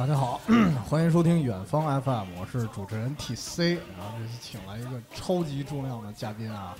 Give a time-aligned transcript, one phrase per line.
[0.00, 0.40] 哎，大家好，
[0.88, 6.74] 欢迎收听远方 FM，我是主持人 TC，然后这次请来一个超级重量的嘉宾啊，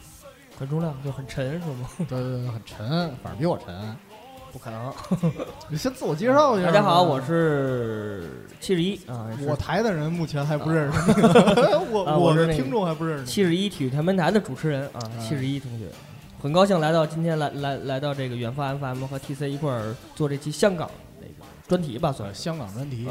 [0.59, 1.91] 很重量就很沉是吗？
[2.09, 2.89] 对对对，很沉，
[3.22, 3.95] 反正比我沉。
[4.53, 4.91] 不可能。
[5.68, 6.68] 你先自我介绍一下。
[6.68, 9.29] 大家好，我是七十一啊。
[9.46, 10.99] 我台的人目前还不认识，
[11.93, 13.27] 我我的听众还不认识。
[13.27, 15.85] 七十一体育台门台的主持人啊，七十一同学，
[16.43, 21.10] 很高兴来到今天来来来到这个远方 FM 和 TC 一块儿做这期香港那个
[21.70, 23.06] 专题吧，算是香港专题。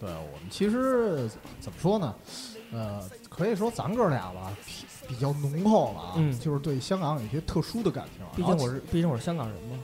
[0.00, 1.28] 对我们其实
[1.60, 2.14] 怎么说呢？
[2.72, 8.24] 呃，可以说咱哥俩吧，比比较浓厚了啊，就是对香港有一些特殊的感情。
[8.36, 9.76] 毕竟我是，毕竟我是香港人嘛。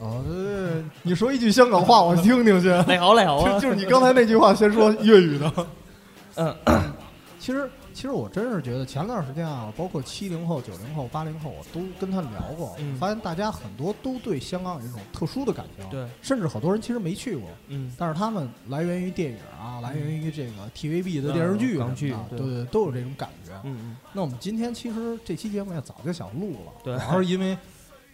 [0.00, 2.68] 哦，对对对，你说一句香港话，我听听去。
[2.86, 3.56] 你好，你好啊！
[3.60, 5.52] 就是你刚才那句话，先说粤语的。
[6.36, 6.54] 嗯，
[7.38, 15.88] 其实其实我真是觉得前段时间啊，包括七零后、九零后、八零后，我都跟他们聊过，发现大家很多都对香港有一种特殊的感情。
[15.90, 17.48] 对，甚至好多人其实没去过。
[17.68, 23.52] 嗯，但是他们来源于电影啊，来源于这个 TVB 的电视剧、港剧，对对，都有这种感觉。
[23.64, 23.96] 嗯嗯。
[24.12, 27.56] 那我们今天其实这期节目也早就想录了，主要是因为。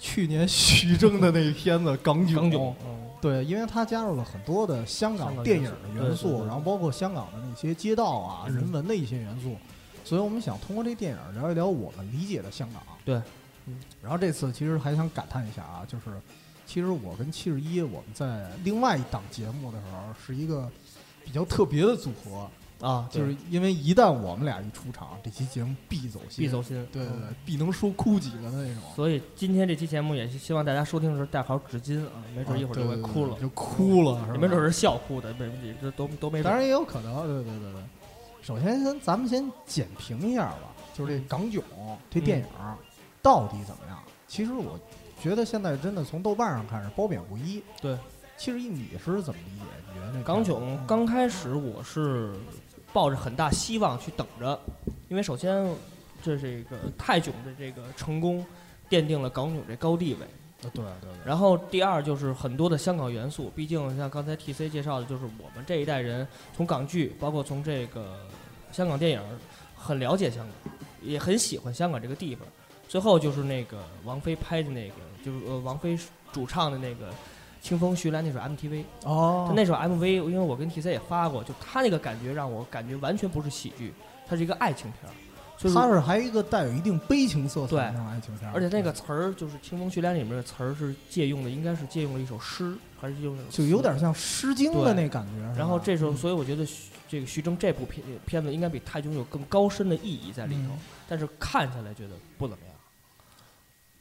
[0.00, 2.48] 去年徐峥的那片子《港囧》，
[2.86, 9.56] 嗯，对，因为它加入了很多的香港电影的元素，然后包括香港的那些街道啊、人文的一些元素，
[10.04, 12.82] 所以我们想通过这电影聊一聊我们理解的香港。
[13.04, 13.20] 对，
[13.66, 16.04] 嗯，然后这次其实还想感叹一下啊，就是
[16.66, 20.70] 其实我跟七十一我们在另外一档节目的时候是一个
[21.24, 22.48] 比较特别的组合。
[22.80, 28.82] 啊，就是因为一旦我们俩一出场，这期节目必走心，必走心，对对对，必能说哭几个的那种。
[28.94, 36.40] 所以今天这期节目也是希望大家收听的时候带好纸巾啊，没准一会儿就会哭了，就哭了，没准是笑哭的，没这都都没。
[36.40, 37.82] 当然也有可能，对对对对。
[38.42, 41.60] 首先，先咱们先简评一下吧，就是这《港囧》
[42.08, 42.46] 这电影
[43.20, 43.98] 到底怎么样？
[44.28, 44.78] 其实我
[45.20, 47.60] 觉得现在真的从豆瓣上看是褒贬不一。
[47.82, 47.98] 对，
[48.36, 49.64] 其实你是怎么理解？
[49.92, 52.32] 你觉得《港囧》刚开始我是。
[52.92, 54.58] 抱着很大希望去等着，
[55.08, 55.70] 因为首先，
[56.22, 58.44] 这是一个泰囧的这个成功，
[58.88, 60.20] 奠定了港囧这高地位。
[60.60, 60.84] 对对。
[61.24, 68.26] 然后第二就是很多的香港元素，毕竟像刚才 T C 介绍的，就是我们这一代人从港剧，包括从这个
[68.72, 69.22] 香港电影，
[69.76, 70.72] 很了解香港，
[71.02, 72.46] 也很喜欢香港这个地方。
[72.88, 74.94] 最后就是那个王菲拍的那个，
[75.24, 75.96] 就是呃王菲
[76.32, 77.12] 主唱的那个。
[77.60, 83.92] 清风徐来那首 MTV 哦，那首 MV，因为我跟 TC 也发过，就他那个感觉让我感觉完全不是喜剧，
[84.26, 85.14] 它是一个爱情片儿。
[85.60, 88.54] 它是还有一个带有一定悲情色彩的爱情片儿。
[88.54, 95.58] 而且那个词儿就是清风徐来里面的词儿是借用的，应该是借用了一首诗，还是用就有点像《诗经》的那感觉。
[95.58, 96.64] 然后这时候，所以我觉得
[97.08, 102.67] 这个徐峥这部片片子应该比泰囧有更高深的意义在里头，但是看下来觉得不怎么样。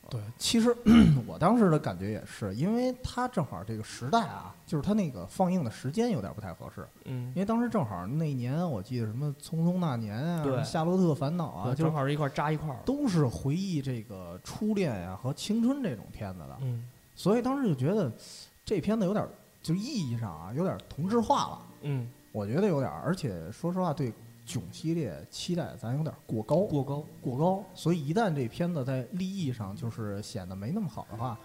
[0.09, 0.75] 对，其实
[1.27, 6.87] 我当时的感觉也是，因为它正好这个时代啊，就是它那个放映的时间有点不太合适。
[7.05, 16.57] 嗯，因为当时正好那年，我记得什么《匆匆那年》啊，《夏洛特烦恼》啊，正好是一块扎一块，都是回忆这个初恋呀和青春这种片子的。
[16.61, 18.11] 嗯，所以当时就觉得
[18.63, 19.27] 这片子有点，
[19.61, 21.61] 就意义上啊，有点同质化了。
[21.81, 24.13] 嗯，我觉得有点，而且说实话，对。
[24.47, 31.37] 囧系列期待咱有点过高，过高，过高，所以一旦这片子在立意上就是显得没那么好的话，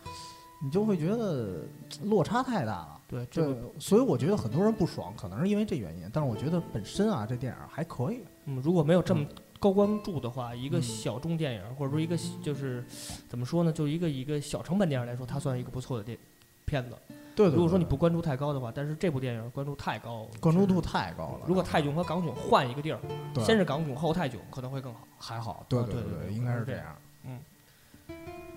[0.62, 1.64] 你就会觉得
[2.04, 3.00] 落差太大了。
[3.08, 6.08] 对，这所以我觉得很多人不爽，可能是因为这原因。
[6.12, 8.20] 但是我觉得本身啊，这电影还可以。
[8.44, 9.26] 嗯，如果没有这么
[9.58, 12.84] 高关注的话，一个小众电影，或者说一个就是
[13.28, 16.16] 怎么说呢，就一个一个小成本电影来说，它算一个不错的电
[16.64, 16.96] 片子。
[17.34, 21.46] 对，如果说你不关注太高的话，但是这部电影关注太高，关注度太高了。
[21.46, 23.00] 如果泰囧和港囧换一个地儿，
[23.44, 25.00] 先是港囧后泰囧，可能会更好。
[25.18, 26.96] 还好，对对对，应该是这样。
[27.24, 27.38] 嗯。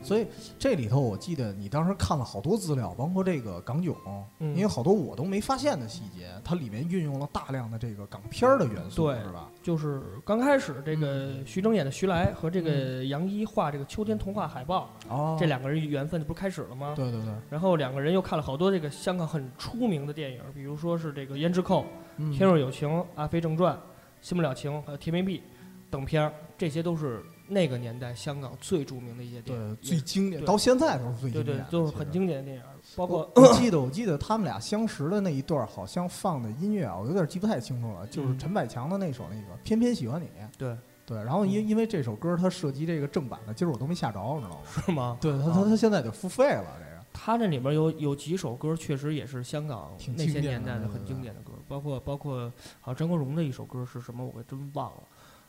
[0.06, 0.28] 所以
[0.60, 3.96] 这里头，我记得你当时看了好多资料，包括这个港囧，
[4.40, 9.50] 因为好多我都没发现的细节，它里面运用了大量的这个港片儿的元素，对，是吧？
[9.64, 16.94] 就是刚开始这个徐峥演的徐来和这个杨一画这个秋天童话海报，哦，这两个人缘分不是开始了吗？
[16.96, 17.34] 对对对。
[17.50, 21.84] 然后两个人又看了好多这个香港很出名的电影，比如说是这个胭脂扣、
[22.32, 23.76] 天若有情、阿飞正传、
[24.22, 25.42] 新不了情和甜蜜蜜
[25.90, 27.24] 等片儿，这些都是。
[27.48, 32.64] 那个年代，香港最著名的一些电影，最经典，到现在都是最经典，对对，都是很经典的电影。
[32.96, 38.06] 包括我记得，我记得他们俩相识的那一段，好像放的音乐啊，我有点记不太清楚了。
[38.08, 40.26] 就是陈百强的那首那个《偏偏喜欢你》。
[40.58, 44.62] 对对，然后因因为这首歌它涉及这个正版的，今儿我都没下着，你知道吗？
[44.86, 45.18] 是吗？
[45.22, 46.96] 对他他他现在得付费了，这个。
[47.18, 52.52] 他这里边有有几首歌，确实也是香港那些年代的很经典的歌，包括包括
[52.82, 55.04] 好像张国荣的一首歌是什么，我真忘了。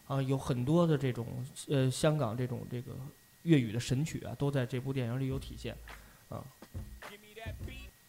[0.06, 1.26] 啊，有很多的这种
[1.68, 2.92] 呃，香港这种这个
[3.42, 5.76] 粤语的神曲啊，都在这部电影里有体现，
[6.28, 6.44] 啊，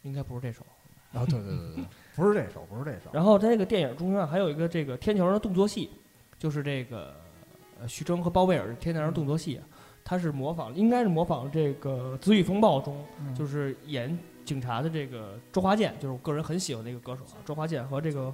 [0.04, 0.66] 应该不是这首，
[1.14, 1.86] 啊，对对对对，
[2.16, 3.10] 不是这首，不是这首。
[3.12, 5.90] 然后在这个电影中间还有一个这个天桥上的动作戏，
[6.40, 7.16] 就是这个
[7.80, 9.60] 呃徐峥和包贝尔天桥上动作戏，
[10.04, 13.06] 他是模仿，应该是模仿这个《紫雨风暴》中
[13.36, 18.34] 就是演警察的这个周华健，就是我个人很喜欢的一个歌手啊，周华健和这个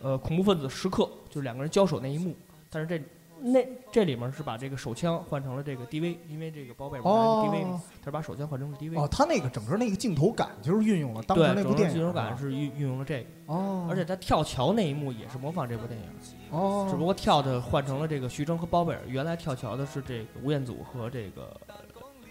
[0.00, 2.36] 呃恐怖分子时刻，就是两个人交手那一幕，
[2.70, 3.02] 但是这。
[3.38, 3.60] 那
[3.92, 8.98] 这里面是把这个手枪换成了这个 DV，因为这个包贝尔是 DV 嘛，他是把手枪换成了 DV。
[8.98, 11.96] 哦，他那个整个那个镜头感就是运用了当时那部电影。
[11.96, 13.28] 镜头感是运运用了这个。
[13.44, 13.86] 哦。
[13.90, 16.06] 而且他跳桥那一幕也是模仿这部电影。
[16.50, 16.88] 哦。
[16.90, 21.54] 只不过跳的换成了这个徐峥和包贝尔，原来跳桥的是这个吴彦祖和这个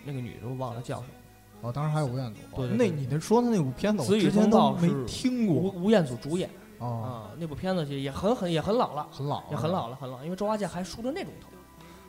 [0.04, 1.70] 那个女的，我忘了叫什么。
[1.70, 2.40] 哦，当时还有吴彦祖。
[2.56, 2.76] 对。
[2.76, 5.56] 那你那说的那部片子，我之前都没听过。
[5.56, 6.50] 吴吴彦祖主演。
[6.86, 7.04] 哦。
[7.04, 11.50] 啊，那部片子也很很也很老了，很老，也很老了，很老，因为周华健还梳着那种头。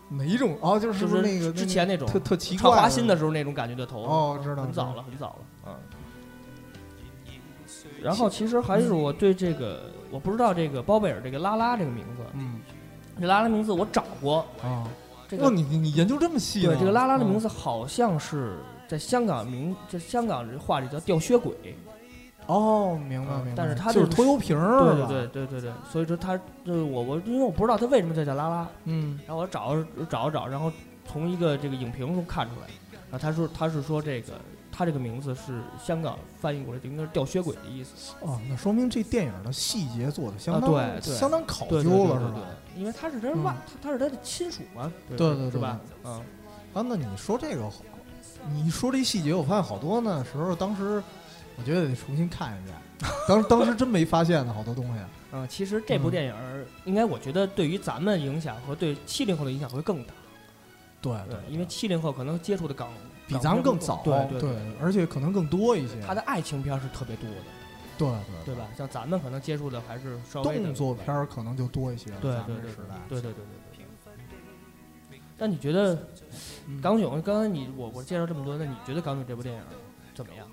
[0.08, 5.74] 哪一种哦，就是那个之前那种特特奇怪，华新的时候那种感觉的头哦，知道很早了，很早了，嗯。
[8.00, 12.60] 然后其实还是我对这个，我不知道这个包贝尔这个拉拉这个名字，嗯，
[13.18, 14.86] 这拉拉名字我找过啊，
[15.26, 16.62] 这个你你研究这么细？
[16.62, 21.76] 对，这个拉拉的名字好像是在香港名，这香港这话里叫吊靴鬼。
[22.46, 29.76] 哦，明白明白，但是他就是拖油瓶儿，对对对对对对，所以说他就是我我因为我不知道他为什么叫叫拉拉，嗯，然后我找
[30.08, 30.70] 找找，然后
[31.06, 32.66] 从一个这个影评中看出来，
[33.10, 34.34] 然后他说他是说这个
[34.70, 38.14] 他这个名字是香港翻译过来应该是吊靴鬼的意思。
[38.20, 42.40] 哦，那说明这电影的细节做的相当对相当考究了，是吧？
[42.76, 45.80] 因为他是他外，他他是他的亲属嘛，对对对，是吧？
[46.04, 46.12] 嗯，
[46.74, 47.64] 啊，那你说这个，
[48.52, 51.02] 你说这细节，我发现好多呢时候，当时
[51.58, 52.76] 我觉得得重新看一遍。
[53.28, 55.00] 当当时真没发现呢，好多东西。
[55.32, 56.34] 嗯，其实这部电影
[56.84, 60.14] 应该，我觉得对于咱们影响和对七零后的影响会更大。
[61.02, 62.88] 对对，因为七零后可能接触的港
[63.26, 66.00] 比咱们更早，对对，而且可能更多一些。
[66.00, 67.36] 他的爱情片是特别多的，
[67.98, 68.08] 对
[68.44, 68.66] 对对吧？
[68.76, 72.10] 像咱们可能接触的还是稍微动作片可能就多一些。
[72.22, 73.86] 对对对，时代，对对对对对。
[75.36, 76.08] 但你觉得
[76.80, 77.20] 港囧？
[77.20, 79.60] 刚才你我我介绍这么多，那你觉得港囧这部电影
[80.16, 80.48] 怎么样？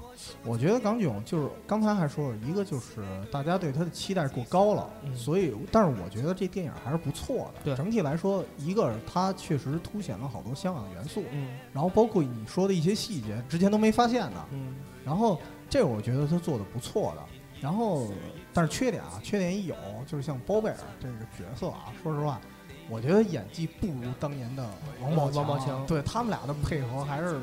[0.46, 3.02] 我觉得港囧就是刚才还说了一个，就是
[3.32, 7.62] 大家对他的期待过高了，所以，但是我觉得这电影还是不错的。
[7.64, 14.76] 对，整体来说，一个它确实凸显了好多香港元素，嗯，然后包括你说的一些细节，之前都没发现的，嗯，
[15.06, 15.40] 然后
[15.70, 17.24] 这我觉得他做的不错的。
[17.62, 18.10] 然后，
[18.54, 19.76] 但是缺点啊，缺点也有，
[20.06, 22.42] 就是像包贝尔这个角色啊，说实话，
[22.90, 24.70] 我觉得演技不如当年的
[25.02, 27.40] 王宝王宝强，对他们俩的配合还是。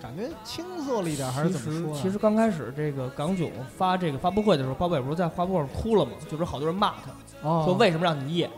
[0.00, 1.96] 感觉青涩了一点，还是怎么说？
[1.96, 6.12] 其实刚开始这个港囧发这个发布会的时候，包贝尔不是在发布会上哭了吗？
[6.30, 8.50] 就是好多人骂他，说为什么让你演，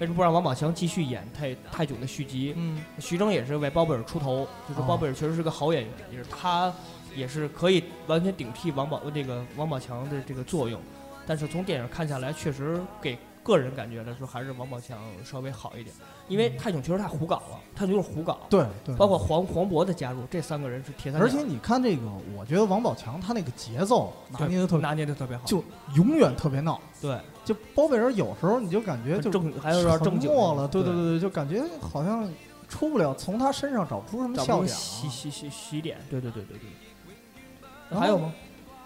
[0.00, 2.54] 为什么不让王宝强继续演泰泰囧的续集？
[2.56, 6.72] 嗯，徐峥也是为包贝尔出头，就说包贝尔确实是个好演员，也是他
[7.14, 10.80] 也是可以完全顶替王宝这个王宝强的这个作用。
[11.26, 13.18] 但是从电影看下来，确实给。
[13.42, 15.94] 个人感觉来说，还是王宝强稍微好一点，
[16.28, 18.40] 因为泰囧确实太胡搞了，泰囧就是胡搞。
[18.50, 21.26] 对对，包括黄黄渤的加入，这三个人是铁三角。
[21.26, 22.02] 而且你看这个，
[22.36, 25.64] 我觉得王宝强他那个节奏拿捏的特拿捏的特别好，就
[25.94, 26.80] 永远特别闹。
[27.00, 32.30] 对，就包贝尔有时候你就感觉就正还有点正经了，对对对对，就感觉好像
[32.68, 34.68] 出不了，从他身上找不出什么笑点。
[34.68, 37.98] 喜喜喜喜点，对对对对对。
[37.98, 38.32] 还有吗？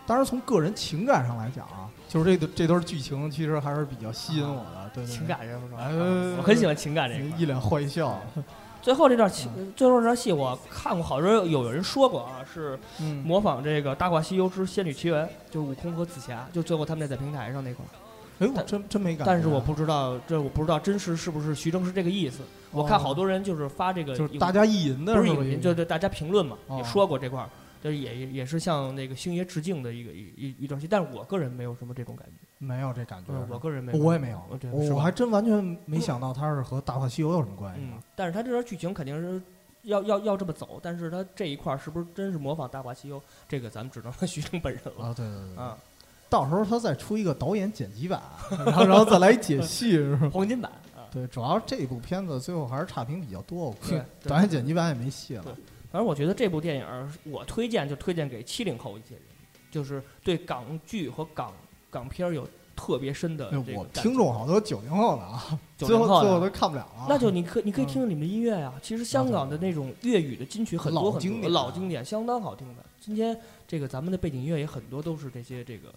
[0.07, 1.91] 当然，从个人情感上来讲啊。
[2.15, 7.25] 就是这这段剧情其实还是比较吸引我的，对情感这块儿，我很喜欢情感这个。
[7.37, 8.23] 一脸坏笑。
[8.81, 12.79] 最后这段情，最后这段戏我看过，好多有有人说过啊，是
[13.25, 17.91] 模仿这个《大话西游之仙女奇缘》，就是悟空和紫霞，就最后他们在平台上那块儿。
[18.39, 19.27] 哎，我真真没感。
[19.27, 22.43] 但是我不知道，这我不知道真实是不是徐峥是这个意思。
[22.71, 27.49] 我看好多人就是发这个，就是大家意淫的，不是意淫，就是大家评论嘛，也说过这块儿。
[27.85, 34.41] 就是也也是向那个星爷致敬的一个一一一段戏，但是我个人没有什么这种感觉，没有这感觉，我个人没，我也没有，
[34.73, 37.83] 我还真完全没想到他是和《大话西游》有什么关系。
[37.83, 39.39] 嗯，但是他这段剧情肯定是
[39.83, 43.21] 要要要这么走，但是他这一块儿是不是真是模仿《大话西游》？
[43.47, 45.05] 这个咱们只能问徐峥本人了。
[45.05, 45.77] 啊，对对对，啊，
[46.31, 48.23] 到时候他再出一个导演剪辑版，
[48.65, 50.31] 然后然后再来解析，是吧？
[50.33, 50.73] 黄金版。
[51.13, 55.45] 对，主要这部片子最后还是差评比较多，对，导演剪辑版也没戏了。
[55.95, 59.23] 反正我觉得这部电影，我推荐就推荐给七零后一些人，
[59.71, 61.53] 就是对港剧和港
[61.89, 63.85] 港片有特别深的这个。
[63.93, 67.07] 听众好多九零后的啊，最后最后都看不了了。
[67.09, 68.75] 那就你可你可以听听你们的音乐呀。
[68.83, 72.85] 其实香港的那种粤语的金曲很多很多，老经典，相当好听的。
[73.01, 75.95] 今天这个咱们的背景音乐也很多都是这些这个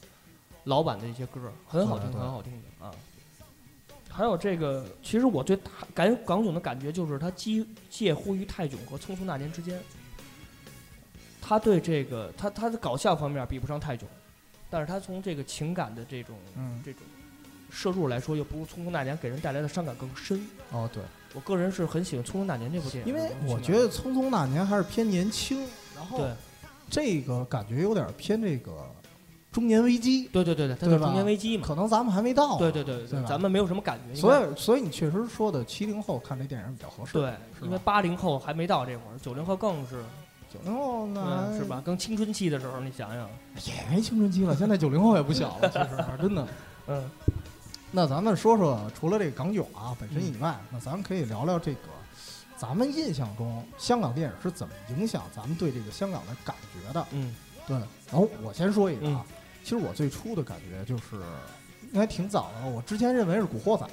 [0.66, 2.94] 老版的一些歌，很好听，很好听的啊。
[4.18, 5.56] 还有这个，其实我对
[5.94, 9.80] 感港囧的感觉就是它介介乎于泰囧和《匆匆那年》之间。
[11.40, 14.10] 他对这个，他他的搞笑方面比不上泰囧，
[14.72, 17.04] 但是他从这个情感的这种嗯这种
[17.70, 20.44] 摄入来说，又不如《匆匆那年》给人带来的伤感更深。
[20.72, 21.04] 哦，对，
[21.36, 25.64] 我个人是很喜欢《匆匆那年》这部电影，因为我觉得《匆匆那年》还是偏年轻，
[25.96, 26.32] 然后对
[26.90, 28.72] 这个感觉有点偏这个
[29.52, 31.66] 中年危机，对对对对，它对吧是中年危机嘛。
[31.66, 34.14] 可能咱们还没到啊，对对对对咱们没有什么感觉。
[34.20, 40.04] 所以所以你确实说的七零后看这电影比较合适，对，因为八零后还没到这会儿，九零后更是，
[40.54, 41.82] 九零后呢嗯，是吧？？
[41.84, 43.28] 更青春期的时候，你想想，
[43.66, 45.88] 也没青春期了，现在九零后也不小了， 其实
[46.22, 46.48] 真的。
[46.88, 47.10] 嗯，
[47.92, 51.80] 那咱们说说，除了这个港囧啊本身以外，那咱们可以聊聊这个，
[52.56, 57.06] 咱们印象中香港电影是怎么影响咱们对这个香港的感觉的？
[57.12, 57.34] 嗯
[57.68, 57.76] 对，
[58.10, 59.36] 然后我先说一个啊嗯，
[59.68, 61.18] 其实我最初的感觉就是，
[61.92, 62.70] 应该挺早的。
[62.70, 63.86] 我之前认为是《古惑仔》，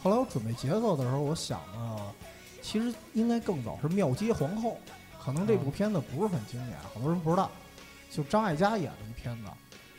[0.00, 2.00] 后来我准备节奏的时候，我想呢，
[2.62, 4.70] 其实应该更早是《庙街皇后》，
[5.20, 7.50] 可能这部片子不是很经典，好多人不知道，
[8.12, 9.50] 就张艾嘉演的一片子，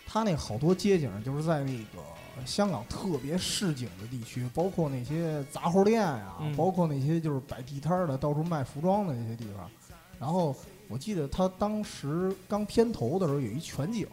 [0.05, 9.69] 他那好多街景就是在那个香港特别市井的地区，包括那些杂货店呀、嗯包括那些就是摆地摊儿的、到处卖服装的那些地方，
[10.17, 10.55] 然后。
[10.89, 14.07] 我记得他当时刚片头的时候有一全景，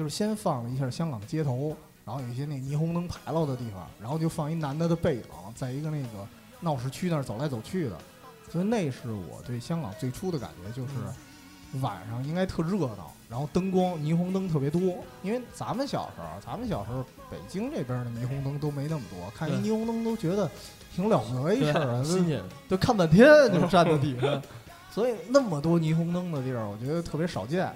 [0.00, 1.76] 就是先放了一下香港的街头，
[2.06, 5.22] 然后有一些那霓虹灯牌楼的地方，然后就放一男的的背影，
[5.54, 6.26] 在一个那个
[6.58, 7.98] 闹市区那儿走来走去的，
[8.50, 10.92] 所以那是我对香港最初的感觉，就是
[11.82, 14.80] 晚上应该特热闹，然后灯光霓虹灯特别多，
[15.22, 20.50] 因为咱们小时候，咱们小时候北京这边的霓虹灯都没那么多，看一霓虹灯都觉得
[20.96, 24.40] 挺了不得一事儿啊，新鲜，就看半天就站在底下，
[24.90, 27.70] 所以那么多霓虹灯的地儿，我觉得特别少见。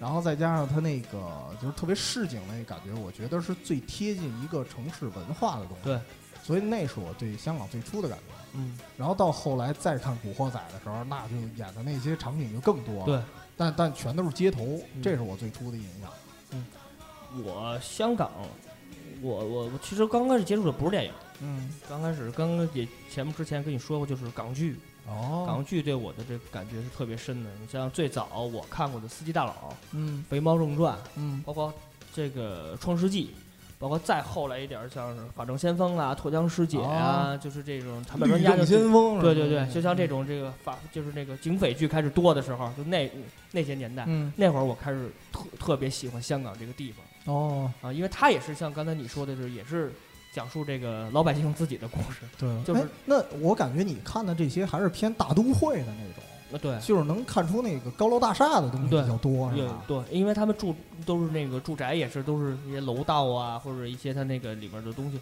[0.00, 5.84] 然后再加上它那个就是特别市井那感觉，我觉得是最贴近一个城市文化的东西。
[5.84, 6.00] 对，
[6.42, 8.34] 所以那是我对香港最初的感觉。
[8.58, 13.04] 嗯，然后到后来再看《古惑仔》的时候，那就演的那些场景就更多了。
[13.04, 13.22] 对，
[13.56, 14.62] 但但全都是街头，
[14.94, 16.10] 嗯这是我最初的印象。
[16.52, 16.66] 嗯
[17.44, 18.30] 我香港，
[19.20, 27.50] 我我我其实刚开始接触的不是电影，嗯，刚开始刚刚也前面之前跟你说过，就是港剧，哦，港剧对我的这个感觉是特别深的。
[27.60, 29.52] 你像最早我看过的《司机大佬》
[29.92, 31.42] 《嗯肥猫正传》，嗯。
[31.46, 31.72] 包括
[32.12, 33.26] 这个《创世纪》，
[33.78, 43.10] 包括再后来一点像是《法证先锋》啊，《脱缰师姐》啊，就是这种他们律政人家就先锋，对对对，就像这，种这个法就是那个警匪剧开始多的时候，就那
[43.52, 49.92] 那些年代，嗯，那会儿我开始特特别喜欢香港这个地方哦，啊，因为它也是像刚才你说的，就是也是
[50.36, 52.20] 讲述这个老百姓自己的故事。
[52.38, 59.82] 对，就是哎那我感觉你看的这些还是偏大都会的那种，呃，对，就是能看出那个高楼大厦的东西比较多，是吧？
[59.88, 60.74] 对，因为他们住
[61.06, 65.18] 都是那个住宅，也是都是一些楼道啊，或者一些它那个里边的东西，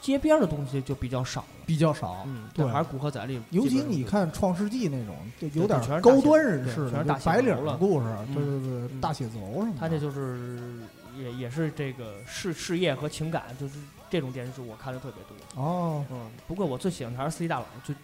[0.00, 1.46] 街边的东西就比较少了。
[1.66, 9.78] 比较少，嗯，对还是古惑仔里，尤其你看《创世纪》那种，就有点高端人士的，全是大白领写字楼了故事，嗯对对对，嗯大写字楼什么的。
[9.78, 10.80] 他这就是
[11.16, 13.78] 也也是这个事事业和情感，就是
[14.10, 15.62] 这种电视剧我看的特别多。
[15.62, 17.94] 哦，嗯，不过我最喜欢的还是《司机大佬》，最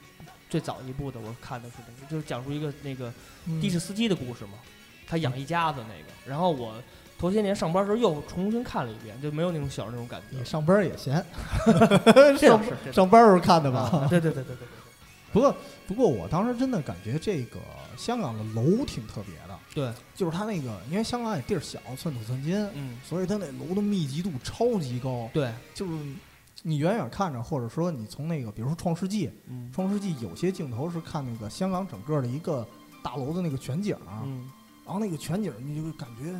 [0.48, 3.12] 最早一部的我看的是那个，就是讲述一个那个
[3.46, 4.58] 嗯的士司机的故事嘛，
[5.06, 6.10] 他养一家子那个。
[6.26, 6.74] 然后我
[7.18, 10.44] 头些年上班时候又重新看了一遍，就没有那种小时候那种感觉你。
[10.44, 11.24] 上班也闲，
[12.38, 13.80] 这倒是，上班时候看的吧？
[13.92, 14.68] 啊对对对对对对。
[15.32, 17.58] 不过不过我当时真的感觉这个
[17.96, 19.41] 香港的楼挺特别的，
[19.74, 25.92] 对，就是它那个，因为香港也地儿小，寸土寸金，嗯，所以它那楼的密集度超级高，对，就是
[26.62, 32.66] 你远远看着，或者说你从那个，比如说《创世纪》，《嗯创世纪》有些镜头是看那个香港整个的一个
[33.02, 34.50] 大楼的那个全景，嗯，
[34.84, 36.38] 然后那个全景你就会感觉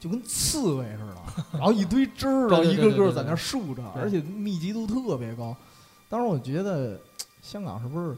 [0.00, 1.16] 就跟刺猬似的，
[1.58, 5.56] 然后一堆枝儿啊，对对一个个在那竖着，而且密集度特别高。
[6.08, 7.00] 当时我觉得
[7.40, 8.16] 香港是不是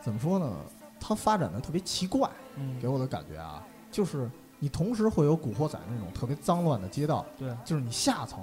[0.00, 0.56] 怎么说呢？
[1.00, 2.78] 它发展的特别奇怪，嗯。
[2.80, 8.38] 给我的感觉啊，就是你同时会有古惑仔那种特别脏乱的街道，对，就是你下层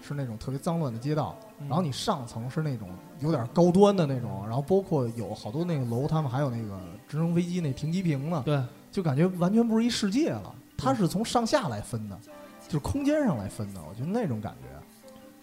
[0.00, 1.68] 是那种特别脏乱的街道，嗯。
[1.68, 2.88] 然后你上层是那种
[3.20, 10.54] 有点高端的那种，然后包括有好多那个楼，他们还有那个直升飞机那停机坪呢，对，就感觉完全不是一世界了。
[10.76, 12.16] 它是从上下来分的，
[12.66, 14.68] 就是空间上来分的，我觉得那种感觉。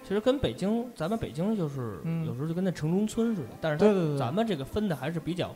[0.01, 2.25] 其实跟北京，咱们北京就是、嗯。
[2.25, 5.55] 有时候就跟那城中村似的，但是它对对对咱们这个分的还是比较就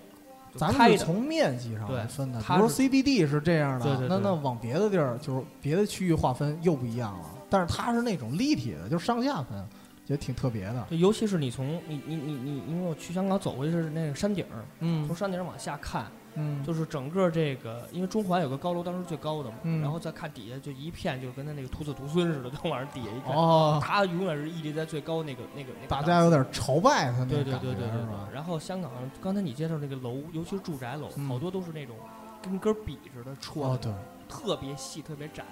[0.60, 7.26] 咱们是从面积上来分的，比如说 CBD 是这样的，对对对那那往别的地儿就是别的区域划分又不一样了。
[7.50, 9.58] 但是它是那种立体的，就是上下分，
[10.06, 10.86] 觉得挺特别的。
[10.92, 16.06] 就尤其是你从你你你你，因为我去香港走过去是那个山顶儿，嗯从山顶儿往下看，
[16.40, 25.88] 嗯，就是整个这个，因为中环有个高楼，当时最高的嘛，嗯然后再看底下就一片，就跟他那个徒子徒孙似的，就往上底下一看，哦，他永远是屹立在最高那个那个那个。
[25.88, 28.34] 大家有点朝拜他那对对种感觉对对对对。？
[28.34, 28.92] 然后香港
[29.22, 31.96] 刚才你介绍那个楼，尤其是住宅楼，嗯好多都是那种
[32.42, 33.92] 跟根笔似的戳哦，对，
[34.30, 35.44] 特别细、特别窄，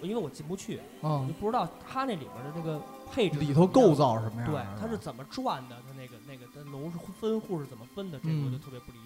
[0.00, 2.80] 因为我进不去，我就不知道它那里边的那个
[3.12, 4.50] 配置里头构造什么样。
[4.50, 5.76] 对，它是怎么转的？
[5.86, 8.18] 它那个那个它楼是分户是怎么分的？
[8.18, 9.01] 这个我就特别不理解。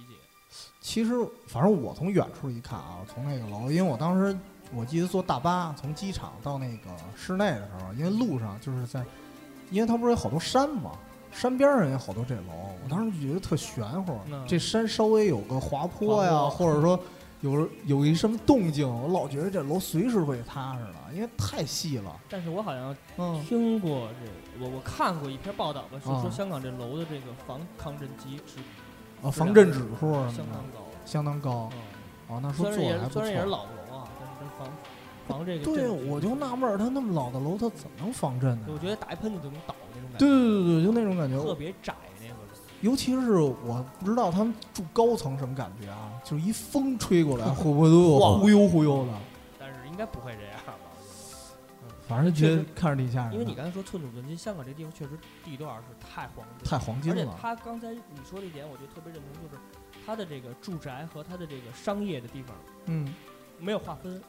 [0.81, 1.13] 其实，
[1.47, 4.37] 反正我从远处一看啊，从那个楼，因为我当时
[4.75, 9.05] 我记得坐大巴从机场到那个室内的时候，因为路上就是在，
[9.71, 10.93] 因为它不是有好多山嘛。
[11.33, 14.19] 山边上也有好多这楼，我当时就觉得特玄乎。
[14.47, 16.99] 这山稍微有个滑坡呀，或者说
[17.43, 22.19] 有有一什么动静，我老觉得这楼随时会塌似的，因为太细了。
[22.31, 22.97] 但是我好像
[23.45, 28.61] 听过这，我我看过一篇报道吧，是说香港这楼的这个防抗震级指
[29.23, 31.71] 啊，防震指数相当高，相当高。
[32.29, 33.23] 哦，那说做的还不错。
[33.23, 34.69] 虽然也是老楼啊，但是防
[35.27, 35.65] 防这个。
[35.65, 38.67] 对，我就纳闷儿，它那么老的楼，它怎么能防震呢？
[38.69, 39.75] 我觉得打一喷嚏就能倒。
[40.19, 42.35] 对对对对，就那种感觉，特别窄那个。
[42.83, 49.13] 尤其是我不知道他们住高层什么感觉啊，就是一风吹过来，会不会都有忽悠忽悠的？
[49.59, 50.56] 但是应该不会这样吧？
[52.09, 53.33] 反正觉得看着挺吓人。
[53.33, 57.23] 因为你刚才说寸土寸金，香港这地方确实地段是太黄金，太黄金了。
[57.23, 59.61] 而且他刚才你说这点，我就特别认同，就是
[60.07, 63.13] 他的这个住宅和他的这个商业的地方，嗯，
[63.59, 64.23] 没有划分。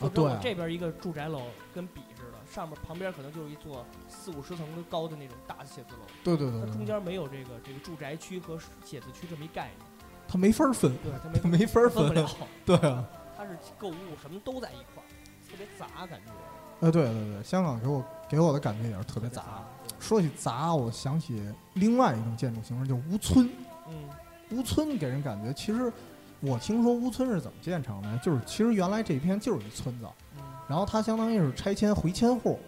[0.00, 6.00] 啊，对，这边一个住宅楼跟比似的，上面旁边可能就是一座四五十层的高的那种大的写字楼。
[6.24, 9.86] 对对对，它中间没有这个这个住宅区和写字区这么一概念，
[10.26, 12.28] 它没法分，对，它没没法分不了，
[12.66, 13.04] 对啊，
[13.36, 15.06] 它是购物什么都在一块儿，
[15.48, 16.32] 特别杂感觉。
[16.84, 19.42] 哎，对对对，香港给我给我的感觉也是特别杂。
[19.98, 23.48] 说起杂，我想起另外一种建筑形式，叫屋村。
[23.88, 23.94] 嗯，
[24.50, 25.92] 屋村给人感觉其实。
[26.40, 28.18] 我听说乌村是怎么建成的？
[28.18, 30.06] 就是其实原来这片就是一村子，
[30.68, 32.58] 然后它相当于是拆迁回迁户，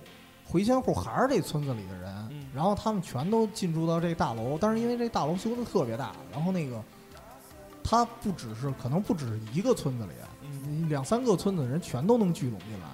[0.46, 4.56] 回迁户还是这村子里的人，然后他们全都进驻到这大楼。
[4.58, 6.82] 但是因为这大楼修的特别大，然后那个
[7.84, 12.86] 它不只是可能不只是一个村子里，两三个村子的人全都能聚拢进来，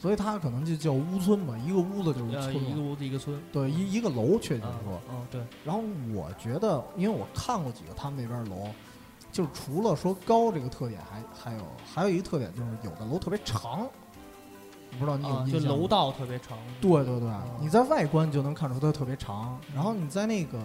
[0.00, 1.54] 所以它可能就叫屋村吧。
[1.64, 5.40] 一个屋子就是村，一个屋子一个村，对，一一个楼，确切说，嗯，对。
[5.64, 5.80] 然后
[6.12, 8.68] 我觉得，因为我看过几个他们那边楼。
[9.32, 11.62] 就是除了说高这个特点，还还有
[11.94, 13.86] 还有一个特点，就是有的楼特别长，
[14.98, 15.60] 不知道你有印象？
[15.60, 16.58] 就楼道特别长。
[16.80, 19.56] 对对对，你在外观就能看出它特别长。
[19.72, 20.58] 然后你在那个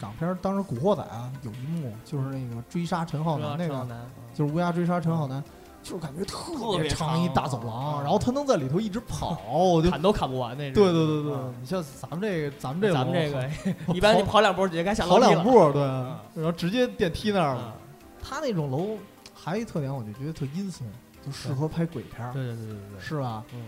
[0.00, 3.86] 港片当时《古惑仔》啊，有一幕就是那个追杀陈浩南那个，
[4.32, 5.44] 就是乌鸦追杀陈浩南，
[5.88, 9.40] 就是感觉特别长一大走廊，然后他能在里头一直跑，
[9.90, 10.84] 砍都砍不完那种。
[10.84, 13.48] 对对对对，你像咱们这个，咱们这咱们这个，
[13.94, 15.26] 一般你跑两步直接该下楼了。
[15.26, 17.74] 跑两步，对，然后直接电梯那儿了。
[18.22, 18.98] 他那种楼
[19.32, 20.86] 还有一特点，我就觉得特阴森，
[21.24, 22.34] 就适合拍鬼片儿。
[22.34, 23.42] 对对对对对，是吧？
[23.54, 23.62] 嗯，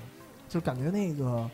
[0.47, 1.49] 就感觉那个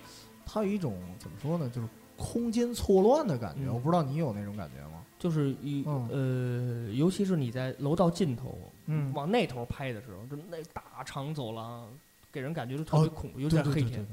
[0.44, 3.70] 它有一种怎么说呢，就是空间错乱的感觉。
[3.70, 5.02] 我不知道你有那种感觉吗？
[5.16, 11.88] 就是一呃，尤其是你在楼道尽头，嗯，往那头拍的时候，就那大长走廊，
[12.32, 14.06] 给人感觉就特别恐怖，有点黑天。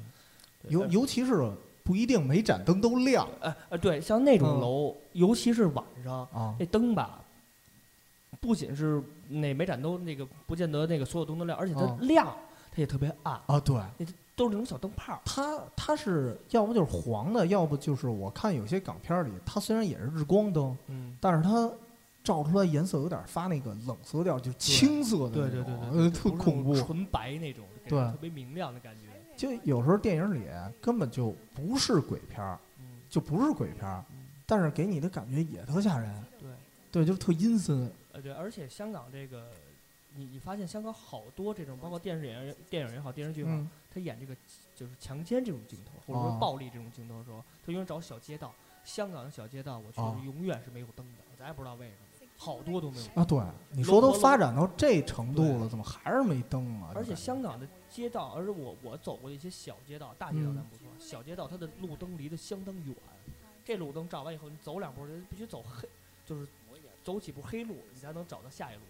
[0.70, 1.52] 尤尤其是
[1.84, 3.28] 不一定每盏灯都亮。
[3.42, 6.28] 呃呃，对，像那种楼，尤其是晚上，
[6.60, 7.20] 那灯吧。
[8.42, 12.26] 不仅是那每盏都那个不见得那个所有灯都亮，而且它亮，
[12.72, 13.58] 它也特别暗啊。
[13.60, 13.76] 对，
[14.36, 15.22] 都是那种小灯泡。
[15.24, 21.72] 它它是要不就是黄的，要不就是我看有些港片里，它虽然也是日光灯，嗯，但是它
[22.24, 29.02] 照出来颜色有点发那个冷色调，就青色的对对对对，特恐怖，纯白那种，对，特别明亮的感觉。
[29.36, 30.48] 就有时候电影里
[30.80, 32.58] 根本就不是鬼片儿，
[33.10, 34.06] 就不是鬼片儿，
[34.46, 36.24] 但是给你的感觉也特吓人。
[36.40, 36.50] 对，
[36.92, 37.92] 对，就是特阴森。
[38.14, 39.50] 呃，对，而且香港这个，
[40.16, 43.60] 你你发现香港好多这种，包括电视演员、电影也好，电视剧也好，
[43.94, 44.34] 他演这个
[44.76, 48.54] 就是强奸这种镜头，或者说暴力这种镜头的时候，他永远找小街道。
[48.86, 52.03] 香港的小街道，我觉得永远是没有灯的，咱也不知道为什么，
[52.44, 53.22] 好多都没有。
[53.22, 56.92] 啊，对，你说都发展到这程度了，怎么还是没灯啊？
[56.94, 62.96] 而且香港的街道，而且我我走过一些小街道，大街道咱不说，小街道它的路灯离得相当远，
[63.64, 65.88] 这路灯照完以后，你走两步就必须走黑，
[66.26, 66.48] 就是。
[67.04, 68.82] 走几步黑路，你才能找到下一路，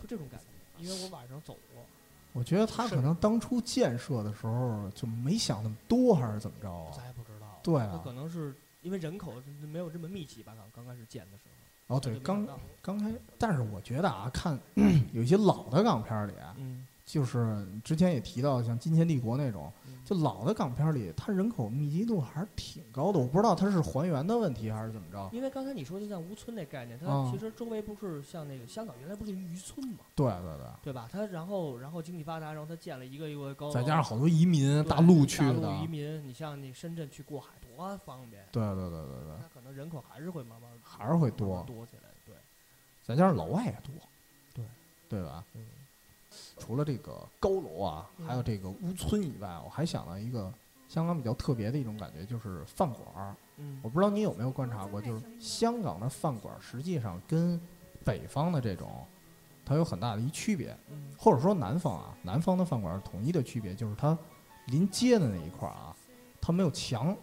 [0.00, 0.46] 就这种感觉。
[0.80, 1.84] 因为我晚上走过。
[2.32, 6.92] 我觉得他可能当初建设的时候就没想那么多，还是怎么着啊？
[6.96, 7.58] 咱也不知道。
[7.60, 10.54] 对可能是因为人口没有这么密集吧？
[10.56, 11.53] 刚刚开始建的时候。
[11.88, 12.46] 哦，对，刚
[12.82, 13.12] 刚开。
[13.38, 14.58] 但是我觉得啊，看
[15.12, 19.72] 有一些老的港片里，嗯，就是之前也提到像《金钱帝国》那种。
[20.04, 23.18] 就老的港片里，它人口密集度还是挺高的。
[23.18, 25.30] 我不知道它是还原的问题还是怎么着。
[25.32, 30.00] 因为刚才你说的像吴村那概念，它其实周围不是像那个香港原来不是渔村嘛？
[30.14, 31.08] 对对对，对吧？
[31.10, 35.54] 它然后然后经济发达，然后它建了一个一个高，再加上好多移民大陆去的。
[35.54, 38.46] 大陆移民，你像你深圳去过海多方便。
[38.52, 39.36] 对对对对对。
[39.40, 42.34] 它可能人口还是会慢慢还是会多多起来，对。
[43.02, 43.94] 再加上老外也多，
[44.52, 44.64] 对
[45.08, 45.42] 对吧？
[45.54, 45.64] 嗯。
[46.58, 50.52] 除了这个高楼啊，还有这个屋村以外，我还想到一个
[50.88, 53.34] 香港比较特别的一种感觉，就是饭馆儿。
[53.58, 57.60] 嗯，我不知道你有没有观察过，就是香港的饭馆儿实际上跟
[58.04, 59.04] 北方的这种
[59.64, 60.76] 它有很大的一区别，
[61.16, 64.16] 或者说南方啊，南方的饭馆儿统一的区别就是它
[64.66, 65.94] 临街的那一块儿啊，
[66.40, 67.16] 它没有墙。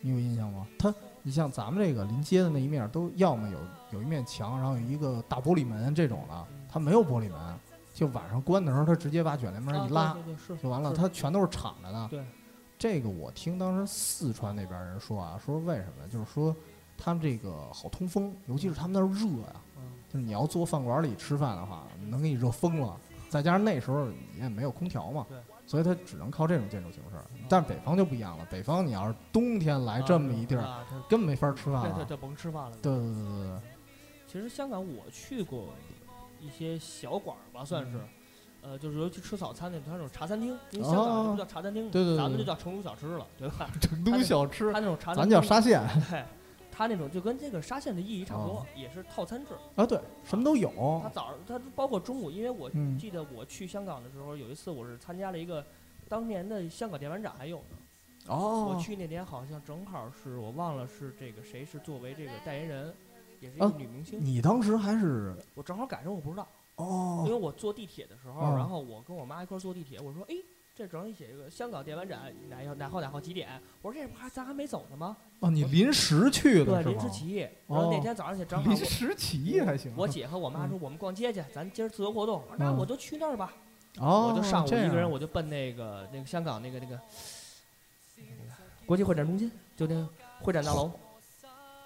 [0.00, 0.66] 你有印象吗？
[0.78, 3.58] 它，你像咱们这个临街的那一面，都要么有
[3.92, 7.58] 有一面墙，然后有一个大玻璃门这种的，它没有玻璃门，
[7.94, 10.14] 就晚上关的时候，他直接把卷帘门一拉，
[10.60, 12.08] 就完了，它全都是敞着的。
[12.08, 12.24] 对，
[12.76, 16.06] 这个我听当时四川那边人说啊，说为什么？
[16.10, 16.54] 就是说
[16.98, 19.54] 他们这个好通风，尤其是他们那儿热呀，
[20.12, 22.98] 就是你要坐饭馆里吃饭的话，能给你热疯了。
[23.30, 25.24] 再加上那时候你也没有空调嘛。
[25.28, 25.38] 对。
[25.66, 27.16] 所以它只能靠这种建筑形式，
[27.48, 28.46] 但是北方就不一样了。
[28.50, 31.94] 北方你要是冬天来这么一地儿，根本没法吃饭了。
[31.94, 32.76] 对对，甭吃饭了。
[32.82, 33.60] 对对对对对。
[34.26, 35.68] 其实香港我去过
[36.44, 37.98] 一些小馆儿吧，算是，
[38.62, 40.56] 呃，就是尤其吃早餐那，它那种茶餐厅。
[40.70, 43.70] 因为香港不叫茶餐厅，对对，咱们就叫成都小吃了，对吧？
[43.80, 44.72] 成都小吃。
[44.72, 45.82] 它那种茶，咱叫沙县。
[46.10, 46.24] 对。
[46.76, 51.00] 它那种就跟这个沙县的意义差不多，也是套餐制啊，对，什么都有。
[51.00, 55.64] 它早上它包括中午，因为我记得我去香港的时候，有一次我是参加了一个
[56.08, 57.76] 当年的香港电玩展，还有呢。
[58.26, 58.72] 哦。
[58.74, 62.92] 我去那年好像正好是我忘了是这个谁是作为这个代言人，
[63.44, 64.18] 也是一个女明星。
[64.24, 65.36] 你当时还是？
[65.54, 66.48] 我正好赶上，我不知道。
[66.76, 67.22] 哦。
[67.26, 70.34] 因为我坐地铁的时候，然后我跟我妈一块坐地铁，我说：“哎。”
[70.76, 73.48] 这正好写一个香港电玩展，哪号哪号哪号几点？
[73.80, 75.16] 我说这不还咱还没走呢吗？
[75.38, 77.38] 哦，你临时去的对，临时起意。
[77.68, 78.68] 然后那天早上写正好。
[78.68, 79.94] 临时起意还行。
[79.96, 82.42] 我姐和我妈说我们逛街去，咱今儿自由活动。
[82.58, 83.54] 那我就去那儿吧。
[84.00, 84.32] 哦。
[84.34, 86.98] 我就上午一个人，我就奔那个那个香港那个那个
[88.84, 90.08] 国际会展中心，就那个
[90.40, 90.90] 会展大楼，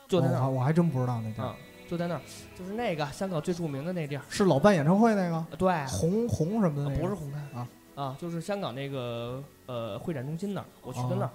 [0.09, 0.49] 就在那儿。
[0.49, 1.55] 我还真不知道那地儿。
[1.89, 2.21] 就在那儿，
[2.59, 4.23] 就是那个香港最著名的那地儿。
[4.29, 5.57] 是老办演唱会那个？
[5.57, 5.87] 对。
[5.87, 6.97] 红红什么的？
[6.97, 7.69] 不是红磡啊。
[7.95, 11.31] 啊，就是香港那个呃会展中心那儿，我去的那儿，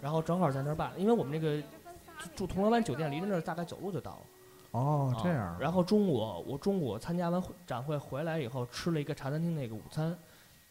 [0.00, 1.62] 然后正好在那儿办，因为我们那个
[2.34, 4.18] 住铜锣湾酒店离着那儿大概走路就到了。
[4.72, 5.56] 哦，这样。
[5.60, 6.14] 然后中午
[6.46, 10.16] 我中午参加完展会回来以后，吃了一个茶餐厅那个午餐，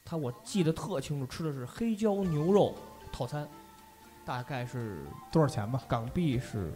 [0.03, 2.73] 他我记得特清楚，吃的是黑椒牛肉
[3.11, 3.47] 套餐，
[4.25, 5.81] 大概是多少钱吧？
[5.87, 6.73] 港币是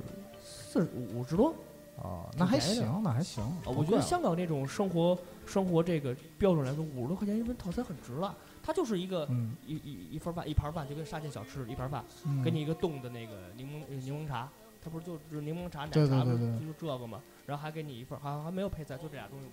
[0.51, 0.83] 四
[1.15, 1.53] 五十多。
[1.97, 3.43] 哦，那还行，那还行。
[3.65, 8.35] 我觉得香港这种生活生活这个标准来说，五十多块钱一份套餐很值了。
[8.63, 9.27] 它就是一个
[9.65, 12.03] 一一一份饭一盘饭，就跟沙县小吃一盘饭，
[12.43, 14.49] 给你一个冻的那个柠檬柠檬茶，
[14.83, 19.45] 它不是就是柠檬茶奶茶就就这个嘛，然后还给你一份，好像还没有配菜，就这俩东西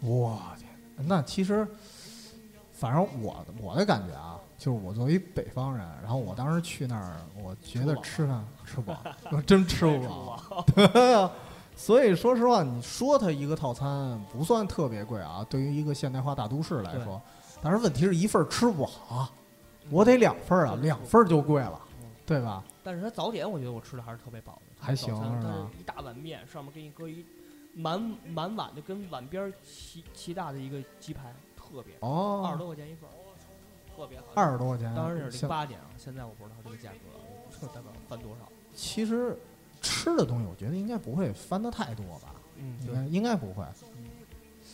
[0.00, 0.68] 我天，
[1.08, 1.66] 那其实，
[2.78, 10.64] 反正我我的感觉啊，就是我作为北方人，然后我当时去那儿，我觉得吃饭吃不饱，我真吃不饱。
[10.74, 11.28] 对啊，
[11.74, 17.20] 所以说实话，你说它一个套餐不算特别贵啊，对于一个现代化大都市来说。
[17.60, 19.28] 但是问题是一份吃不好，
[19.90, 21.80] 我得两份啊，两份就贵了，
[22.24, 22.62] 对吧？
[22.84, 25.68] 但是它早点，我觉得我吃的还是特别饱的，还行是吧？
[25.76, 27.26] 一大碗面，上面给你搁一
[27.74, 31.34] 满满碗的，跟碗边齐齐大的一个鸡排，
[31.70, 33.08] 特别哦，二十多块钱一份，
[33.96, 34.26] 特别好。
[34.34, 38.48] 二十多块钱，当时是零八年啊，现在我不知道这个价格大概翻多少。
[38.74, 39.36] 其实
[39.80, 42.34] 吃的东西，我觉得应该不会翻的太多吧？
[42.56, 43.64] 嗯，应该应该不会。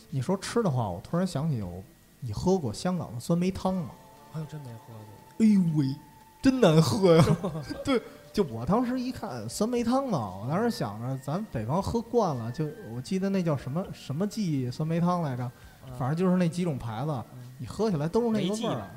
[0.09, 1.83] 你说吃的话，我突然想起有。
[2.21, 3.91] 你喝过香港的酸梅汤吗？
[4.33, 5.45] 哎呦，真没喝过。
[5.45, 5.95] 哎呦喂，
[6.41, 7.23] 真难喝呀！
[7.85, 8.01] 对，
[8.33, 15.51] 就我当时一看酸梅汤嘛，我当时想着咱北方喝惯了，就我记得那叫什么什么记酸梅汤来着，
[15.97, 17.23] 反正就是那几种牌子，
[17.57, 18.89] 你喝起来都是那个味儿。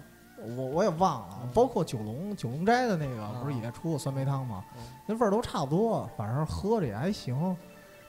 [0.57, 4.65] 我我也忘了，包括九龙九龙斋的那个不是也出过酸梅汤吗？
[5.05, 7.57] 那味儿都差不多，反正喝着也还行。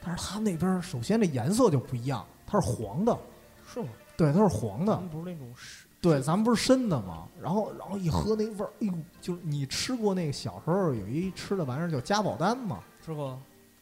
[0.02, 3.18] 但是他那边首先这颜色就不一样，它是黄的，
[3.65, 3.89] 是吗？
[4.15, 5.88] 对，它是黄的，不是那种深。
[6.02, 7.28] 对，咱们不是深的吗？
[7.42, 12.80] 然后，然后一喝那味儿，哎呦，就是你吃过那个小时候有一吃的玩意儿叫嘉宝丹吗？
[13.04, 13.38] 吃过。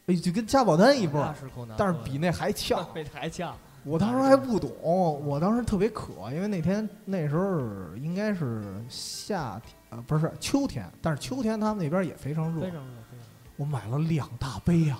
[0.06, 1.34] 哎，就跟嘉宝丹一波，
[1.76, 3.54] 但是比那还呛， 比还呛。
[3.84, 7.60] 我当时还不懂，我当时特别渴，因为那天那时候
[7.96, 12.60] 应该是夏天，呃，不是秋天，但是秋天他们那边也非常热。
[12.60, 13.24] 非常热，非常热。
[13.56, 14.98] 我买了两大杯呀，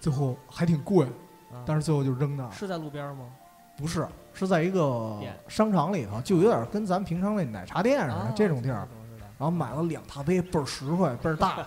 [0.00, 1.06] 最后还挺贵，
[1.64, 2.50] 但是最后就扔那儿。
[2.50, 3.26] 是在路边吗？
[3.76, 4.06] 不是。
[4.38, 8.86] 是在一个商场里头，就有点跟咱平常那奶茶店似的这种地儿，
[9.38, 11.66] 然后买了两大杯，倍儿实惠，倍儿大，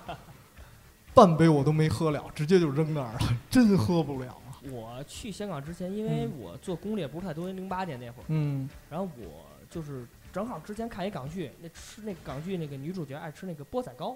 [1.16, 4.38] 半杯我都没喝了，直接就扔那儿了，真喝不了。
[4.72, 14.16] 我去香港之前，因为我做攻略不是太多，零八年那会儿，嗯，然后我就是正好之前看一港剧，那吃那港剧那个女主角爱吃那个钵仔糕，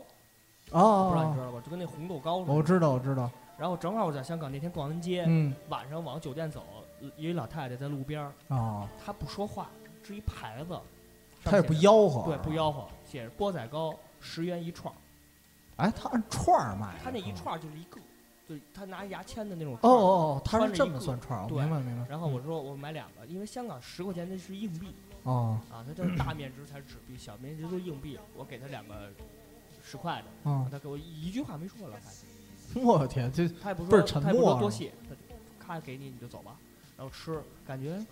[0.72, 1.62] 哦，不知道你知道吧？
[1.64, 2.54] 就跟那红豆糕似的。
[2.54, 3.30] 我知道，我知道。
[3.58, 6.66] 然后正好我在香港那天逛完街，嗯，晚上往酒店走。
[7.18, 9.70] 一老太太在路边儿啊，她不说话，
[10.02, 10.80] 支一牌子，
[11.44, 14.96] 她也不吆喝，对，不吆喝，写着钵仔糕十元一串儿。
[15.76, 18.00] 哎，他按串儿卖，他那一串儿就是一个，
[18.58, 19.74] 就他拿牙签的那种。
[19.76, 22.08] 哦哦哦，他是这么算串儿，明白明白。
[22.10, 24.94] 然后我说我买两个，因为香港十块钱那是硬币。
[25.24, 25.60] 哦。
[25.72, 28.20] 啊，他就是大面值才是纸币，小面值都是硬币。
[28.36, 29.10] 我给他两个
[29.84, 31.98] 十块的，嗯，他给我一句话没说了，
[32.76, 35.16] 我 天，这他也不说，他也不说多谢，他
[35.66, 36.58] 咔给你你就走吧，
[36.98, 38.04] 然后吃，感觉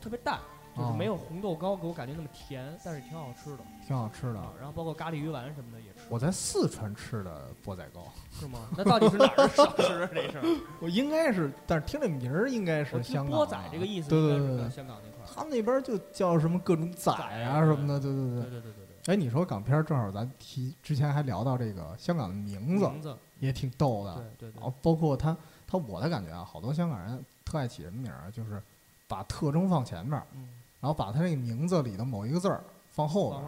[0.00, 0.40] 特别淡。
[0.76, 4.42] 就是没有红豆糕给我感觉那么甜，但是挺好吃的，挺好吃的。
[4.58, 6.00] 然后包括咖喱鱼丸什么的也吃。
[6.08, 8.60] 我在四川吃的钵仔糕，是吗？
[8.76, 10.08] 那到底是哪儿的小吃？
[10.14, 10.40] 这是？
[10.80, 13.36] 我应该是，但是听这名儿应该是香港。
[13.36, 15.28] 钵仔这个意思，对对对对，香港那块儿。
[15.34, 19.12] 他们那边就叫什么各种仔啊什么的，对对对对对对对。
[19.12, 24.14] 哎，你说港片，正好咱提之前还聊到这个香港的名字，名字也挺逗的。
[24.14, 24.62] 对对对。
[24.62, 28.62] 哦，包括他他我的感觉啊，好多香港人特爱起什么名儿，就是
[29.08, 30.22] 把特征放前面。
[30.34, 30.48] 嗯。
[30.82, 33.40] 然后把他那个名字里的某一个字儿放后边，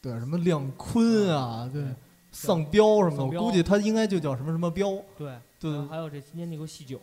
[0.00, 1.84] 对，什么亮坤啊，对，
[2.30, 4.96] 丧彪什么的，我估计他应该就叫什么什么彪。
[5.18, 7.00] 对对，还有这今天那个细酒，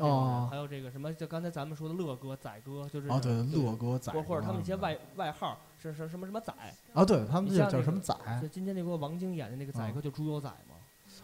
[0.00, 6.52] 哦，还有这个什么，就刚才咱们说的乐哥、仔哥，就是啊，对，乐哥、仔，或者他们一些外外号是是什么什么仔
[6.92, 8.12] 啊，对他们叫什么仔？
[8.42, 10.74] 就今天那个王晶演的那个仔哥，就猪油仔嘛。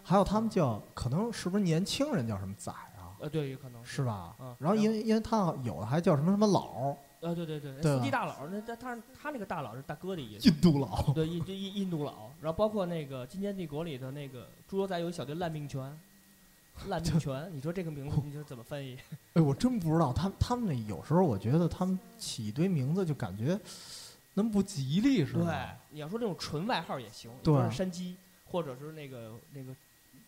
[0.05, 3.19] 还有他们叫，可能是不是年轻人叫什么仔啊？
[3.19, 4.37] 呃，对，有可能是吧？
[4.61, 6.97] 然后因为因为他有的还叫什么什么佬。
[7.25, 10.49] 啊，对对对，司机大佬，那他他他那个大佬是大哥的意思。
[10.49, 11.13] 印度佬。
[11.15, 15.81] 对，印印印度佬，然后包括那个《金钱帝国》里的那个猪油仔有一小队烂命拳，
[16.89, 18.97] 烂命拳，你说这个名字你说怎么翻译？
[19.35, 23.59] 哎，我真不知道，他他们那有时候我觉得他们起一堆名字就感觉
[24.35, 25.45] 那么不吉利似的。
[25.45, 25.55] 对，
[25.91, 28.17] 你要说这种纯外号也行，对，山鸡
[28.51, 29.75] 或者是那个那个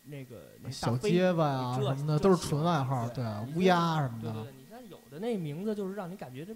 [0.04, 4.32] 那个小结巴呀什么的都是纯外号，对，乌鸦什么的。
[4.32, 6.54] 对对，你看有的那名字就是让你感觉这。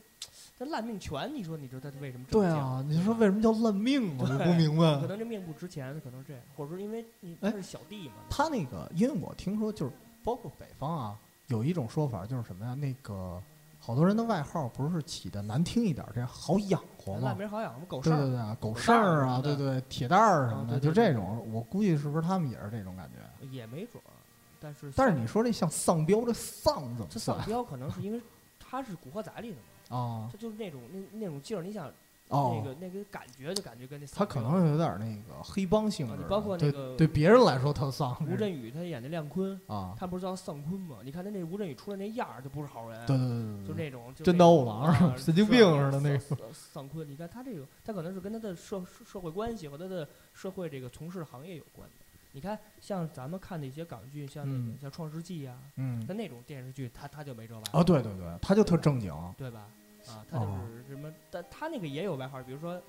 [0.59, 2.45] 这烂命拳，你说你说他为什么这么？
[2.45, 4.17] 对啊，你说为什么叫烂命？
[4.19, 5.01] 我不明白。
[5.01, 7.03] 可能这命不值钱，可能这样，或者说因为
[7.41, 8.15] 他是小弟嘛。
[8.29, 12.75] 他那个，因为我听说，就是包括北方啊，有一种说法，就是什么呀？
[12.75, 13.43] 那个
[13.79, 17.29] 好多人的外号不是起的难听一点，这样好养活嘛？
[17.29, 21.51] 烂名好养活，狗剩对对对，狗剩儿啊，对对，铁蛋儿什么的，就这种。
[21.51, 23.47] 我估计是不是他们也是这种感觉？
[23.47, 24.13] 也没准儿，
[24.61, 27.07] 但是但是你说这像丧彪，这丧怎么？
[27.11, 28.21] 这丧彪可能是因为
[28.59, 29.63] 他是《古惑仔》里的嘛。
[29.89, 31.91] 哦，他就是那种那那种劲儿，你想，
[32.29, 38.17] 那个那个感觉就感觉跟那他可能有点那个黑帮性质，包括那个对别人来说他丧。
[38.31, 40.99] 吴镇宇他演的亮坤啊，他不是叫丧坤吗？
[41.03, 47.09] 你看他那吴镇宇出来那样儿就不是好人，对对对，就那种真刀王 神经病似的那个丧坤。
[47.11, 52.05] 你看他这个，他可能是跟他的社社会关系和他的社会这个从事行业有关的。
[52.33, 57.81] 你看，像咱们看的一些港剧，像那个像《创世纪》呀，嗯，那那种电视剧，他他就没这玩意儿。
[57.81, 59.67] 哦，对对对，他就特正经，对吧？
[60.07, 62.81] 啊，他就是什么，但他那个也有外号，比如说，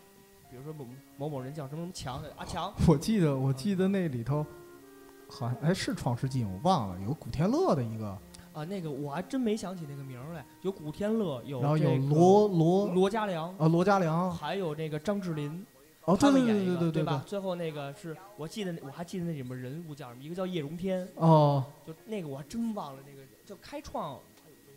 [0.50, 2.74] 比如说某某某人叫什么什么强，阿强。
[2.88, 4.46] 我记得，我记得那里头，
[5.28, 8.18] 好像哎是《创世纪》，我忘了，有古天乐的一个。
[8.54, 15.66] 啊，那个我还真没想起那个名来，有古天乐，有然后有罗罗罗嘉良啊，罗嘉良，还有那个张智霖，
[16.06, 17.24] 哦，对对对对对对吧？
[17.28, 20.24] 最后那个是我记得，我还记得那里面人物叫什么？
[20.24, 24.20] 一个叫叶荣添，哦，就那个我还真忘了，那个叫开创。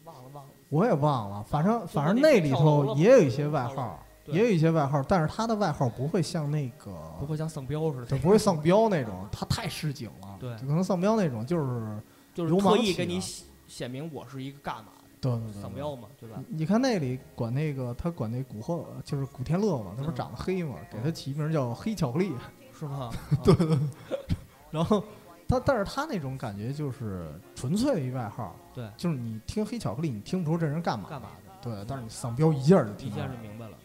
[0.05, 1.43] 忘了忘了，我也忘了。
[1.45, 10.37] 反正反正那里头也有一些外号，也有一些外号，但是他的外号不会像那个，不会像丧彪似的，就不会丧彪那种， 他太市井了。
[10.39, 11.99] 对，可能丧彪那种就是
[12.35, 13.19] 就是特意给你
[13.67, 14.94] 显明我是一个干嘛的。
[15.31, 16.43] 对对对，丧彪嘛，对吧？
[16.49, 22.33] 你看那里管那个他管那古惑就是古天乐嘛，他不是长得黑嘛，给他起名叫黑巧克力，
[22.79, 23.11] 是吗？
[23.43, 23.79] 对 对，
[24.71, 25.03] 然后。
[25.47, 31.07] 他但是他那种感觉就是纯粹的一外号，对，就是你听黑巧克力，你听不出这人干嘛。
[31.07, 33.77] 干嘛的，对，但是你丧彪一下就听，一下就明白了。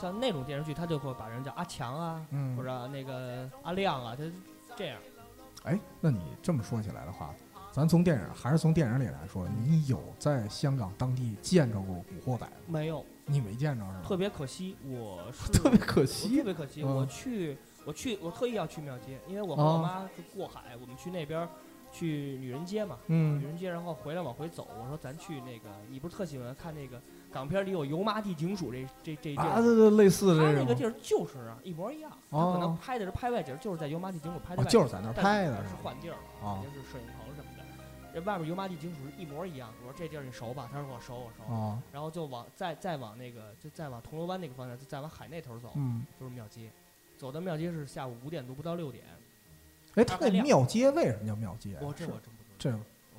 [0.00, 4.24] 像那种电视剧，他就会把人叫阿强啊，或者那个阿亮啊，他
[4.74, 4.98] 这样。
[5.64, 7.34] 哎，那你这么说起来的话，
[7.74, 12.52] 咱从电影还是从电影里来说，你有在香港当地见着过古惑仔吗？
[12.68, 14.02] 没有，你没见着是吧？
[14.06, 17.58] 特别可惜，我是 特别可惜，特别可惜，我去。
[17.84, 21.46] 我去，我特意要去庙街，因为我和我妈是过海，我们去那边
[21.92, 24.68] 去女人街嘛，女人街，然后回来往回走。
[24.80, 26.98] 我说咱去那个，你不是特喜欢看那个
[27.30, 29.48] 港片里有油麻地警署这这这地儿？
[29.48, 30.54] 啊，对对，类似这个。
[30.54, 32.10] 他那个地儿就是啊，一模一样。
[32.30, 34.64] 他可能拍的是拍外景，就是在油麻地警署拍的。
[34.64, 37.23] 就是在那儿拍的，是换地儿了，肯定是摄影棚
[38.14, 39.72] 这外边油麻地警署是一模一样。
[39.80, 40.68] 我说这地儿你熟吧？
[40.72, 41.78] 他说我熟，我熟。
[41.92, 45.72] 然后就往再再往那个，就再往铜锣湾那个方向，就再往海那头走，
[46.20, 46.70] 就是庙街。
[47.18, 49.04] 走到庙街是下午五点多，不到六点。
[49.96, 51.76] 哎，他那庙街为什么叫庙街？
[51.80, 52.56] 我这我真不知道。
[52.56, 52.70] 这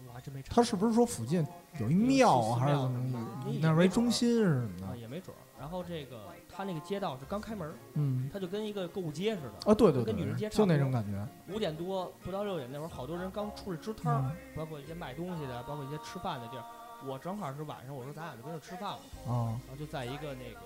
[0.08, 0.54] 我还真没查。
[0.54, 1.46] 他是不是说附近
[1.78, 3.46] 有一庙啊，还是怎么？
[3.50, 4.98] 以那为中心是什么的？
[4.98, 5.40] 也没准儿。
[5.60, 9.72] 然后这个他那个街道是刚开门，嗯，他就跟一个购物街似的。
[9.72, 11.28] 啊，对对，跟女人街就那种感觉。
[11.54, 16.63] 五点多不到六点那会儿，好多人刚出来支摊儿，包括一些卖东西的，包括一些吃饭的地儿。
[17.06, 19.00] 我正好是晚上，我说咱俩就跟着吃饭了。
[19.28, 20.62] 啊，然后就在一个那个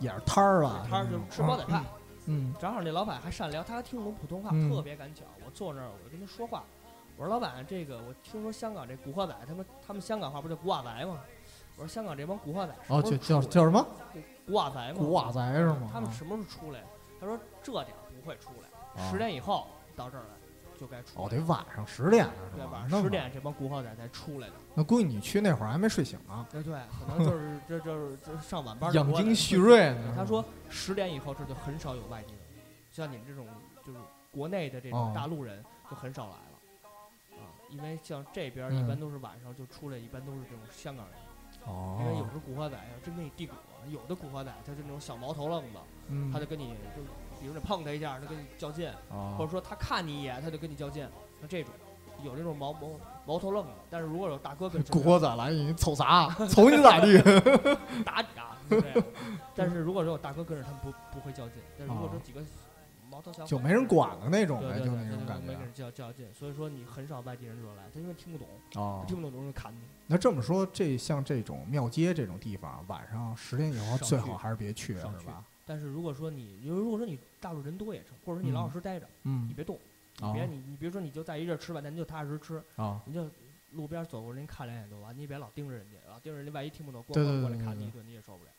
[0.00, 1.84] 也是摊儿吧，摊儿就是吃煲仔饭。
[2.26, 5.22] 嗯，正好那老板还善良，他还听不懂普通话，特别赶巧。
[5.44, 6.64] 我坐那儿，我就跟他说话，
[7.16, 11.20] 我说老板，这个我听说香港这古惑仔，他们他们香港话不叫古惑仔吗？
[11.76, 13.86] 我说香港这帮古惑仔哦，叫叫叫什么？
[14.46, 14.94] 古惑仔吗？
[14.96, 15.90] 古惑仔是吗？
[15.92, 16.80] 他们什么时候出来？
[17.20, 20.26] 他说这点不会出来，十点以后到这儿来。
[20.80, 24.54] 就该出来哦，得晚上十点了，对，晚上十点这帮古惑仔才出来的。
[24.74, 26.44] 那估计你去那会儿还没睡醒呢。
[26.50, 28.92] 对对，可能就是这就是这上晚班。
[28.92, 30.12] 养精蓄锐呢。
[30.16, 32.40] 他说十点以后这就很少有外地人，
[32.90, 33.46] 像你们这种
[33.86, 33.98] 就是
[34.32, 41.14] 国内的这种大陆人就很少来了啊，因为像这边一般都是晚上就出来，一般都是这种香港人。
[41.64, 41.98] 哦。
[42.00, 43.56] 因为有时候古惑仔要真给你递果，
[43.90, 45.78] 有的古惑仔他是那种小毛头愣子，
[46.32, 47.02] 他就跟你就。
[47.40, 48.88] 比如你碰他一下，他跟你较劲，
[49.36, 51.02] 或者说他看你一眼，他就跟你较劲。
[51.40, 51.74] 像这种，
[52.22, 52.90] 有这种毛毛
[53.26, 53.70] 毛头愣子。
[53.90, 56.28] 但是如果有大哥跟古惑仔来，你瞅啥？
[56.46, 57.20] 瞅你咋地？
[58.06, 58.56] 打你啊！
[59.56, 61.60] 但是如果说有大哥跟着，他们不不会较劲。
[61.76, 62.40] 但是如果说几个
[63.10, 65.48] 毛头小，就没人管了那种呗，就那种感觉。
[65.48, 68.46] 没人较较劲，所以说你很少外地人就来，他因为听不懂，
[69.04, 69.80] 听不懂容易砍你。
[70.06, 75.44] 那这么说，这像这种庙街这种地方，晚上十点以后最好还是别去，是吧？
[75.64, 79.78] 但是如果说你，因为如果说你大陆人多也成，或者说你老老实实待着，嗯，你别动，
[80.20, 83.30] 你别你你比如说你就在一这吃饭，咱就踏实吃啊，你就
[83.70, 88.50] 路边走过人看两眼就完，你别老盯着人家，老盯着人家万一听不懂，咣咣过来看你一顿，你也受不了。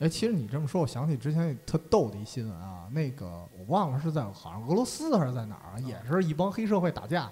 [0.00, 7.30] 哎，其实你这么说，我想起之前特逗的一新闻啊，那个我忘了是在好像俄罗斯还是在哪儿啊，也是一帮黑社会打架，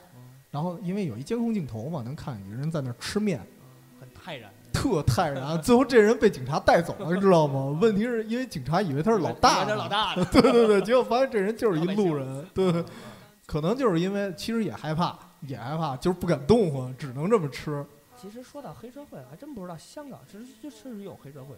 [0.56, 3.38] 然后因为有一监控镜头嘛，能看一个人在那儿吃面，
[4.00, 4.50] 很泰然。
[4.72, 7.78] 特泰然，最后这人被警察带走了，你知道吗？
[7.78, 12.82] 问题是因为警察以为他是老大，老大，对对对，结果发现这人就是一路人，对，
[13.46, 17.84] 可能就是因为其实也害怕，也害怕，就是不敢动啊，只能这么吃。
[18.18, 21.54] 其实说到黑社会，还真不知道香港其实就确实有黑社会。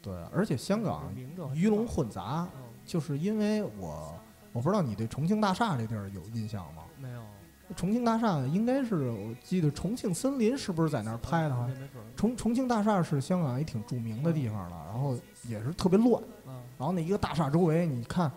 [0.00, 1.12] 对，而且香港
[1.52, 2.46] 鱼龙混杂，
[2.84, 4.14] 就是因为我
[4.52, 6.84] 我不知道你对重庆大厦这地儿有印象吗？
[6.96, 7.20] 没有。
[7.74, 11.68] 重庆大厦应该是我记得重庆森林是不是在那儿拍的哈？
[12.14, 16.22] 重重庆大厦是香港也挺著名的地方了，然后也是特别乱。
[16.78, 18.30] 然后那一个大厦周围，你看，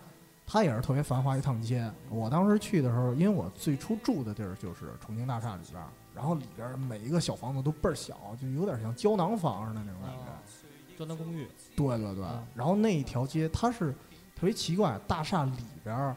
[0.46, 1.88] 它也是特别繁华一趟街。
[2.08, 5.80] 我当时去的时候，因为我最初住的地儿就是重庆大厦里边，
[6.14, 10.98] 然后里边每一个小房子都倍儿小，就有点像胶囊房似的那种感觉。
[10.98, 11.46] 胶囊公寓。
[11.76, 12.24] 对对对。
[12.54, 13.92] 然后那一条街它是
[14.34, 15.52] 特别奇怪，大厦里
[15.84, 16.16] 边。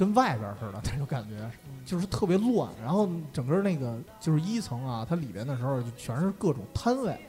[0.00, 1.50] 跟外边似的 那种感觉，
[1.84, 2.70] 就是特别乱。
[2.82, 7.20] 然后整个那个就是一层啊，它里边的时候就全是各种摊位，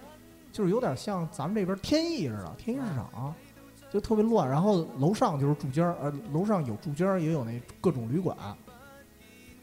[0.53, 3.35] 就是有点像咱们这边天意似的，天意市场，
[3.91, 4.49] 就特别乱。
[4.49, 8.37] 然后楼上就是住间儿，呃，楼上有住间儿，也有那各种旅馆。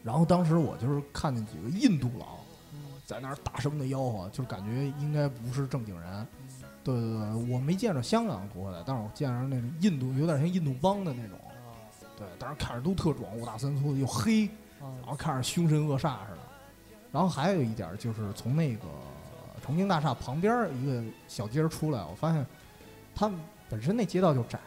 [0.05, 2.38] 然后当时我就是看见几个印度佬
[3.07, 6.27] 在那儿大声的吆喝，就感觉应该不是正经人。
[6.85, 11.38] 对对对，我没见着香港过来，但是我见着那种印度，有点像印度帮的那种。
[12.18, 14.50] 对，当时看着都特壮，五大三粗的，又黑，
[14.81, 16.38] 然后看着凶神恶煞似的。
[17.12, 18.83] 然后还有一点就是，从那个
[19.62, 22.44] 重庆大厦旁边一个小街出来，我发现
[23.14, 23.38] 他们
[23.70, 24.59] 本身那街道就窄，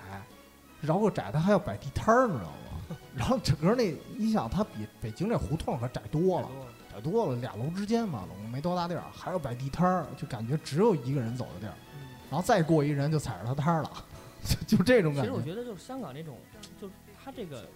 [0.79, 2.97] 绕个窄，它还要摆地摊儿，你知道吗？
[3.15, 6.49] 然后整个那，你想，它比北京这胡同可窄多了，
[6.93, 11.73] 窄多了，俩楼之间嘛，总共没多大地儿，还要摆地摊儿，就感觉只有一个人走的地儿。
[12.29, 13.91] 然后再过一人就踩着他摊儿了，
[14.67, 15.29] 就就这种感觉。
[15.29, 16.37] 其实我觉得就是香港这种，
[16.81, 16.89] 就。
[17.23, 17.67] 它这个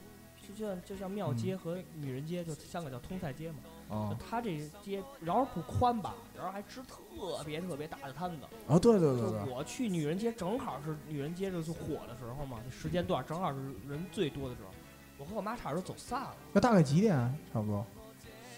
[0.47, 3.58] 就像就像庙街和女人街，就香港叫通菜街嘛。
[3.89, 4.17] 哦。
[4.19, 8.45] 它这街然后不宽吧，然后还支特别特别大的摊子。
[8.67, 9.53] 啊，对对对对。
[9.53, 14.70] 我去女人街正好是女人街就是火的时候嘛，时间段正好是人最多的时候。
[15.17, 16.36] 我和我妈差点走散了。
[16.51, 17.15] 那大概几点？
[17.53, 17.86] 差不多。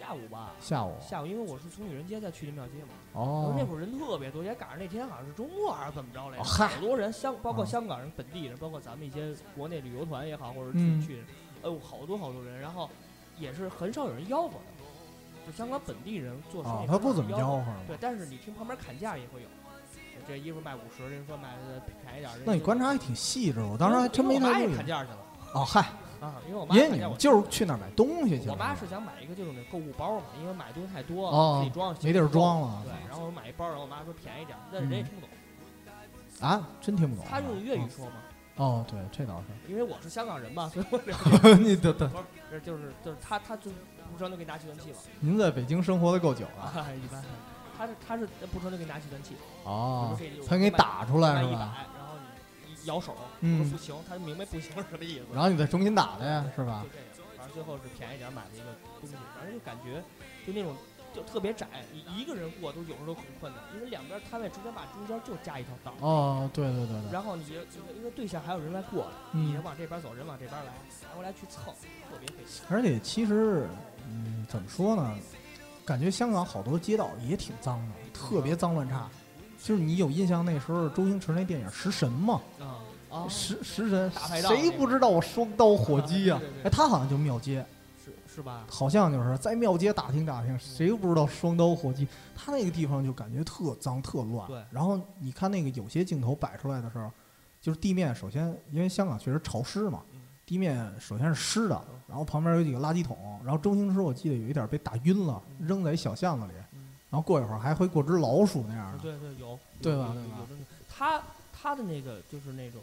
[0.08, 0.52] 下午吧。
[0.62, 0.96] 下午。
[1.02, 2.90] 下午，因为我是从女人街再去的庙街嘛。
[3.12, 3.54] 哦。
[3.58, 6.44] 那会儿人特别多，也赶上那天好像是周末还是怎么着来着？
[6.44, 11.24] 好多人，香包括香港人、本地人，包括咱们一些国内旅游团也好，或者去去，
[11.62, 12.58] 哎呦，好多好多人。
[12.58, 12.90] 然后
[13.38, 17.74] 也是很少有人吆喝的，就香港本地人做生意他不怎么吆喝。
[17.86, 19.50] 对，但是你听旁边砍价也会有，
[20.26, 22.32] 这衣服卖五十，人说卖的便宜点。
[22.46, 24.76] 那你观察还挺细致，我当时还真没太注意。
[24.76, 25.18] 砍价去了。
[25.54, 25.86] 哦，嗨。
[26.20, 28.50] 啊，因为我妈因为你就是去那儿买东西去。
[28.50, 32.84] 我妈是想买一个就是那购物包嘛，因为买东西太多了，自己装没地儿装了。
[32.84, 35.30] 对，然后我买一包，然后我妈说便宜点，但是人也听不懂。
[36.40, 37.26] 啊，真听不懂。
[37.28, 38.14] 她用粤语说吗？
[38.58, 39.72] 哦，对，这倒是。
[39.72, 41.00] 因为我是香港人嘛，所以我
[41.62, 42.18] 你的的不
[42.52, 43.70] 是，就是就是他他就
[44.12, 44.98] 不穿就给你拿计算器了。
[45.20, 46.74] 您在北京生活的够久了。
[46.98, 47.24] 一般。
[47.78, 49.36] 他是他是不穿就给你拿计算器。
[49.64, 50.18] 哦。
[50.48, 51.78] 他给你打出来是吧？
[52.86, 55.26] 摇手，说不行，他明白不行是什么意思。
[55.34, 56.84] 然后你再重新打的呀，是吧？
[56.84, 57.06] 就这样，
[57.38, 58.66] 反正最后是便宜点买了一个
[59.00, 60.04] 东西，反正就感觉
[60.46, 60.76] 就那种。
[61.16, 65.92] 就特别窄，你一个人过都有时候都很困难，因为两边摊位直接把中间就加一条道。
[66.00, 67.12] 哦，对对对对。
[67.12, 67.44] 然后你
[67.96, 71.74] 因为对象还有人来过，你人往这边走，人往这边来，来回来去蹭，
[72.12, 72.62] 特别费劲。
[72.70, 73.68] 而且其实，
[74.06, 75.16] 嗯，怎么说呢？
[75.84, 79.10] 感觉香港好多街道也挺脏的，特别脏乱差。
[79.62, 82.42] 就是你有印象那时候周星驰那电影《食神》吗？
[82.60, 82.80] 啊
[83.10, 83.28] 啊！
[83.28, 86.40] 食食神，谁不知道我双刀火鸡呀？
[86.64, 87.66] 哎，他好像就庙街。
[88.28, 88.66] 是吧？
[88.70, 92.08] 好像就是在庙街打听打听，谁不知道双刀火鸡？
[92.36, 94.48] 他那个地方就感觉特脏特乱。
[94.48, 94.64] 对。
[94.70, 97.10] 然后你看那个有些镜头摆出来的时候，
[97.60, 100.04] 就是地面首先因为香港确实潮湿嘛，
[100.46, 106.54] 地面首先是湿的，然后旁边有几个垃圾桶，然后周星驰我记得有一点被打晕了，扔在一小巷子里，
[107.10, 109.00] 然后过一会儿还会过只老鼠那样的。
[109.00, 109.60] 对对有。
[109.82, 110.12] 对吧？
[110.14, 110.38] 对吧？
[110.90, 111.22] 他
[111.54, 112.82] 他的那个就是那种。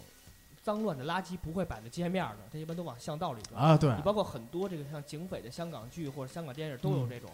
[0.64, 3.76] 脏乱的垃圾不会摆在街面的，他一般都往巷道里扔啊。
[3.76, 7.28] 对，你包括很多这个像警匪的香港剧或者香港电影都有这种，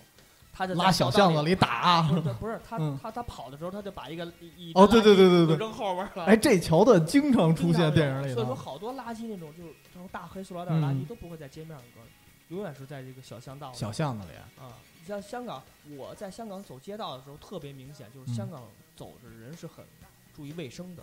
[0.53, 2.03] 他就拉小巷子里打。
[2.03, 4.27] 不是不是，他他他跑的时候他就把一个
[4.59, 6.25] 一哦对对对对对扔后边了。
[6.25, 8.35] 哎，这桥段经常出现电影里。
[8.35, 12.05] 所以说好多垃圾那种就是大黑塑料袋垃圾都不会在街面上扔，
[12.49, 14.75] 永远是在这个小巷道小巷子里啊。
[15.11, 15.61] 你像香港，
[15.97, 18.63] 我在香港走街道的时候特别明显，就是香港
[18.95, 19.85] 走着人是很
[20.33, 21.03] 注意卫生的。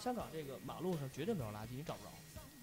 [0.00, 2.10] 香港这个马路上绝对没有垃圾，你找不着。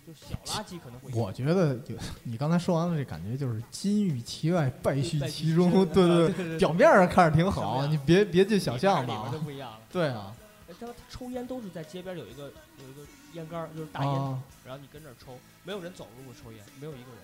[0.07, 1.11] 就小垃圾可能会。
[1.13, 5.69] 我觉得，就你刚才说完了，这感觉就是金玉其外，败絮其中。
[5.87, 9.11] 对对 对，表面上看着挺好，你别别进小巷子。
[9.11, 9.81] 里面就不一样了。
[9.91, 10.33] 对啊。
[10.79, 12.43] 他他抽烟都是在街边有一个
[12.77, 13.01] 有一个
[13.33, 17.19] 烟杆，就是大烟筒，然后你跟这儿抽，没有人走路抽烟，没有一个人。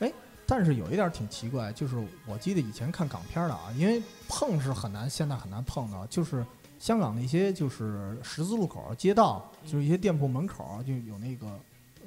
[0.00, 0.12] 哎，
[0.48, 6.44] 但是有一点挺奇怪，就是我记得以前看港片的啊，因为碰是很难，现在很难碰到，就是
[6.80, 11.46] 香港那些就是十字路口、街道，就是一些店铺门口就有那个。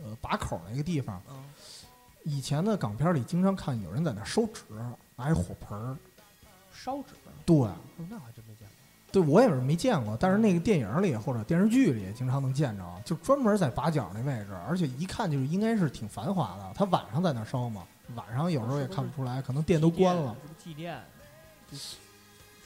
[0.03, 1.21] 呃，把口那个地方，
[2.23, 4.63] 以前的港片里经常看有人在那烧纸，
[5.15, 5.95] 拿一火盆儿
[6.73, 7.13] 烧纸。
[7.45, 7.55] 对，
[8.09, 9.11] 那还真没见过。
[9.11, 16.73] 对，我也是没见过，但是那个电影里或者电视剧里经常能见着，就专门在把角那位置，而且一看就是应该是挺繁华的。
[16.73, 17.83] 他晚上在那烧嘛，
[18.15, 20.35] 晚上有时候也看不出来，可能店都关了。
[20.57, 20.97] 祭奠，
[21.71, 21.97] 是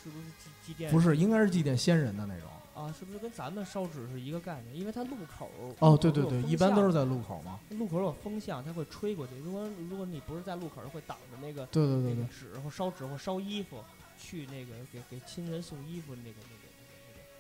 [0.04, 0.90] 不是祭祭奠？
[0.92, 2.50] 不是，应该是祭奠先人的那种。
[2.76, 4.78] 啊，是不是跟咱们烧纸是一个概念？
[4.78, 7.58] 因为它路口哦，对对对，一般都是在路口嘛。
[7.70, 9.34] 路口有风向，它会吹过去。
[9.38, 13.78] 如果如果你不是在路口，会挡着那个对对对对纸或烧纸或烧衣服，
[14.20, 16.64] 去那个给给亲人送衣服那个那个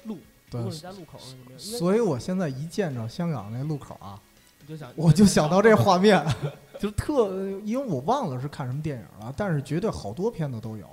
[0.07, 0.21] 那个路。
[0.51, 1.19] 如果你在路口，
[1.57, 4.21] 所以我现在一见着香港那路口啊，
[4.67, 6.25] 就想我就想到这 画面，
[6.79, 7.29] 就特
[7.63, 10.87] 因为我忘了是看什么电影了，但是绝对好多片子都有。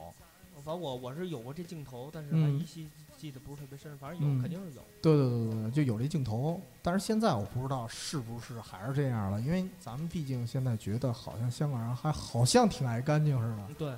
[0.65, 2.89] 反正我我是有过这镜头，但是依稀。
[3.19, 4.83] 记得不是特别深，反正有肯定是有。
[5.01, 13.75] 对对对对，就有这镜头，但是现在我不知道是不是还是这样了，因为咱们毕竟现在觉得好像香港人还好像挺爱干净似的。
[13.79, 13.95] 对，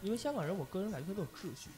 [0.00, 1.70] 因为香港人，我个人感觉他都有秩序，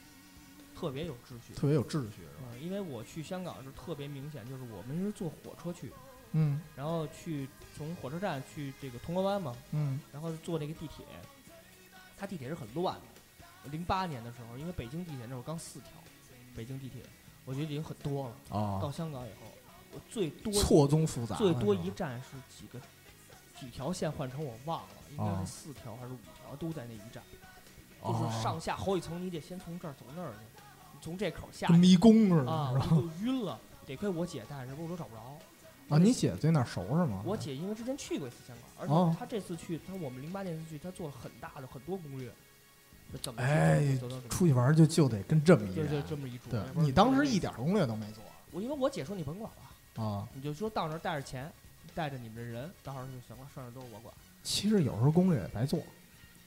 [0.78, 2.28] 特别有秩序，特别有秩序。
[2.42, 5.90] 嗯，因为我去香港是特别明显，就是我们是坐火车去，
[6.32, 11.04] 嗯，然后去从火车站去这个铜锣湾嘛，嗯，然后坐那个地铁，
[12.16, 13.70] 它地铁是很乱的。
[13.70, 15.90] 零八年的时候，因为北京地铁那会儿刚四条。
[16.56, 17.02] 北京地铁，
[17.44, 18.34] 我觉得已经很多了。
[18.80, 19.46] 到香港以后，
[19.92, 22.80] 我最多错综复杂，最多一站是几个
[23.60, 27.22] 几条线换成我忘了，应该是四条还是五条，都在那一站。
[28.02, 30.62] 就是上下好几层，你得先从这儿走那儿去，
[31.00, 31.68] 从这口下。
[31.68, 32.72] 迷宫似的啊！
[32.90, 33.60] 就晕了。
[33.86, 35.38] 得亏我姐带着，不然我找不着。
[35.88, 37.22] 啊，你姐对那儿熟是吗？
[37.24, 42.30] 我姐因为之前去过一次香港，而且她这次去，她我们零八年次去，她做了很大的很多攻略。
[43.36, 46.50] 哎，出去玩就就得跟这么一对对这么一主。
[46.50, 48.22] 对你当时一点攻略都没做。
[48.50, 51.50] 我因为我姐说你甭管了啊，你就说到那儿带着钱，
[51.94, 54.12] 带着你们的人，到时候就行了，剩下都是我管。
[54.42, 55.80] 其实有时候攻略也白做，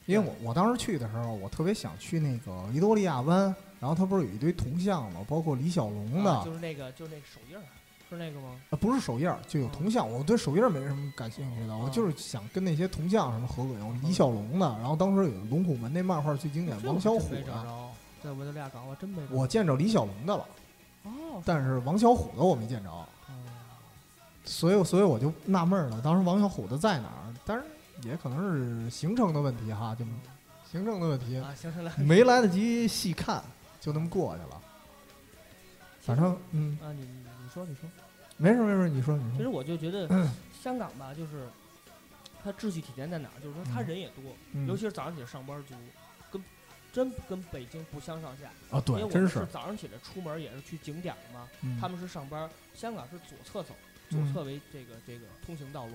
[0.06, 5.26] 因为我我当时去的时候，我特别想去那个维多利亚湾，然后它不是有一堆铜像吗？
[5.28, 7.62] 包括李小龙的，就是那个就是那个手印儿。
[8.16, 8.60] 是那个吗？
[8.70, 10.08] 啊，不是手印儿，就有铜像。
[10.10, 14.00] 我对手印儿没什么感兴趣的，我就是想跟那些铜像什么合个影。
[14.02, 17.88] 李小龙的，然后当时有龙虎门那漫画最经典，王小虎的。
[18.22, 19.20] 在维多利亚港，我真没。
[19.30, 20.46] 我见着李小龙的了，
[21.04, 22.90] 哦，但是王小虎的我没见着。
[24.44, 27.34] 所以，所以我就纳闷了，当时王小虎的在哪儿？
[27.46, 27.64] 但是
[28.08, 30.04] 也可能是行程的问题哈，就
[30.70, 31.40] 行程的问题，
[32.04, 33.42] 没来得及细看，
[33.80, 34.60] 就那么过去了。
[36.00, 37.88] 反正，嗯啊，你你说，你说。
[38.42, 39.36] 没事没事，你说你说。
[39.36, 40.08] 其实我就觉得
[40.60, 41.46] 香港吧，就是
[42.42, 43.40] 它秩序体现在哪儿？
[43.40, 44.34] 就是说他人也多，
[44.66, 45.74] 尤其是早上起来上班族，
[46.28, 46.42] 跟
[46.92, 48.80] 真跟北京不相上下啊。
[48.80, 51.48] 对，因为我们是早上起来出门也是去景点嘛，
[51.80, 52.50] 他们是上班。
[52.74, 53.76] 香港是左侧走，
[54.10, 55.92] 左侧为这个这个通行道路，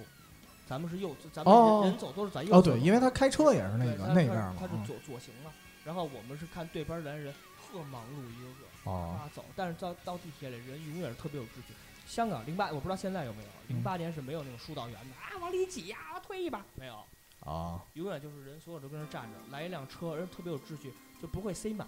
[0.65, 2.55] 咱们是右，咱们人人走都是咱右。
[2.55, 5.51] 哦，对，因为他开车也是那个那边嘛，他是左左行嘛。
[5.83, 8.47] 然后我们是看对边来人特忙碌一个
[8.85, 11.73] 个啊走，但是到到地铁里人永远是特别有秩序。
[12.07, 17.03] 香港零八我不知道现在有没有，零八年是没有那种疏导员的啊，往里挤呀，推一把没有。
[17.41, 20.91] 啊，永远就是人所有都跟那站着，来一辆车人特别有秩序，
[21.21, 21.87] 就不会塞满。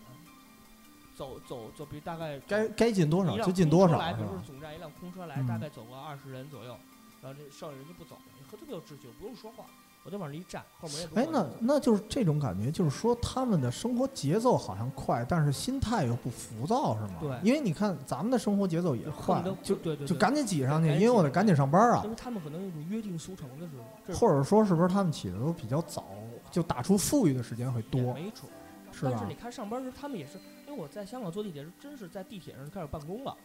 [1.16, 6.78] 走走走，比大概该该进多少就进多少，来，比如说总站一辆空车来，大概走个二十人左右，
[7.22, 9.66] 然后这剩下人就不走了，特别有秩序，不用说话。
[10.04, 11.20] 我就往这一站，后门也不。
[11.20, 17.16] 哎，那那就是这种感觉，就是说他们的生活节奏好像快，但是心态又不浮躁，是吗？
[17.20, 17.38] 对。
[17.44, 22.02] 因为你看咱们的生活节奏也快，就对对，就赶紧挤上去，因为我得赶紧上班啊。
[22.04, 23.74] 因为他们可能有种约定俗成的时
[24.08, 26.06] 候，或者说是不是他们起的都比较早，
[26.50, 28.14] 就打出富裕的时间会多？
[28.14, 28.50] 没错。
[28.92, 29.12] 是吧？
[29.12, 33.36] 但是你看上班时，他们也是，因为我在香港坐地铁是，真是在地铁上就开始办公了。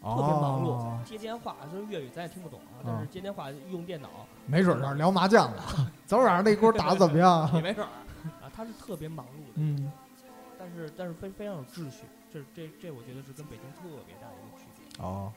[0.00, 2.80] 特别忙碌，接电话，就是粤语咱也听不懂啊。
[2.84, 4.08] 但是接电话用电脑，
[4.46, 5.62] 没准儿聊麻将呢。
[6.06, 7.50] 昨晚上那锅打的怎么样？
[7.54, 7.90] 也没准儿
[8.40, 8.50] 啊。
[8.54, 9.90] 他是特别忙碌的，嗯。
[10.58, 15.04] 但是但是非非常有秩序，这这这我觉得是跟北京特别大的一个区别。
[15.04, 15.32] 哦，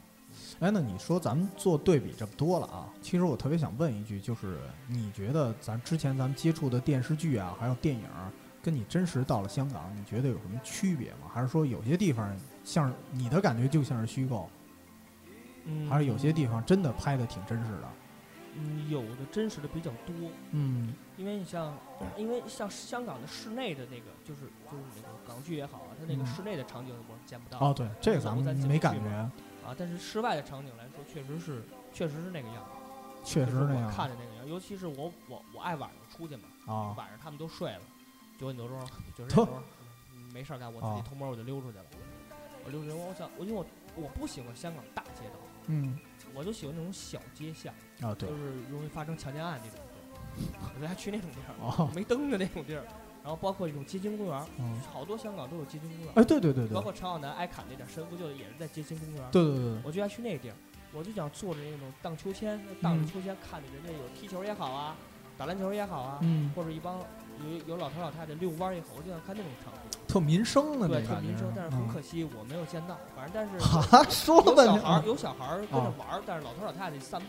[0.59, 2.89] 哎，那你说咱们做对比这么多了啊？
[3.01, 4.57] 其实我特别想问一句，就是
[4.87, 8.03] 你觉得咱之前咱们接触的电视剧啊，还有电影，
[8.63, 11.29] 跟你真实到了香港，你觉得有什么区别吗？
[11.31, 12.27] 还是说有些地方？
[12.63, 14.49] 像你的感觉就像是虚构，
[15.65, 17.89] 嗯，还是有些地方真的拍的挺真实的。
[18.53, 20.13] 嗯，有的真实的比较多。
[20.51, 21.73] 嗯，因为你像，
[22.17, 27.57] 因为像香港的室内的那个，就是就是那个港剧也好啊，它那个室内的场景我见不到。
[27.59, 29.09] 哦，对，这个咱们没感觉。
[29.65, 32.71] 啊，但是室外的场景来说，确实是确实是那个样子。
[33.23, 33.89] 确实那样。
[33.89, 36.43] 看着那个样，尤其是我我我爱晚上出去嘛。
[36.65, 36.93] 啊。
[36.97, 37.81] 晚上他们都睡了，
[38.37, 38.85] 九点多钟，
[39.15, 39.63] 九点 多钟，
[40.33, 41.85] 没事干，我自己偷摸我就溜出去了。
[42.65, 45.35] 我溜溜，我想，我因为我我不喜欢香港大街道，
[45.67, 45.97] 嗯，
[46.33, 52.83] 我就喜欢那种小街巷啊，对，就是容易发生强奸案那种地儿，我就爱去那种地儿，没灯的那种地儿，
[53.23, 54.45] 然后包括这种街心公园，
[54.93, 60.55] 好多香港都有街心公园，哎，对对对对，包括陈浩南爱砍那点神父就也是在街心公园，对对对，我就爱去那地儿，
[60.93, 64.95] 我就想坐着那种荡秋千，荡着秋千看着人家有踢球也好啊，
[65.37, 69.90] 打篮球也好啊，嗯，或者一帮有有老头老太太遛弯也好，我就想看那种场景。
[70.11, 72.97] 特民生的那对，特民生，但是很可惜我没有见到。
[73.15, 77.27] 反正但是 说有小孩，有小孩儿跟着玩儿，但是老头老太太散步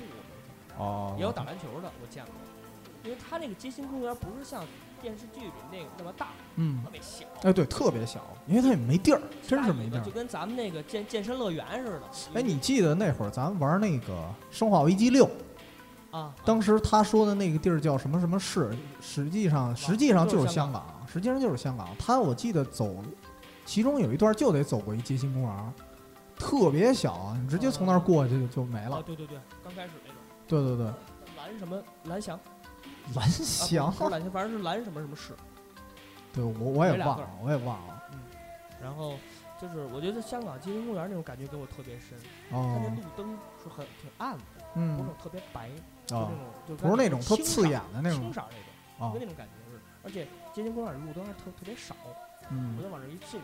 [0.83, 2.33] 哦，也有打篮球的，我见过。
[3.05, 4.65] 因为他那个街心公园不是像
[5.01, 7.25] 电视剧里那个那么大，嗯，特别小。
[7.43, 10.05] 哎，对，特别小，因为他也没地儿，真是没地儿。
[10.05, 12.03] 就跟咱们那个健健身乐园似的。
[12.35, 14.13] 哎，你记得那会儿咱玩那个
[14.51, 15.25] 《生化危机六》
[16.17, 16.33] 啊？
[16.45, 18.77] 当时他说的那个地儿叫什么什么市？
[19.01, 20.85] 实际上实际上就是香港。
[21.13, 23.05] 实际上就是香港，它我记得走，
[23.67, 25.73] 其中有一段就得走过一街心公园，
[26.37, 29.03] 特别小啊，你直接从那儿过去就没了。
[29.03, 30.17] 对对对，刚开始那种。
[30.49, 30.87] 对对对。
[31.37, 32.41] 蓝什么蓝翔？
[33.15, 33.93] 蓝翔？
[33.93, 35.35] 不是蓝翔，反正是蓝什么什么市。
[36.33, 38.03] 对，我我也忘了，我也忘了。
[38.13, 38.19] 嗯。
[38.83, 39.17] 然后
[39.61, 42.17] 就是我觉得香港街心公园那种感觉给我特别深，
[42.51, 44.45] 它那路灯是很挺暗的，
[44.77, 45.69] 嗯，不是特别白，
[46.07, 48.43] 就那种就不是那种特刺眼的那种青色
[48.99, 50.27] 那种，就那种感觉似的，而且。
[50.53, 51.95] 街心公园的路灯还特特别少，
[52.51, 53.41] 嗯，我就往这一坐，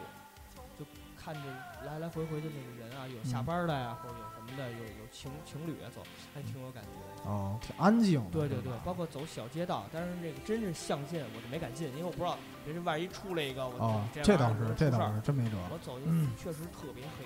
[0.79, 0.85] 就
[1.17, 1.41] 看着
[1.85, 6.03] 来来回回的那个人啊，有下班的呀，或者有什么的，有有情情侣啊走，
[6.35, 7.31] 还挺有感觉的。
[7.31, 8.23] 哦，挺安静。
[8.31, 12.37] 对对对，包括走小街道，但是这个真是巷进，我就没敢进，因为我不知道
[12.67, 15.57] 人家万一出来一个，我这倒是这倒是真没辙。
[15.71, 17.25] 我走进去确实特别黑，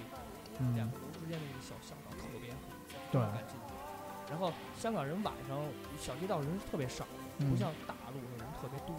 [0.75, 2.57] 两个楼之间的那个小巷道特别黑，
[3.11, 3.21] 对。
[3.21, 3.75] 敢进去。
[4.31, 5.59] 然后香港人晚上
[5.99, 7.05] 小街道人特别少，
[7.39, 8.97] 不像大陆的人特别多。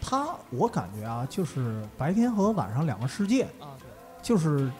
[0.00, 3.86] 他，我感觉啊，就是白天和晚上两个世界啊，对，
[4.22, 4.70] 就是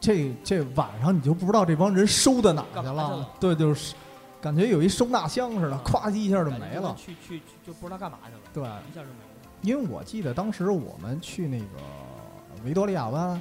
[0.00, 3.94] 这这晚上你就不知道这帮人收到哪去了，对，就是
[4.40, 9.50] 感觉有一收纳箱似的，咵叽一下就没了，去去去就不知道干嘛去了，对，一下就没了。
[9.62, 11.66] 因为我记得当时我们去那个
[12.64, 13.40] 维多利亚湾，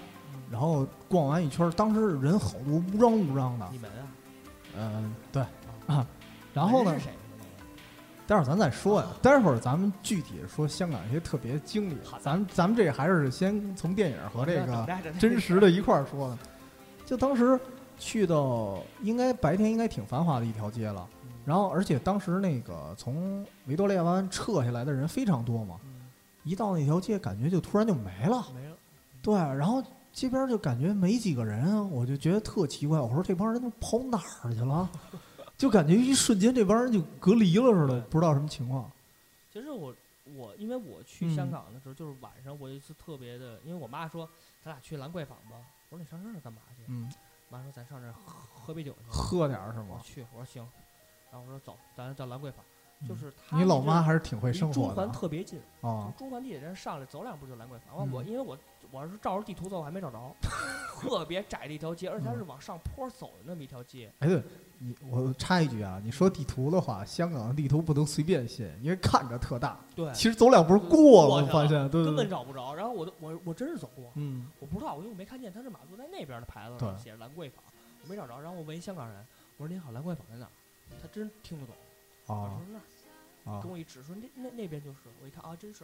[0.51, 3.67] 然后逛完一圈，当时人好多乌泱乌泱的。
[3.72, 4.07] 你们啊？
[4.78, 5.43] 嗯，对。
[5.88, 6.05] 啊，
[6.53, 6.95] 然后呢？
[8.32, 11.97] 待会儿咱再说呀，待会儿咱们具体说香港一些特别经历。
[12.21, 14.88] 咱咱们这还是先从电影和这个
[15.19, 16.39] 真实的一块儿说呢。
[17.05, 17.59] 就当时
[17.99, 21.05] 去到，应该白天应该挺繁华的一条街了。
[21.43, 25.75] 然后，而且当时那个从维多利亚湾撤下来的人非常多嘛。
[26.45, 28.47] 一到那条街，感觉就突然就没了。
[28.55, 28.77] 没了。
[29.21, 32.97] 对，然后街边就感觉没几个人，我就觉得特奇怪。
[32.97, 34.89] 我说这帮人都跑哪儿去了？
[35.62, 38.91] 就感觉一瞬间这帮人就隔离了似的，不知道什么情况。
[39.53, 39.95] 其实我
[40.36, 44.28] 我因为我去香港的时候，就是晚上我一次特别的，因为我妈说
[44.64, 45.57] 咱俩去兰桂坊吧。
[45.89, 46.82] 我说你上这儿干嘛去？
[46.88, 47.07] 嗯，
[47.47, 48.97] 妈说咱上这儿喝喝杯酒去。
[49.07, 50.01] 喝点儿是吗？
[50.03, 50.68] 去，我说行。
[51.32, 52.66] 然后我说走，咱到兰桂坊。
[53.07, 54.88] 就是你老妈还是挺会生活的。
[54.88, 58.12] 中环特别近啊，中环地铁站上来走两步就兰桂坊。
[58.12, 58.57] 我因为我
[58.89, 60.36] 我是照着地图走，我还没找着，
[60.99, 64.12] 特别窄的一条街，而且它是往上坡走的那么一条街。
[64.20, 64.43] 哎，对，
[64.84, 69.79] 你我插一句啊，你说地图的话，香港的地图不能随便信，因为看着特大。
[69.95, 72.73] 对，其实走两步过了，发现对根本找不着。
[72.73, 77.63] 然后我都我我真是走过，嗯，我不知道，因为我没看见，他是马路在那边的牌子上写着兰桂坊，
[78.03, 78.39] 我没找着。
[78.41, 79.23] 然后我问一香港人，
[79.57, 80.47] 我说您好，兰桂坊在哪？
[81.01, 81.75] 他真听不懂。
[82.27, 82.34] 我。
[82.34, 83.61] 说那儿。
[83.61, 85.84] 跟我一指说那那那边就是，我一看啊，真是。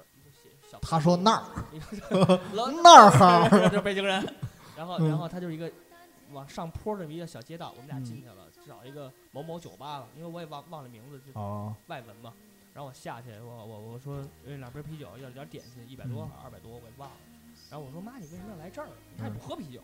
[0.81, 1.45] 他说那儿，
[2.83, 4.27] 那儿哈， 这北京人。
[4.75, 5.71] 然后然后他就是一个
[6.33, 11.39] 往上坡这么一个小街道，我们俩进去了，找一个某某酒吧了，因为我也忘忘了名字，就
[11.88, 12.34] 外文嘛。
[12.74, 17.15] 然后我下去，我我我说两瓶啤酒，要点点心，一百多二百多，我也忘了。
[17.72, 18.88] 然后我说妈，你为什么要来这儿？
[19.15, 19.82] 你看你不喝啤酒。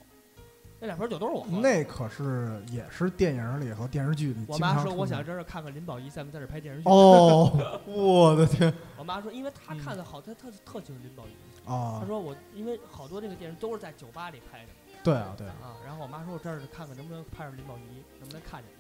[0.80, 1.60] 那两瓶酒都是我喝。
[1.62, 4.46] 那可是也是电影里和电视剧里。
[4.48, 6.90] 我妈说，我想在这儿看看林保怡在不在这儿拍电视剧。
[6.90, 8.72] 哦， 我的天！
[8.98, 11.32] 我妈说，因为她看的好，她特特喜欢林保怡。
[11.66, 12.00] 啊。
[12.02, 14.72] 她说我，因为好多那个电视都是在酒吧里拍的。
[15.04, 15.54] 对啊，对啊。
[15.62, 18.72] 啊，然后我妈说，我这儿看看能不能拍上林保怡，能不能看见。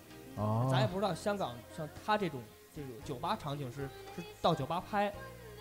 [0.43, 0.69] 哦。
[0.71, 2.41] 咱也不知道香港像他这种
[2.76, 5.11] 这种酒吧场景是是到酒吧拍，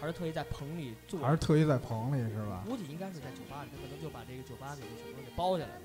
[0.01, 1.21] 还是特意在棚里做？
[1.21, 2.63] 还是特意在棚里是吧？
[2.67, 5.83] 估计应该是在酒吧里，他可能就把这个酒吧给什么给包下来了。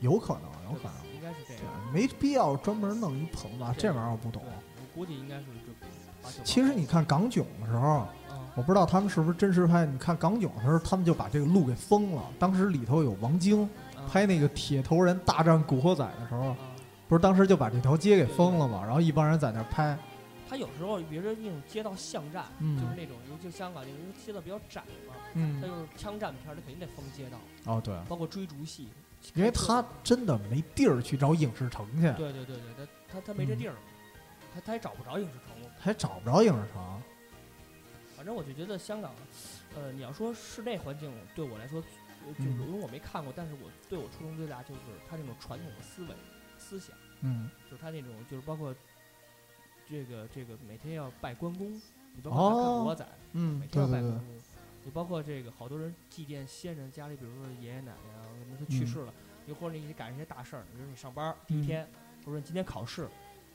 [0.00, 1.62] 有可能，有可能，应该是这样，
[1.92, 3.74] 没必要专门弄一棚吧？
[3.76, 4.42] 这玩意儿我不懂。
[4.44, 5.72] 我估计应该是这。
[6.44, 8.06] 其实你看港囧的时候，
[8.54, 9.84] 我不知道他们是不是真实拍。
[9.84, 12.22] 你看港囧的时候，他们就把这个路给封了。
[12.38, 13.68] 当时里头有王晶
[14.08, 16.54] 拍那个铁头人大战古惑仔的时候，
[17.08, 18.82] 不是当时就把这条街给封了嘛？
[18.84, 19.96] 然后一帮人在那拍。
[20.48, 25.14] 他有时候，比如说那种街道巷战，就是那种，就香港那种街道比较窄嘛，
[25.60, 27.38] 他就是枪战片，他肯定得封街道。
[27.64, 28.88] 哦，对，包括追逐戏。
[29.34, 32.02] 因为他真的没地儿去找影视城去。
[32.18, 33.74] 对对对对，他他他没这地儿，
[34.52, 35.70] 他他也找不着影视城。
[35.80, 37.02] 他也找不着影视城。
[38.16, 39.12] 反正我就觉得香港，
[39.74, 41.82] 呃，你要说室内环境对我来说，
[42.38, 46.14] 就是因为我没看过，但是我对我触动最大就是他那种传统的思维
[46.58, 46.96] 思想。
[47.20, 47.50] 嗯。
[47.70, 48.74] 就是他那种，就是包括
[49.88, 51.72] 这个这个每天要拜关公，
[52.14, 54.20] 你包括看古惑仔，嗯，每天要拜关公。
[54.84, 59.14] 你包括这个好多人祭奠先人，家里比如说爷爷奶奶啊，什么他去世了，
[59.46, 61.86] 又或者你赶上一些大事儿，比如你上班第一天，
[62.20, 63.08] 或者说你今天考试，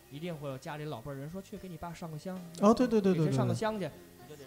[0.09, 2.39] 一定会有家里老辈人说去给你爸上个香。
[2.61, 3.91] 哦，对对对对，给谁上个香去？
[4.24, 4.45] 你就得，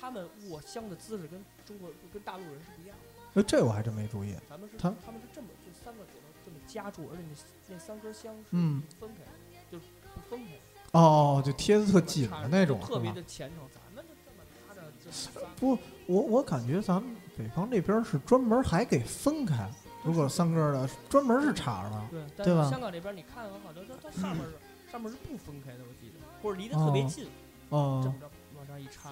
[0.00, 3.15] 他们握香的姿势跟中国跟大陆人是不一样的。
[3.36, 4.34] 哎，这我还真没注意。
[4.48, 8.50] 咱们是他他们是这么就三个指头这么夹住，而且那那三根香是
[8.98, 9.22] 分开，
[9.70, 9.84] 就是
[10.14, 10.52] 不分开。
[10.92, 13.58] 哦，就贴的特紧的那种，特别的虔诚。
[13.74, 15.78] 咱们就这么拿着，就不。
[16.06, 19.68] 我我感觉咱们北方这边是专门还给分开，
[20.02, 22.70] 如果三根的专门是插的，对对吧？
[22.70, 24.52] 香港这边你看很好，它它上面是
[24.90, 27.26] 上面是不分开的，我记得，或者离得特别近，
[27.68, 29.10] 哦，这么着往这一插。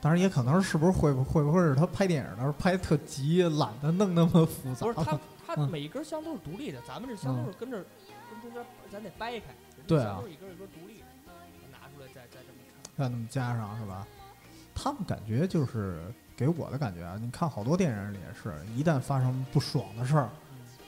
[0.00, 4.86] 当然也可能是不是会不会不会是他拍电影的时候拍特急，懒得弄那么复杂。
[4.86, 5.18] 不是他
[5.54, 7.84] 他每一根香都是独立的，咱们这香都是跟着
[8.30, 9.46] 跟中间咱得掰开，
[9.86, 11.06] 对啊，都是一根一根独立的，
[11.70, 14.06] 拿出来再再这么插，再那么加上是吧？
[14.74, 16.00] 他们感觉就是
[16.36, 20.30] 给我的感觉啊，你看好多电影里也是一旦发生不爽的事儿，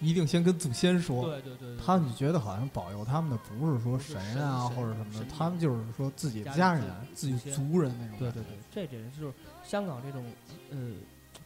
[0.03, 1.25] 一定先跟祖先说。
[1.25, 1.77] 对对对。
[1.79, 6.85] 他们就觉得好像保佑他们的不是说神啊或者什么的，他们就是说自己的家人、
[7.15, 8.19] 自己族人那种。
[8.19, 9.33] 对对对，这点就是
[9.65, 10.25] 香港这种
[10.71, 10.93] 呃，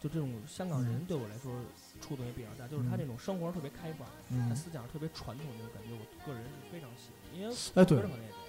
[0.00, 1.52] 就这种香港人对我来说
[2.00, 4.08] 触动也比较大，就是他这种生活特别开放，
[4.48, 7.38] 他思想特别传统那种感觉，我个人是非常喜欢。
[7.38, 8.02] 因为哎对，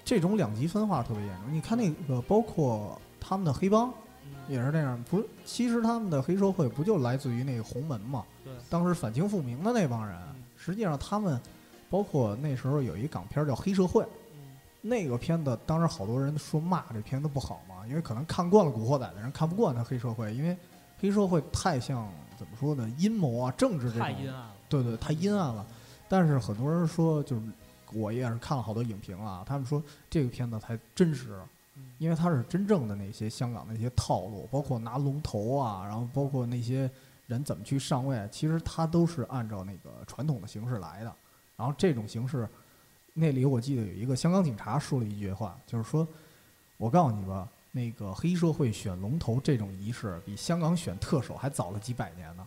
[0.04, 1.52] 这种两极分化特别严重。
[1.52, 3.00] 你看那个包括。
[3.20, 3.92] 他们的黑帮
[4.48, 5.26] 也是这样，不是？
[5.44, 8.24] 其实他们的黑社会不就来自于那个洪门嘛？
[8.44, 10.18] 对，当时反清复明的那帮人，
[10.56, 11.40] 实际上他们，
[11.90, 14.02] 包括那时候有一港片叫《黑社会》，
[14.80, 20.56] 那个片子当时好多人说骂这片子不好嘛，因为可能看惯了古惑仔的人看不惯他黑社会，因为
[20.98, 22.08] 黑社会太像
[22.38, 22.90] 怎么说呢？
[22.98, 24.54] 阴谋啊，政治这种，太阴暗了。
[24.68, 25.66] 对对，太阴暗了。
[26.08, 27.42] 但是很多人说，就是
[27.92, 31.38] 我也是看了好多影评啊，他们说这个片子才真实。
[31.98, 36.90] 因为他是真正的那些香港那些套路，包括拿龙头啊，然后包括那些
[37.26, 41.12] 人怎么去上位，其实他都是按照那个传统的形式来的。
[41.56, 42.48] 然后这种形式，
[43.14, 46.06] 那里我记得有一个香港警察说了一句话，就是说
[46.78, 52.46] ：“我告诉你吧，那个黑社会选龙头这种仪式，比香港选特首还早了几百年呢。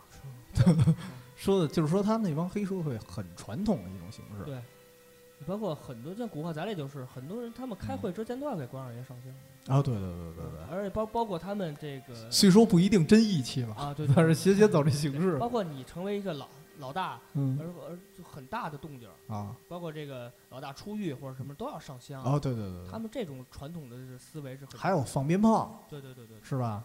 [1.35, 4.45] ”说的就是说他那帮黑社会很传统的一种形式。
[5.45, 9.75] 包括很多像古惑仔里就是很多人，他们开会之前都要给关二爷上香。
[9.75, 10.75] 啊，对对对对对。
[10.75, 15.37] 而且包包括他们这个，虽说不一定真义气吧，啊对， 但是斜斜走这形式。
[15.37, 16.47] 包括你成为一个老
[16.79, 22.23] 老大，嗯，而而就很大的动静啊，包括这个老大出狱或者什么都要上香。
[22.23, 22.87] 啊，对对对。
[22.89, 24.79] 他们这种传统的思维是很。
[24.79, 25.85] 还有放鞭炮。
[25.89, 26.37] 对对对对。
[26.43, 26.83] 是吧？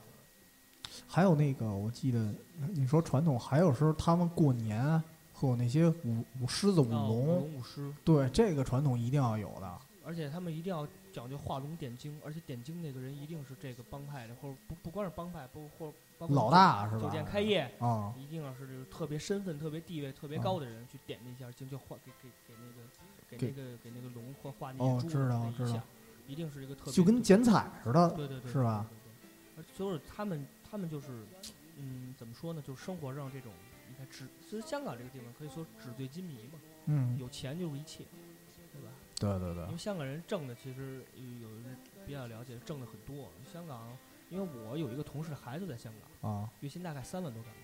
[1.06, 2.32] 还有那个，我记得
[2.74, 5.02] 你说传统，还有时候他们过年
[5.38, 9.78] 会有那些舞舞狮子、舞龙、舞狮，对这个传统一定要有的。
[10.04, 17.02] 而且他们一定要讲究画龙点睛，而且点睛那个人一定是这个帮派的，或者不不光是帮派，不或包括老大是吧？
[17.02, 22.88] 酒店开业啊，一定要是这个特别身份、特别地位特别高的人去点那下睛，就画给给给那个
[23.28, 25.82] 给那个给那个龙或画那个哦，知道知道，
[26.28, 28.86] 一定是一个特别就跟剪彩似的，对对对，是吧？
[29.58, 31.08] 而就是他们他们就是
[31.78, 32.62] 嗯，怎么说呢？
[32.64, 33.52] 就是生活上这种，
[34.06, 38.04] 纸，其实香港这个地方可以说纸醉金迷嘛，嗯，有钱就是一切，
[38.72, 38.88] 对吧？
[39.18, 41.04] 对对对，因为香港人挣的其实
[41.42, 41.76] 有人
[42.06, 43.28] 比较了解，挣的很多。
[43.52, 43.96] 香港，
[44.30, 47.60] 因为我有一个同事的孩子在香港啊，月薪大概三万多港币。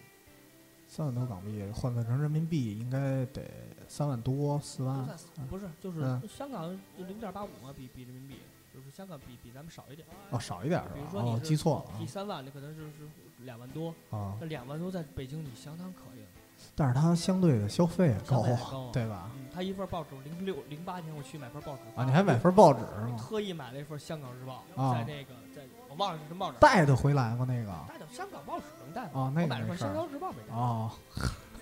[0.89, 3.43] 三万多港币换算成人民币应该得
[3.89, 5.07] 三万多四万。
[5.49, 8.37] 不是，就是香港就零点八五嘛，比比人民币，
[8.75, 10.07] 就是香港比比咱们少一点。
[10.31, 10.95] 哦，少一点是吧？
[10.95, 12.91] 比如说你记错了，提三万，那可能就是
[13.39, 14.37] 两万多啊。
[14.39, 16.12] 那两万多在北京你相当可以。
[16.75, 18.43] 但是它相对的消费高，
[18.93, 19.29] 对吧？
[19.55, 23.17] 他一份报纸，零六零八年我去买份报纸啊，你还买份报纸是吗？
[23.19, 26.57] 特意买了一份《香港日报》，在那个在我忘了是什么报纸。
[26.59, 27.45] 带的回来吗？
[27.47, 27.71] 那个？
[27.87, 29.21] 带的香港报纸能带吗？
[29.21, 30.55] 啊，那个我买了份《香港日报》没带。
[30.55, 30.91] 哦，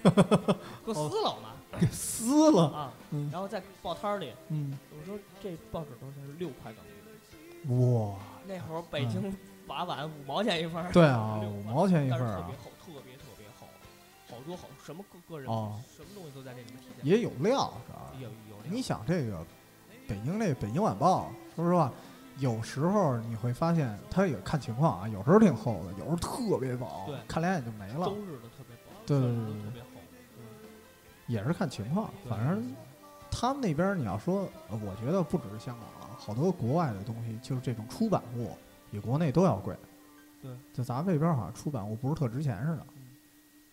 [0.86, 1.51] 给撕了嘛？
[1.80, 2.92] 给撕了啊！
[3.32, 6.24] 然后在报摊里，嗯，我说这报纸多少钱？
[6.26, 7.74] 是六块港币。
[7.74, 8.14] 哇！
[8.46, 9.36] 那会儿北京
[9.66, 10.92] 把碗五毛钱一份。
[10.92, 12.51] 对啊，五毛钱一份啊。
[14.43, 17.07] 多好什么个个人什么东西都在这里面体现。
[17.07, 18.12] 也有料是吧？
[18.20, 18.57] 有有。
[18.68, 19.45] 你想这个
[20.09, 21.93] 北京这《北京晚报》，说实话，
[22.38, 28.07] 有时候你会发现它也看情况啊，有时候挺厚的，有时候特别薄，对，看两眼就没了。
[28.07, 29.88] 周日的特别薄，对对对对，特别厚。
[31.26, 32.74] 也是看情况，反正
[33.30, 38.51] 他们那边你要说，我觉得不只是香港啊，好多国外的东西，就是这种出版物
[38.91, 39.76] 比国内都要贵。
[40.43, 42.86] 对，就咱们这边好像出版物不是特值钱似的。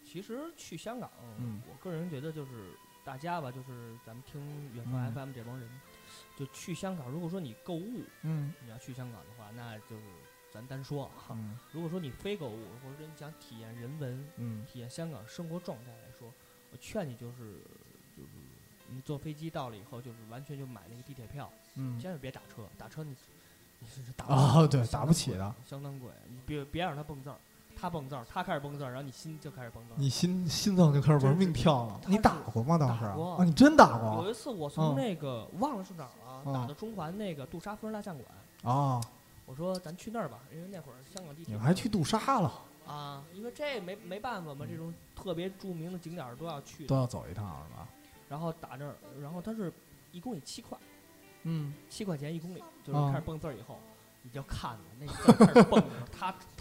[0.10, 2.72] 其实去香港，嗯，我个人觉得就是
[3.04, 4.42] 大家吧，就是咱们听
[4.74, 5.70] 远方 FM 这帮人，
[6.38, 7.10] 就去香港。
[7.10, 10.04] 如果说你购物，嗯，你要去香港的话，那就是
[10.50, 11.36] 咱单说哈。
[11.38, 16.32] 嗯，如果说你非购物，或者说你想体验人文，嗯，体验香港生活状态来说。
[16.70, 17.62] 我劝你就是，
[18.16, 18.30] 就是
[18.90, 23.16] 你坐飞机到了以后，就是完全就买那个地铁票，嗯，千万别打车，打车你
[23.80, 26.12] 你是打啊，对，打不起的，相当贵。
[26.30, 27.38] 你别别让他蹦字儿，
[27.80, 32.02] 他蹦字儿，他开始蹦字儿，然后你心就开始蹦字儿，你心心脏就开始玩命跳了。
[32.08, 32.78] 你打过吗？
[32.78, 34.24] 当时啊，你真打过？
[34.24, 38.28] 有一次我从那个忘了是哪儿了，打到中环那个杜莎夫人蜡像馆
[38.64, 39.02] 啊，
[39.46, 41.54] 我说咱去那儿吧，因为那会儿香港地铁。
[41.54, 42.52] 你还去杜莎了？
[42.88, 47.88] 啊，因为这没没办法嘛，这种特别著名的景点都要去，都要走一趟是吧？
[48.30, 49.72] 然后打那儿，然后它是
[50.12, 50.78] 一公里七块，
[51.44, 53.78] 嗯，七块钱一公里，就是开始蹦字儿以后，
[54.22, 55.88] 你就看着那字开始蹦着，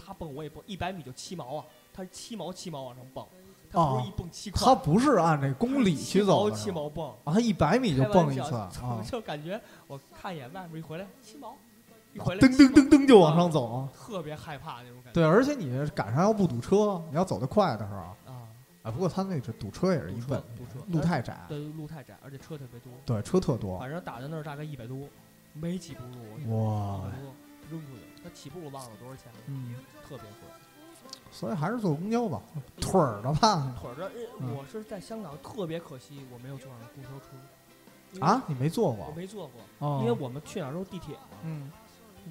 [0.07, 3.25] 他他蹦我也蹦，一百米就七毛啊，他是七毛七毛往上蹦，
[3.69, 8.71] 他不是一蹦七块，他不是按这公里去走七毛蹦啊，他一百米就蹦一次啊，
[9.05, 11.53] 就感觉我看一眼外面一回来七毛。
[12.15, 15.11] 噔噔噔噔就往上走，特别害怕那种感觉。
[15.11, 18.15] 对，而且你赶上要不堵车，你要走得快的时候啊
[18.83, 18.89] 啊。
[18.89, 21.37] 不过他那这堵车也是一问，堵车路太窄。
[21.49, 22.91] 对，路太窄，而且车特别多。
[23.05, 23.77] 对，车特多。
[23.77, 24.97] 反正打在那儿大概一百多，
[25.53, 26.01] 没几步
[26.47, 26.65] 路。
[26.65, 27.01] 哇！
[27.69, 29.39] 扔出去，他起步忘了多少钱了。
[29.47, 30.49] 嗯，特别贵。
[31.31, 32.41] 所以还是坐公交吧，
[32.81, 33.73] 腿儿的吧。
[33.79, 34.11] 腿儿的，
[34.55, 38.25] 我是在香港特别可惜，我没有坐上公交车。
[38.25, 38.43] 啊？
[38.47, 39.05] 你没坐过？
[39.07, 39.49] 我没坐
[39.79, 41.37] 过，因为我们去哪儿都是地铁嘛。
[41.43, 41.71] 嗯。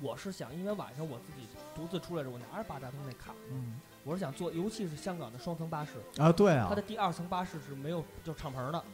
[0.03, 8.85] 我是想，因为晚上我自己独自出来时，我拿着八达通那卡，嗯，我是想坐，尤其是香港的双层巴士啊，对啊，它的第二层巴士是没有就敞篷的，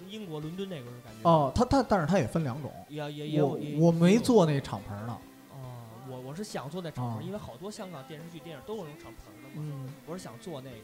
[0.00, 1.28] 跟英国伦敦那个是感觉。
[1.30, 3.56] 哦，它它但是它也分两种，也也也有。
[3.78, 5.16] 我没坐那敞篷的。
[6.06, 9.54] 哦，我我是想坐那敞篷，因为好多香港电视剧、电影都有那种敞篷的嘛。
[9.56, 10.76] 嗯，我是想坐那个，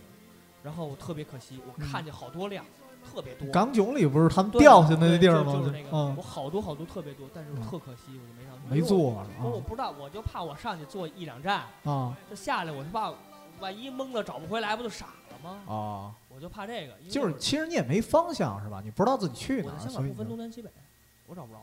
[0.62, 2.64] 然后我特别可惜，我看见好多辆。
[3.05, 5.53] 特别多，港囧里不是他们掉下那地儿吗？
[5.53, 8.57] 就是那个，我好多好多特别多，但是特可惜，我就没上。
[8.70, 13.12] 没坐，我我不知道，我就怕我上去坐一两站啊，这下来，我就怕
[13.59, 15.59] 万一懵了找不回来，不就傻了吗？
[15.66, 16.95] 啊，我就怕这个。
[17.11, 18.81] 就是其实你也没方向是吧？
[18.85, 20.70] 你不知道自己去哪，我在香港不分东南西北，
[21.27, 21.59] 我找不着。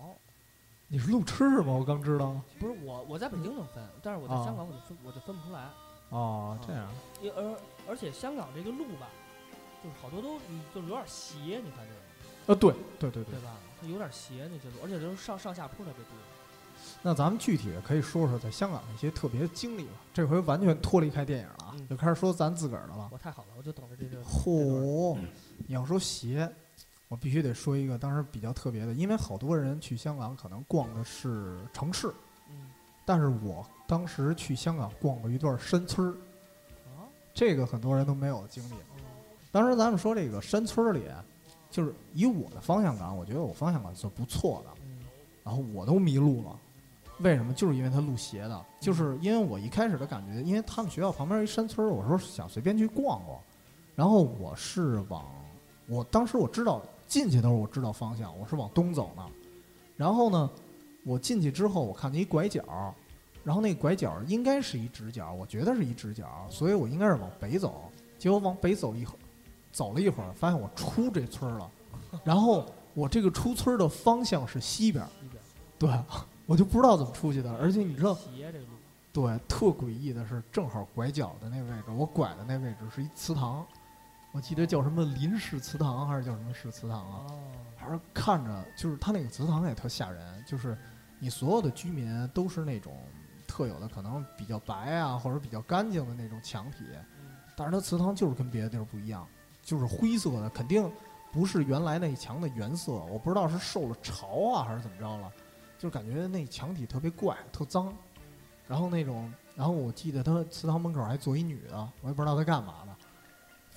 [0.92, 1.72] 你是路痴是吗？
[1.72, 2.36] 我刚知道。
[2.60, 5.70] 不是我，我在北京能分，但是我在香港我就分，我就分不出来。
[6.10, 6.90] 哦，这样。
[7.22, 7.60] 而
[7.90, 9.08] 而且香港这个路吧。
[9.82, 10.38] 就是好多都
[10.76, 12.00] 就是有点斜，你看这个。
[12.48, 13.56] 呃，对对对对，对吧？
[13.80, 16.14] 它有点斜那些路，而且就是上上下坡特别多。
[17.02, 19.94] 那咱们具体的可以说说在香港的一些特别的经历吧。
[20.12, 23.08] 这回完全脱离开电影了啊，就开始说咱自个儿的了。
[23.12, 24.22] 我太好了，我就等着这个。
[24.24, 25.18] 嚯！
[25.68, 26.52] 你要说鞋，
[27.10, 32.14] 我必须得说一个当时比较特别的，因为好多人去香港可能逛的是城市，
[32.50, 32.70] 嗯，
[33.06, 36.12] 但是我当时去香港逛过一段山村儿，
[36.98, 37.04] 啊，
[37.34, 38.74] 这个很多人都没有经历。
[39.52, 41.04] 当时咱们说这个山村里。
[41.72, 44.82] 就是以我的方向感，我觉得我方向感是不错的。
[45.44, 46.60] 然后我都迷路了，
[47.20, 47.54] 为什么？
[47.54, 48.66] 就是因为它路斜的。
[48.80, 53.40] 就是因为我一开始的感觉，因为他们学校旁边一山村，我说想随便去逛逛。
[53.96, 55.24] 然后我是往，
[55.86, 59.26] 我当时我知道进去的时候我知道方向，我是往东走呢。
[59.98, 60.50] 然后呢，
[61.04, 62.64] 我进去之后我看见一拐角，
[63.44, 67.92] 然后那拐角应该是一直角，我觉得是一直角，所以我应该是往北走。
[68.18, 69.20] 结果往北走一会儿。
[69.72, 71.72] 走了一会儿，发现我出这村了，
[72.24, 75.06] 然后我这个出村的方向是西边，
[75.78, 75.88] 对，
[76.48, 77.56] 我就不知道怎么出去的。
[77.58, 78.18] 而且你知道，
[79.14, 83.64] 对，特诡异的是，正好拐角的那位置，我拐的那位置是一祠堂，
[84.32, 87.28] 我记得叫什么林氏祠堂还是叫什么氏祠堂啊？
[87.76, 90.78] 还是看着就是他那个祠堂也特吓人，就是
[91.18, 92.96] 你所有的居民都是那种
[93.48, 96.86] 特有的，可能比较白啊或者比较干净的那种墙体，
[97.56, 99.28] 但是它祠堂就是跟别的地儿不一样。
[99.62, 100.92] 就是灰色的，肯定
[101.32, 102.92] 不是原来那墙的原色。
[102.92, 105.32] 我不知道是受了潮啊，还是怎么着了，
[105.78, 107.94] 就感觉那墙体特别怪，特脏。
[108.68, 112.89] 然后那种，然后我记得他祠堂门口还坐一女的，我也不知道她干嘛的，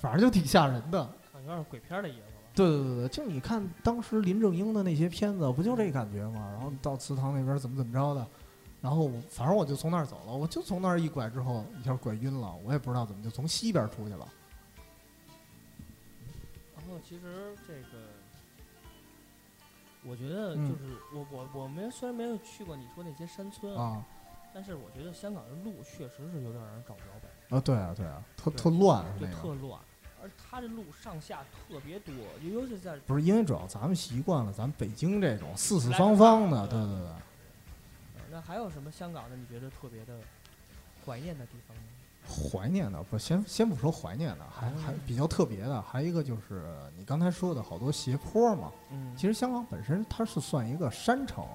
[0.03, 1.09] 反正就挺吓人的。
[1.35, 2.27] 有点鬼片的意思吧？
[2.53, 6.49] 对对对对，就你看当时林正英的那些片子，不就这感觉吗？
[6.51, 8.27] 然后到祠堂那边怎么怎么着的，
[8.81, 14.27] 然后反正我就从那儿走了，我就从那儿一拐之后，一下拐晕了，我也不知道怎么就从西边出去了。
[16.75, 18.03] 然后其实这个，
[20.05, 24.05] 我觉得就是我我我没虽然没有去过你说那些山村啊，
[24.53, 27.59] 但是我觉得香港的路确实是有点让人找不着北啊。
[27.59, 29.79] 对啊对啊，特特乱，对特乱，
[30.23, 37.09] 而它这路上下特别多，尤其在不是因为主要咱们习惯了咱们北京这种四四方方的，对对对。
[38.31, 40.17] 那还有什么香港的你觉得特别的
[41.05, 41.83] 怀念的地方呢？
[42.25, 46.63] 怀念的不先先不说怀念的，还还比较特别的，还一个就是
[46.97, 48.71] 你刚才说的好多斜坡嘛。
[48.91, 51.45] 嗯，其实香港本身它是算一个山城，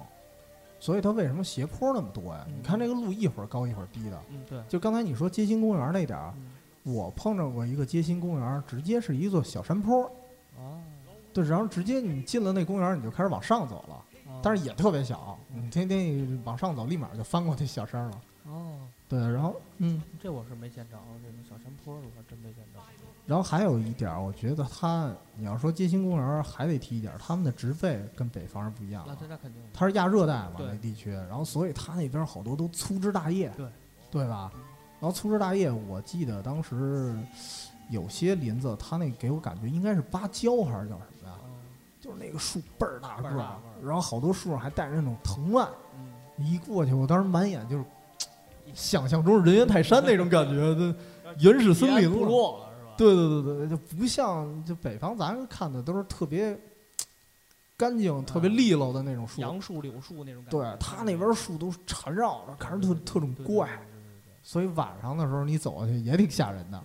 [0.79, 2.45] 所以它为什么斜坡那么多呀？
[2.55, 4.21] 你看这个路一会儿高一会儿低的。
[4.29, 4.63] 嗯，对。
[4.69, 6.33] 就刚才你说街心公园那点儿，
[6.83, 10.03] 我碰着过一个街心公园，直接是一座小山坡。
[10.57, 10.81] 哦。
[11.33, 14.03] 对，然后直接你进了那公园，你就开始往上走了，
[14.41, 18.21] 但是也特别小，你天天往上走，立马就翻过那小山了。
[18.45, 18.87] 哦。
[19.07, 22.79] 对，然后嗯，这我是没见着，这种小山坡我还真没见着。
[23.25, 29.15] 然后还有一点，我觉得它，你要说街心公园，还得提一点，他们的植被跟北方是不一样的。
[29.27, 29.61] 那肯定。
[29.71, 33.67] 它是亚热带嘛，那地区，然后所以它那边好多都粗枝大叶，对，
[34.09, 34.51] 对吧？
[34.99, 37.17] 然后粗枝大叶，我记得当时
[37.89, 41.35] 有些林子，它那给我感觉应该是芭蕉还是叫什么呀？
[41.99, 45.67] 就是那个树倍儿大个儿，然后好多树上还带着那种藤蔓，
[46.37, 47.83] 一过去，我当时满眼就是。
[48.75, 50.95] 想象中人猿泰山那种感觉的
[51.41, 52.69] 原始森林部落？
[52.95, 56.55] 对对对对，就不像就北方咱看的都是特别
[57.75, 60.59] 干净、特别利落的那种树，杨树、柳树那种感觉。
[60.59, 63.67] 对它那边树都缠绕着，看着特特种怪，
[64.49, 66.83] 所以晚上的时候你走过去也挺吓人的。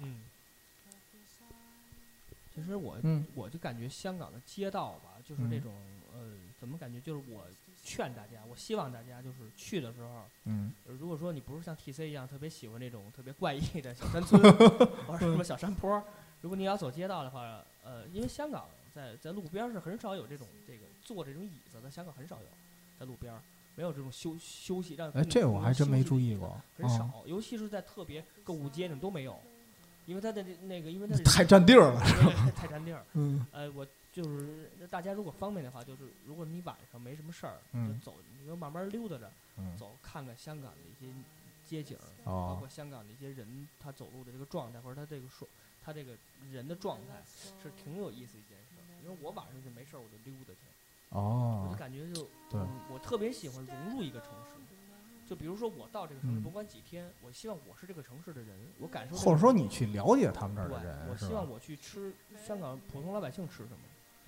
[2.55, 2.99] 其实我
[3.35, 5.73] 我就感觉香港的街道吧，就是那种
[6.13, 7.47] 呃，怎么感觉就是我。
[7.87, 14.41] 劝大家，我希望大家就是去的时候，嗯，如果说你不是像 T C 一样特别喜欢那种特别怪异的小山村
[15.07, 16.03] 或者什么小山坡，
[16.41, 22.49] 如果你要走街道的话，呃，因为香港在在路边是很少有这种这个坐这种椅子的，香港很少有，
[22.99, 23.35] 在路边
[23.75, 25.11] 没有这种休休息让。
[25.13, 29.41] 哎，这我还真没注意过，很少，尤其是在特别购物街那都没有，
[30.07, 32.01] 因为它的那个，因为它 太占地儿了，
[32.57, 33.05] 太占地儿。
[33.15, 33.87] 嗯，呃，我。
[34.15, 39.29] 就是大家如果方便的话，就是如果你晚上没什么事儿，就走，你就慢慢溜达着，
[39.77, 41.13] 走看看香港的一些
[41.67, 45.49] 街景，包括香港的一些人他走路的这个状态，或者他这个说
[45.85, 46.13] 他这个
[46.53, 47.25] 人的状态，
[47.61, 48.79] 是挺有意思一件事。
[49.03, 50.61] 因为我晚上就没事儿，我就溜达去，
[51.21, 52.29] 我就感觉就，
[52.93, 54.55] 我特别喜欢融入一个城市。
[55.27, 59.17] 就比如说我到这个城市，甭管几天，我希望我是这个城市的人，我感受。
[59.17, 62.13] 或者说你去了解他们这儿的人，我希望我去吃
[62.47, 63.79] 香港普通老百姓吃什么。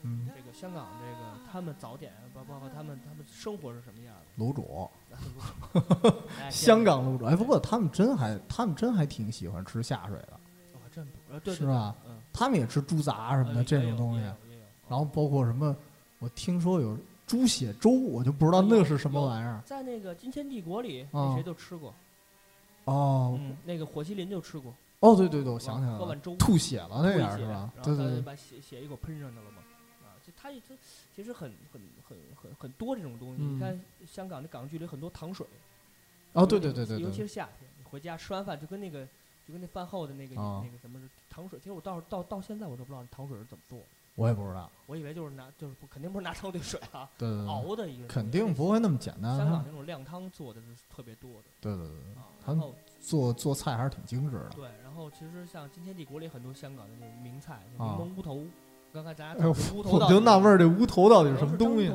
[0.03, 4.43] 嗯，这个香港这个他们早点，包包括他们他们生活是什么样的？
[4.43, 4.89] 卤煮，
[6.51, 7.25] 香港卤煮。
[7.27, 10.41] 哎，不过他们真还他们真还挺喜欢吃下水的。
[10.75, 11.07] 哦，真
[11.41, 11.95] 不，是吧？
[12.33, 14.25] 他们也吃猪杂什么的这种东西，
[14.89, 15.77] 然后包括什么，
[16.19, 19.61] 我听说有猪血粥，我就不知道那是什么玩意儿。
[19.65, 21.93] 在那个金钱帝国里，那谁都吃过。
[22.85, 24.73] 哦，那个火麒麟就吃过。
[25.01, 27.73] 哦，对对对，我想起来了，喝碗粥吐血了那样是吧？
[27.83, 29.59] 对对对，把血血一口喷上去了嘛。
[30.05, 30.75] 啊，就它它
[31.15, 33.43] 其实很很很很很多这种东西。
[33.43, 35.47] 你看香港的港剧里很多糖水。
[36.33, 39.05] 哦，对对对对，尤其是夏天，你回家吃完饭就跟那个
[39.47, 40.99] 就跟那饭后的那个那个什么
[41.29, 41.59] 糖水。
[41.59, 43.79] 其实我到到到现在我都不知道糖水是怎么做。
[44.17, 49.37] 我也不知道，我以为就是拿就是不肯定不是拿汤兑水啊，对对对，熬的一个，肯定不会那么简单。
[49.37, 51.45] 香港那种靓汤做的是特别多的。
[51.61, 51.97] 对对对，
[52.47, 54.49] 然后做做菜还是挺精致的。
[54.57, 58.43] 对，然后其实像金天地国里很多香港的那种名菜，柠檬乌头。
[58.93, 61.89] 刚才咱俩乌头， 我就纳闷这乌头到底是什么东西？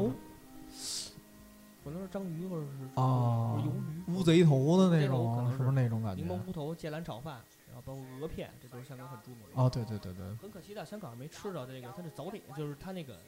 [1.83, 6.21] 可能是章鱼或者是啊，鱿鱼、乌贼头的那种，是不是那种感觉？
[6.21, 7.41] 柠檬乌头、芥兰炒饭。
[7.85, 9.61] 包括鹅片，这都是香港很著名的。
[9.61, 10.35] 哦，对对对对。
[10.35, 13.19] 很可惜的，香港没吃到这个，它的早点就是它那个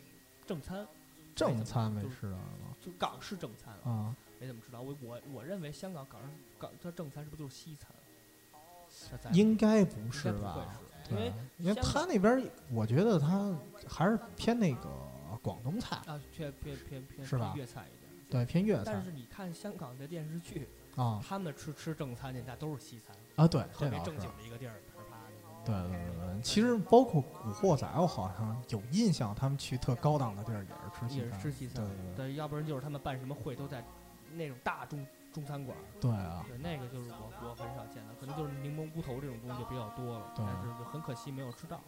[0.45, 0.87] 正餐。
[1.35, 2.75] 正餐没吃到吗？
[2.79, 4.81] 就港式正餐啊，没怎么吃到。
[4.81, 6.21] 我我我认为香港港
[6.59, 7.91] 港它正餐是不是就是西餐？
[9.33, 10.79] 应该不是吧？
[11.09, 13.51] 因为因为他那边，我觉得他
[13.87, 14.89] 还是偏那个
[15.41, 17.53] 广东菜啊，偏偏偏偏是吧？
[17.55, 18.11] 粤菜一点。
[18.29, 18.83] 对，偏粤菜。
[18.85, 20.69] 但是你看香港的电视剧。
[20.95, 25.65] 啊，他们吃吃正餐去，那都是西餐啊，对，特别正经的一个地儿，啪啪的。
[25.65, 31.85] 对对对对，其实包括《古惑仔》，我好像有印象，他们去特高档的地儿也是吃西餐，也是吃西餐。
[31.85, 33.83] 对对对，要不然就是他们办什么会都在
[34.33, 35.77] 那种大中中餐馆。
[36.01, 41.81] 对啊，对那个就是我我很少见的，可能就是柠檬乌头这种东西就比较多了，但是就很可惜没有吃到。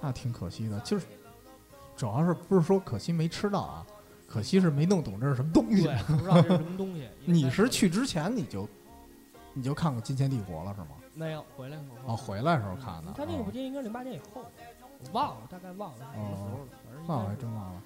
[0.00, 1.06] 那挺可惜的，就是
[1.96, 3.86] 主要是不是说可惜没吃到啊？
[4.34, 7.08] 可惜是没弄懂这是什么东西，不知道这是什么东西。
[7.24, 8.68] 你是去之前你就
[9.52, 10.88] 你就看过《金钱帝国》了是吗？
[11.14, 12.12] 没有，回来时候。
[12.12, 13.12] 哦，回来时候看的。
[13.12, 14.44] 他那个不记得应该零八年以后，
[15.04, 17.04] 我忘了，大概忘了什么时候了。
[17.06, 17.82] 那我还真忘了。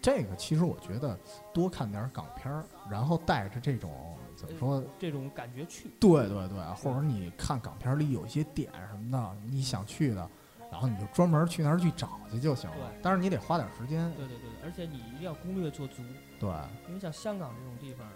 [0.00, 1.18] 这个其实我觉得
[1.52, 5.90] 多看点港片儿，然后带着这种怎么说这种感觉去。
[5.98, 10.30] 对对对，或者你看港片里有一些点什么的，你想去的。
[10.72, 14.10] 然后你就专门去那儿去找去就行了，但是你得花点时间。
[14.16, 16.02] 对对对，而且你一定要攻略做足。
[16.40, 16.48] 对，
[16.88, 18.08] 因为像香港这种地方，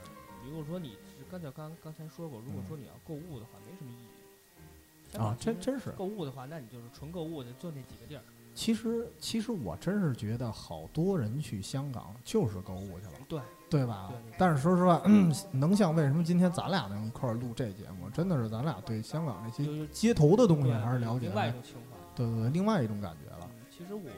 [0.48, 0.96] 如果说你
[1.30, 5.18] 刚才刚刚才说过，如果说你要购物的话，没什么意义。
[5.18, 8.22] 啊，真真是购物的话，那你就是纯购物的，就那几个地儿。
[8.54, 13.38] 其实其实我真是觉得好多人去香港就是购物去了，对
[13.68, 14.10] 对吧？
[14.38, 15.02] 但是说实话，
[15.52, 21.26] 能像为什么今天咱俩能一块儿录这节目，真的是咱俩对香港那些街头的东西还是了解。
[21.26, 21.85] 另外一种情怀。
[22.16, 23.48] 对对对，另外一种感觉了。
[23.70, 24.08] 其实我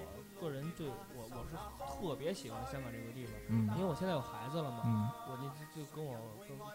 [0.40, 6.14] 个人对我我是特别喜欢香港这个地方，嗯，因为我现在有孩子了嘛，嗯，我那就跟我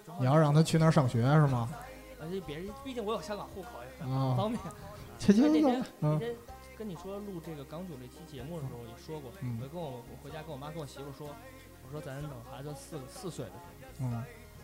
[0.06, 1.70] 跟，你要让他去那儿上学是吗？
[2.22, 4.62] 而且别人毕竟我有香港户口也很方便。
[5.26, 6.36] 那天那天
[6.78, 11.30] 跟你说录这个港囧这期节目的时候也说过，我跟我我回家跟我妈跟我媳妇说，
[11.86, 14.24] 我说咱等孩子四四岁的时候，嗯，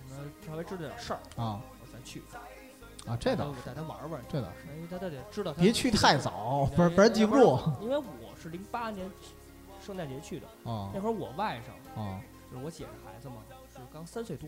[0.09, 2.21] 我们稍微知道点事儿啊，我咱去。
[3.09, 5.51] 啊，这倒带他玩玩，这倒是，因为他得知道。
[5.53, 7.59] 别去太早，不然不然记不住。
[7.81, 9.09] 因为我是零八年
[9.81, 10.47] 圣诞节去的，
[10.93, 13.37] 那会儿我外甥啊，就是我姐的孩子嘛，
[13.73, 14.47] 是刚三岁多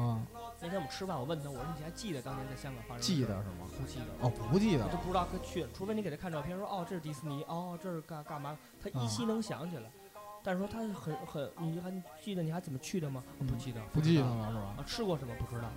[0.00, 0.22] 啊。
[0.60, 3.02] 那天我们吃饭，我问他，我说你还记得当年在香港发生？
[3.02, 3.66] 记得是吗？
[3.76, 4.04] 不记得。
[4.20, 4.84] 哦，不记得。
[4.88, 9.90] 就不知道他去，除非你给他看照片，说哦这是迪士尼，哦这是干干嘛，他依稀能想起来。
[10.44, 11.90] 但是说他很很，你还
[12.22, 13.20] 记得你还怎么去的吗？
[13.38, 14.74] 不记得，不记得了是吧？
[14.78, 15.68] 啊，吃过什么不知道。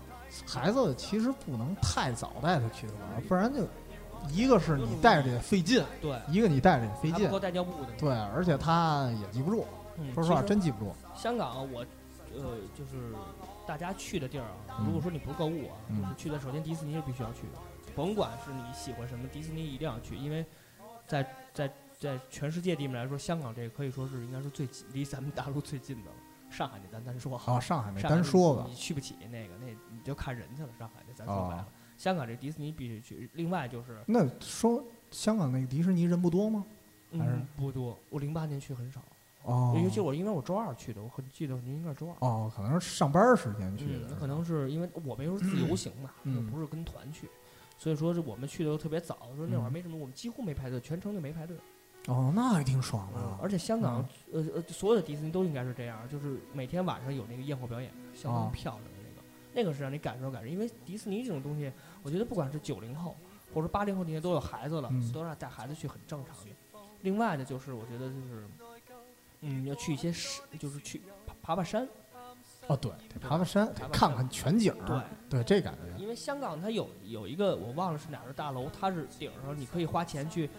[0.46, 3.68] 孩子其实不能太早带他去玩，不然就
[4.30, 9.66] 一个是你带着也费劲，对，一个你带着也费劲，不够带尿布的，对，而且他也记不住。
[10.14, 10.94] 说实话，真记不住。
[11.16, 11.86] 香港，我
[12.36, 13.14] 呃，就是
[13.68, 17.60] 大家去的地儿啊，如果说你不购物啊，就是去的，首先迪士尼是必须要去的，
[17.96, 20.46] 甭管是你喜欢什么，迪士尼一定要去，因为
[21.08, 21.72] 在在。
[22.00, 26.10] 在全世界地面来说，香港这个可以说是应该是最离咱们大陆最近的。
[26.50, 28.66] 上海那咱单说好，上海那单说吧？
[28.68, 30.70] 你去不起那个，那你就看人去了。
[30.78, 33.30] 上海那咱说白了，香港这迪士尼必须去。
[33.34, 36.66] 另外就是那说香港那个迪士尼人不多吗？
[37.12, 37.98] 嗯，不多。
[38.10, 39.02] 我零八年去很少。
[39.44, 42.16] 哦，尤其我因为我周二去的，我很记得您应该是周二。
[42.20, 44.16] 哦，可能是上班时间去的。
[44.16, 47.30] 可能是因为我们又是自由行嘛，又不是跟团去，
[47.78, 51.56] 所以说是我们去的又特别早，说那会儿没什么，我们几乎没排队，全程就没排队。
[52.10, 53.20] 哦，那还挺爽的。
[53.40, 54.04] 而且香港，
[54.34, 60.48] 呃呃，所有的迪士尼都应该是这样，就是每天晚上有那个焰火表演，相当漂亮的那个，那个是让你感受感受。
[60.48, 63.16] 因为迪士尼这种东西，我觉得不管是九零后
[63.54, 66.52] 或者八零后那些都有孩子了，都让带孩子去很正常的。
[67.02, 68.48] 另外呢就是我觉得就是，
[69.42, 71.88] 嗯，要去一些山，就是去爬爬爬山。
[72.68, 74.76] 哦，对，爬爬山，看看全景。
[74.86, 75.00] 对
[75.30, 76.08] 对，这感觉因。
[76.08, 80.50] 为香港它有有一个我忘了是哪个大楼，它是顶上你可以花钱去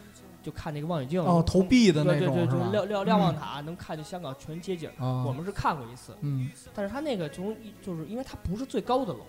[0.43, 1.21] 就看那个望远镜。
[1.23, 2.71] 哦，投币的那种对对对？
[2.71, 4.91] 瞭瞭瞭望塔能看见香港全街景。
[4.99, 9.21] 我们是看过一次，嗯，但是它那个从就是因为它不是最高的楼。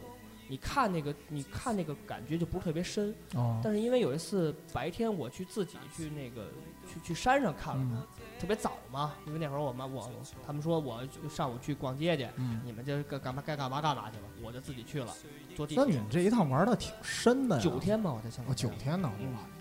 [0.48, 3.16] 你看那个，你看那个感觉就不是特别深，
[3.64, 6.50] 但是因为有一次白天我去自己去那个
[6.92, 8.06] 去去山上看了，
[8.42, 10.10] 特别早嘛，因为那会儿我们我
[10.44, 12.28] 他们说我上午去逛街去，
[12.66, 15.14] 你们就干干嘛该干嘛干嘛去了，我就自己去了，
[15.56, 15.84] 坐地铁。
[15.84, 18.56] 那你们这一趟玩的挺深的呀，九天吧，我在香港。
[18.56, 19.12] 九天呢，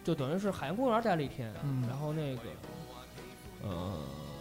[0.03, 1.53] 就等于是海洋公园待了一天，
[1.87, 2.41] 然后那个
[3.63, 3.99] 呃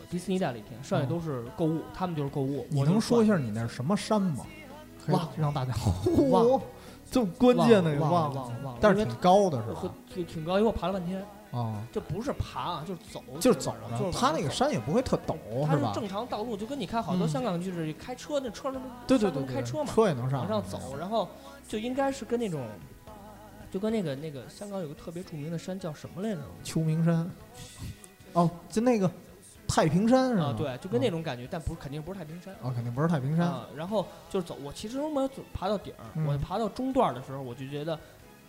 [0.10, 2.66] 迪士尼待了一天，剩下都是购物，他们就是购物。
[2.70, 4.46] 你能说一下你那是什么山吗？
[5.10, 5.74] 忘让大家
[6.32, 6.62] 忘，
[7.12, 9.94] 这么关键的忘忘忘忘，但是挺高的是吧？
[10.14, 11.22] 挺挺高，因为我爬了半天
[11.52, 15.36] 啊，这不是爬，就是走，就是走就是他那个山也不会特陡，
[15.70, 15.91] 是吧？
[15.93, 21.28] 正常道路就跟你看好多香港就是开车那车那对对对开车嘛，车也能上往上走，然后
[21.68, 22.66] 就应该是跟那种，
[23.72, 26.41] 就跟那个那个香港有个特别著名的山叫什么来着？
[26.64, 27.30] 秋名山。
[28.34, 29.10] 哦，就那个。
[29.72, 30.45] 太平山是吧？
[30.45, 33.54] 啊，对，就跟那种感觉，但不是肯定不是太平山哦，肯定不是太平山。
[33.76, 37.97] 然后就是走，我其实没有爬到顶儿，我爬到中段的时候，我就觉得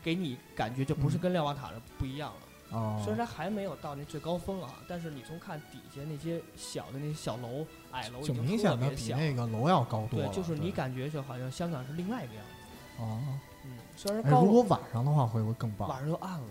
[0.02, 2.36] 给你感觉就不是跟瞭瓦塔的不一样了。
[2.70, 10.28] 哦，虽然还没有到那最高峰啊，但是你从看底下那些小的那些小楼、矮楼，就明显的比那个楼要高多了。
[10.28, 13.02] 对，就是你感觉就好像香港是另外一个样子。
[13.02, 13.18] 哦，
[13.64, 15.88] 嗯，虽然高，如果晚上的话会不会更棒？
[15.88, 16.46] 晚上就暗了。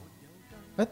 [0.78, 0.88] 哎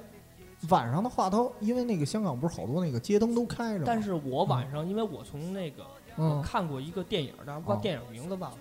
[0.70, 3.84] 晚上的话，它因为那个香港不是好多那个街灯都开着。
[3.86, 8.58] 但是我晚上，因为我从那个我看过一个电影，但是不知道电影名字忘了。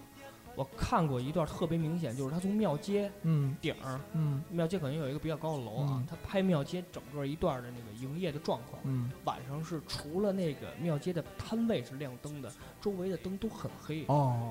[0.57, 3.13] 我看过一段特别明显，就是他从庙街
[3.61, 4.01] 顶儿，
[4.51, 8.83] 庙街可能有一个比较高的楼啊，他拍庙街整个一段的那个营业的状况。
[9.25, 12.51] 晚上是除了那个庙街的摊位是亮灯的，
[12.81, 14.07] 周围的灯都很黑，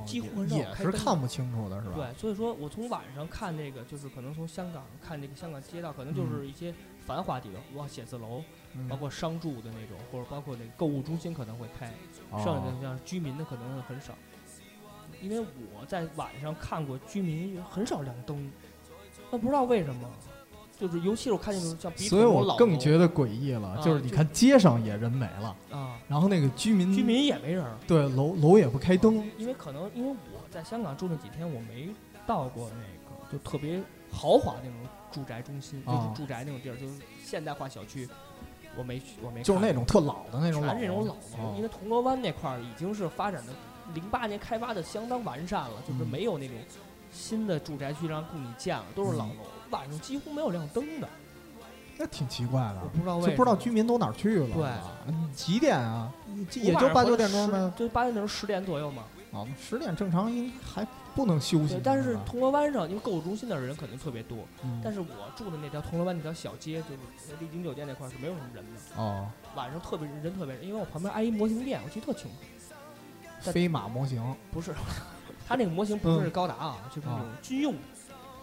[0.06, 1.96] 几乎很少也是看不清楚的是吧？
[1.96, 6.74] 对，所以说我从晚上看那个，就是可能从香港看这个香港街道，可能就是一些。
[7.06, 8.42] 繁华地段，哇，写字楼，
[8.90, 11.94] 包括商住的那种，或者包括那个购物中心可能会开，
[12.32, 14.16] 剩下的像居民的可能很少。
[15.26, 18.52] 因为我在晚上看过居民很少亮灯，
[19.32, 20.08] 那不知道为什么，
[20.80, 31.90] 就是尤其是我看见那种像所以我更觉得诡异了，就是你看街上也人没了啊，然后那个居民居民也没人，对，楼楼也不开灯，因为可能因为我在香港住那几天，我没
[32.28, 34.76] 到过那个就特别豪华那种。
[35.12, 38.06] 住宅中心就是住宅那种地儿，就是现代化小区，
[38.78, 39.42] 我没去，我没。
[39.42, 41.56] 就是那种特老的那种，全是那种老楼。
[41.56, 43.54] 因为铜锣湾那块儿已经是发展的
[43.94, 46.56] 零八年开发的相当完善了，就是没有那种
[47.12, 49.34] 新的住宅区让供你建了，都是老楼，
[49.70, 51.08] 晚上几乎没有亮灯的。
[51.98, 54.48] 那挺奇怪的，我不知道为就不知道居民都哪儿去了。
[54.54, 56.12] 对，几点啊？
[56.54, 59.04] 也就八九点钟呗，就八九点钟十点左右嘛。
[59.32, 60.86] 啊，十点正常应还。
[61.16, 64.40] 不能休息，但是铜锣湾上，因为购物中心的人肯定特别多。
[64.84, 69.02] 但是我住的那条铜锣湾那条小街，就是丽晶酒店那块是没有什么人的。
[69.02, 69.26] 哦，
[69.56, 72.36] 晚上特别人特别，因为我旁边挨一模型店，我记得特清楚。
[73.52, 74.74] 飞马模型不是，
[75.48, 77.74] 他那个模型不是高达啊，就是那种军用。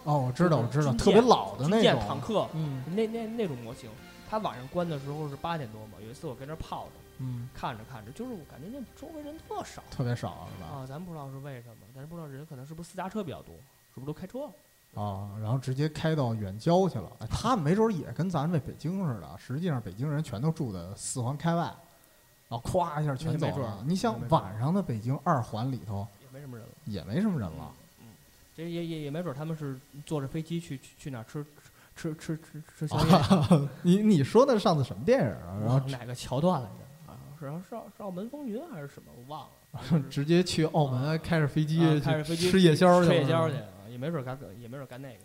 [0.04, 3.88] 哦，我知道，我知道，特别老的那种坦克，嗯，那那那种模型。
[4.28, 6.92] 他晚上关的时候是八点多嘛，有一次我跟那泡着。
[7.18, 10.78] 嗯，看着看着，就是我感觉那周围人特少，特别少，是吧？
[10.78, 13.54] 啊，咱不知道是为什么，但是不知道人可能是不是私家车比较多，
[13.94, 15.00] 是不是都开车了？
[15.00, 17.08] 啊，然后直接开到远郊去了。
[17.30, 21.72] 他们没准也跟咱这北京似的，实际上北京人全都住在四环开外，
[22.52, 23.82] 然后咵一下全走了。
[23.86, 27.72] 你想晚上的北京二环里头也没什么人了，也没什么人了。
[28.00, 28.08] 嗯，
[28.54, 31.42] 这也也也没准他们是坐着飞机去去去哪吃
[31.96, 33.68] 吃吃吃吃宵夜。
[33.80, 35.58] 你你说的上次什么电影啊？
[35.62, 36.74] 然后哪个桥段来着？
[37.46, 39.10] 然后是是澳门风云还是什么？
[39.16, 40.02] 我忘了。
[40.10, 43.08] 直接去澳门，开着飞机，开着飞机吃夜宵去。
[43.08, 43.56] 吃夜宵去，
[43.88, 45.20] 也没准干，也没准干那个。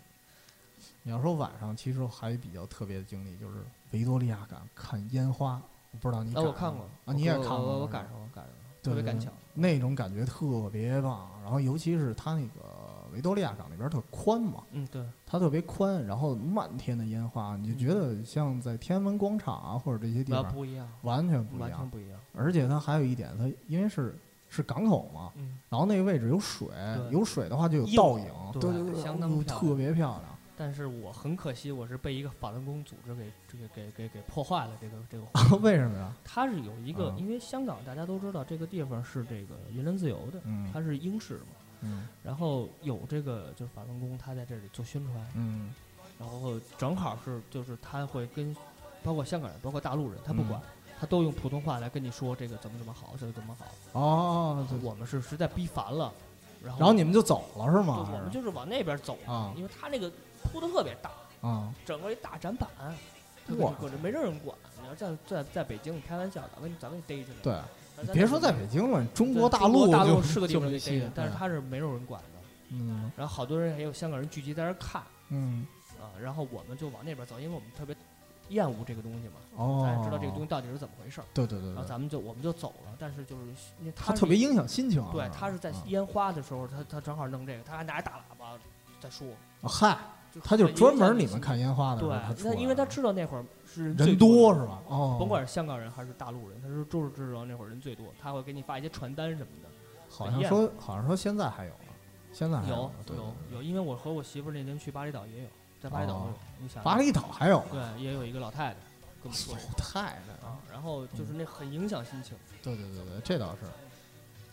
[1.02, 3.56] 你要说晚上，其实还比较特别的经历，就是
[3.90, 5.60] 维多利亚港看烟花。
[6.00, 6.34] 不知道你？
[6.36, 7.78] 我看过啊，你也看过？
[7.80, 9.30] 我赶上我，赶上了，特别赶巧。
[9.54, 11.28] 那种感觉特别棒。
[11.42, 12.76] 然后，尤其是它那个。
[13.10, 22.20] 维多利亚港那边特宽嘛，嗯，对，它特别宽，然后漫天的烟花，你就觉得像在天安门广场啊或者这些地方不一样，完全不一样，完全不一样。
[22.34, 24.14] 而且它还有一点，它因为是
[24.50, 25.32] 是港口嘛，
[25.70, 26.68] 然后那个位置有水，
[27.10, 30.37] 有水的话就有倒影，对对对，相当特别漂亮。
[30.58, 35.24] 但是我很可惜，我是被一个法轮功组织给这个给给给破坏了这个这个。
[35.62, 36.12] 为什么呀？
[36.24, 40.40] 它是有一个，因为香港大家都知道这个地方是这个言论自由的，
[40.72, 41.46] 它是英式嘛。
[41.80, 45.72] 嗯，然后有这个就是法轮功，他在这里做宣传，嗯，
[46.18, 48.52] 然后正好是就是他会跟，
[49.04, 50.60] 包括香港人，包括大陆人，他不管，
[50.98, 54.00] 他都用普通话来跟你说这个怎么怎么好，这个怎么好。
[54.00, 56.12] 哦，我们是实在逼烦了，
[56.60, 58.10] 然后然后你们就走了是吗？
[58.12, 60.10] 我们就是往那边走啊，因为他那个
[60.52, 61.10] 铺的特别大
[61.48, 62.68] 啊，整个一大展板，
[63.58, 64.56] 哇，搁这没人管。
[64.80, 67.36] 你要在在在北京，你开玩笑，咱们咱们逮起来。
[67.42, 72.28] 对，别说在北京了，中国大陆大陆是个地方就逮的，但是他是没有人管的。
[72.70, 75.66] 嗯，然后好多人也有香港人聚集在那看，嗯，
[75.98, 77.96] 啊，然后我们就往那边走，因为我们特别
[78.50, 81.24] 厌恶这个东西嘛，哦，咱也知道这个东西到底是怎么回事儿。
[81.32, 81.68] 对对对。
[81.70, 83.42] 然后咱们就我们就走了，但是就是
[83.80, 85.02] 因为他特别影响心情。
[85.12, 88.58] 对，他是在烟花的时候，他他正好弄这个，他还拿着大喇叭
[89.00, 89.26] 在说。
[89.62, 89.96] 嗨，
[90.44, 92.00] 他就专门你们看烟花的。
[92.00, 94.80] 对，他因为他知道那会儿是人多是吧？
[94.88, 99.68] 哦，甭管是香港人还是大陆人，他说就是知道那会儿人最多，他会给你发一些传单什么的。
[100.08, 101.72] 好像说好像说现在还有。
[102.30, 105.48] 现在有有有，因为我和我媳妇那天去巴厘岛也有，
[105.82, 108.76] 在巴厘岛有，你想巴厘岛还有对，也有一个老太太，
[109.24, 110.00] 跟老太太
[110.46, 112.36] 啊，然后就是那很影响心情。
[112.62, 113.62] 对对对对，这倒是。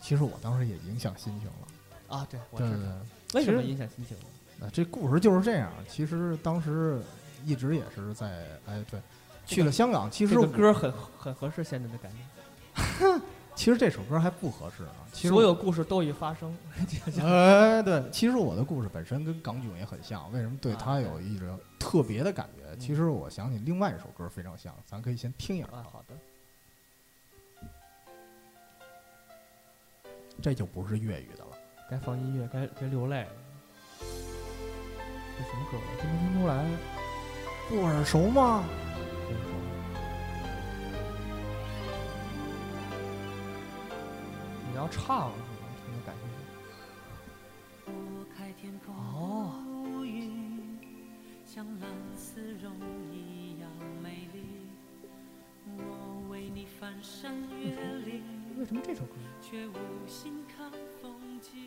[0.00, 2.90] 其实我当时也影响心情了啊，对，我知道，
[3.34, 4.16] 为什么影响心情？
[4.60, 5.70] 啊，这故事就是这样。
[5.88, 7.00] 其实当时
[7.44, 9.00] 一直也是在哎，对，
[9.44, 10.10] 去了香港。
[10.10, 13.20] 其实这个歌很很合适现在的感觉。
[13.54, 14.90] 其实这首歌还不合适呢。
[15.12, 16.54] 其实所有故事都已发生。
[17.22, 20.30] 哎，对，其实我的故事本身跟港囧也很像。
[20.30, 22.76] 为什么对它有一种特别的感觉？
[22.78, 25.68] 其实我想起另外一首歌非常像，咱可以先听一下。
[25.68, 26.14] 啊，好的。
[30.42, 31.56] 这就不是粤语的了。
[31.90, 33.30] 该放音乐，该该流泪了。
[35.38, 35.76] 这什么歌？
[35.76, 36.52] 我真没听出来。
[37.68, 38.64] 不耳熟吗？
[44.70, 45.66] 你要唱是吗？
[45.84, 46.22] 听着感觉。
[48.92, 49.62] 哦。
[58.56, 59.12] 为什么这首歌？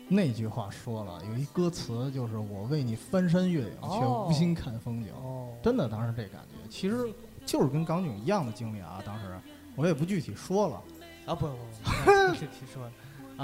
[0.08, 5.12] 那句话说了，有一歌词就是“我为你翻山越岭，却无心看风景”。
[5.22, 7.08] 哦，真的当时这感觉，其实
[7.46, 9.00] 就是跟港囧一样的经历啊。
[9.06, 9.38] 当时
[9.76, 10.82] 我也不具体说了。
[11.26, 12.90] 啊不不不，具体说。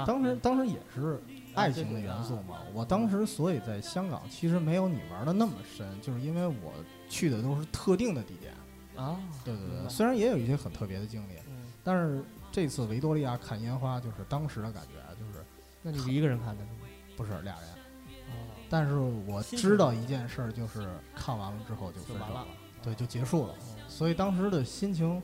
[0.05, 1.21] 当时当时也是
[1.55, 2.57] 爱情的元素嘛。
[2.73, 6.73] 我当时所以在香港其实没有你玩的那么深，就是因为我
[7.07, 8.53] 去的都是特定的地点。
[8.95, 11.33] 啊，对对对，虽然也有一些很特别的经历，
[11.83, 15.06] 但是这次维多利亚看烟花，就是当时的感觉。
[15.81, 16.63] 那你是一个人看的？
[17.15, 17.69] 不是俩人。
[18.29, 20.85] 哦但是我知道一件事，就是
[21.15, 22.45] 看完了之后就分完了，
[22.83, 23.53] 对，就结束了。
[23.87, 25.21] 所以当时的心情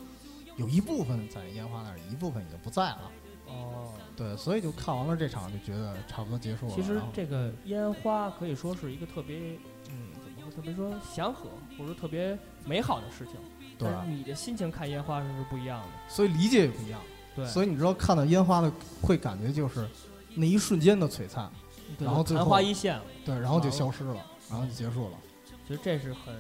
[0.55, 3.11] 有一部分在烟花那儿，一部分已经不在了。
[3.47, 3.91] 哦。
[4.15, 6.73] 对，所以就看完了这场，就觉得差不多结束了。
[6.73, 9.59] 其实这个烟花可以说是一个特别，
[9.89, 10.51] 嗯，怎么说？
[10.55, 13.35] 特别说祥和，或者说特别美好的事情。
[13.77, 13.89] 对。
[14.07, 17.01] 你的心情看烟花是不一样的，所以理解也不一样。
[17.35, 17.45] 对。
[17.47, 18.71] 所以你知道看到烟花的
[19.01, 19.85] 会感觉就是
[20.35, 21.49] 那一瞬间的璀璨，
[21.99, 23.03] 然后昙花一现了。
[23.26, 25.18] 对，然后就消失了，然后就结束了。
[25.68, 26.34] 其实这是很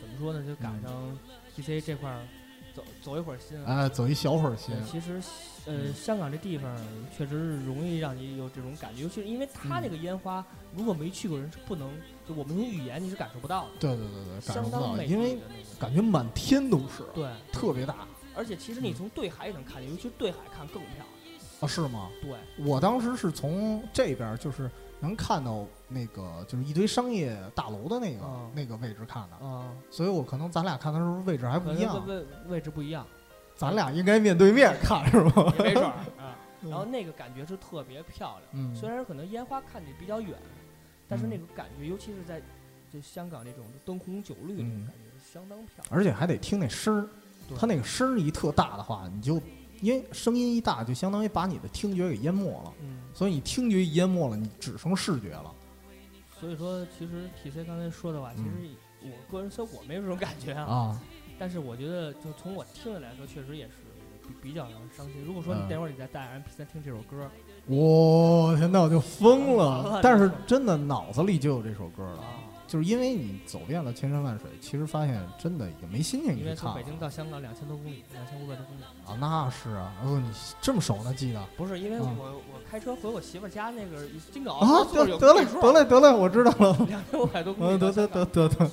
[0.00, 0.44] 怎么说呢？
[0.46, 1.18] 就赶上
[1.54, 2.26] PC 这块儿
[2.74, 3.62] 走走一会儿心。
[3.66, 4.74] 哎，走一小会儿心。
[4.90, 5.20] 其实，
[5.66, 6.74] 呃，香港这地方
[7.16, 10.44] 确实是容易让你有这种感觉，尤其是因为它那个烟花，
[10.74, 11.90] 如果没去过人是不能，
[12.26, 13.70] 就我们用语言你是感受不到的。
[13.80, 15.38] 对对对对，感受不到，因为
[15.78, 17.04] 感觉满天都是。
[17.14, 18.06] 对，特别大。
[18.34, 21.06] 而且其实你从对海也能看见，尤其是对海看更漂亮。
[21.60, 22.10] 啊，是吗？
[22.22, 22.32] 对，
[22.64, 33.06] 我当时是从这边就是能看到那个就是一堆商业大楼的那个那个位置看的啊，所以我可能咱俩看的时候位置还不一样，位位置不一样，
[33.56, 35.52] 咱俩应该面对面看是吗？
[35.58, 35.92] 没准儿
[36.22, 36.36] 啊。
[36.62, 40.36] 然后那个感觉是特别漂亮，嗯，虽然可能烟花看着比较远，
[41.08, 42.40] 但是那个感觉，尤其是在
[42.92, 47.08] 就香港那种灯红酒绿那种感觉，相当漂亮，而且还得听那声儿，
[47.58, 49.40] 它那个声儿一特大的话，你就。
[49.80, 52.72] 因为声音一大，就相当于把你的听觉给淹没了，
[53.14, 55.52] 所以你听觉一淹没了，你只剩视觉了。
[56.38, 58.48] 所以说，其实 T C 刚才说的话，其实
[59.02, 61.00] 我个人说我没有这种感觉啊。
[61.38, 63.72] 但是我觉得，就从我听的来说，确实也是
[64.22, 64.66] 比比较
[64.96, 65.24] 伤心。
[65.24, 67.30] 如果说你待会儿你再带 M P 三听这首歌，
[67.66, 70.00] 我天，那我就疯 了。
[70.02, 72.24] 但是真的脑子里就有这首歌了。
[72.70, 76.44] 就是因为你走遍了千山万水，其实发现真的也没心情去看。
[76.44, 80.30] 因为从北京到香港两千多公里，两千五百多公里啊，那是啊，哦，你
[80.60, 81.44] 这么熟呢，记得？
[81.56, 87.76] 不是，因为我我开车回我媳妇家那个金港啊，得得嘞，得嘞，得嘞，我知道了，两千五百多公里。
[87.76, 88.70] 得得得得得，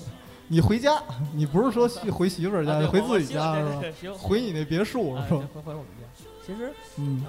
[0.48, 1.02] 你回家，
[1.34, 3.64] 你不是说回媳妇儿家，回自己家是
[4.12, 4.18] 吧？
[4.20, 5.50] 回你那别墅是吧？
[5.56, 6.06] 回回我们家。
[6.46, 7.26] 其实嗯，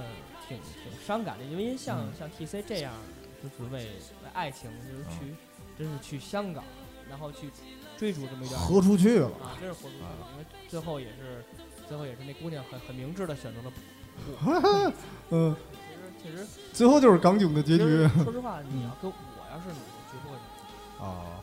[0.47, 2.93] 挺挺伤感的，因为像像 T C 这样，
[3.43, 3.89] 就是为为
[4.35, 5.35] 爱情，就是去。
[5.79, 6.65] 真是去香港，
[7.09, 7.51] 然后去
[7.97, 9.57] 追逐这么一段，豁出去了啊！
[9.61, 11.45] 真是豁出去了，因为最后也是，
[11.89, 13.77] 最后也是那姑娘很很明智的选择了 不。
[15.31, 15.55] 嗯，
[16.23, 18.09] 确实，最后就是港囧的结局。
[18.25, 19.17] 说实话，你要跟我
[19.51, 20.37] 要是你，我绝不会。
[21.05, 21.41] 啊。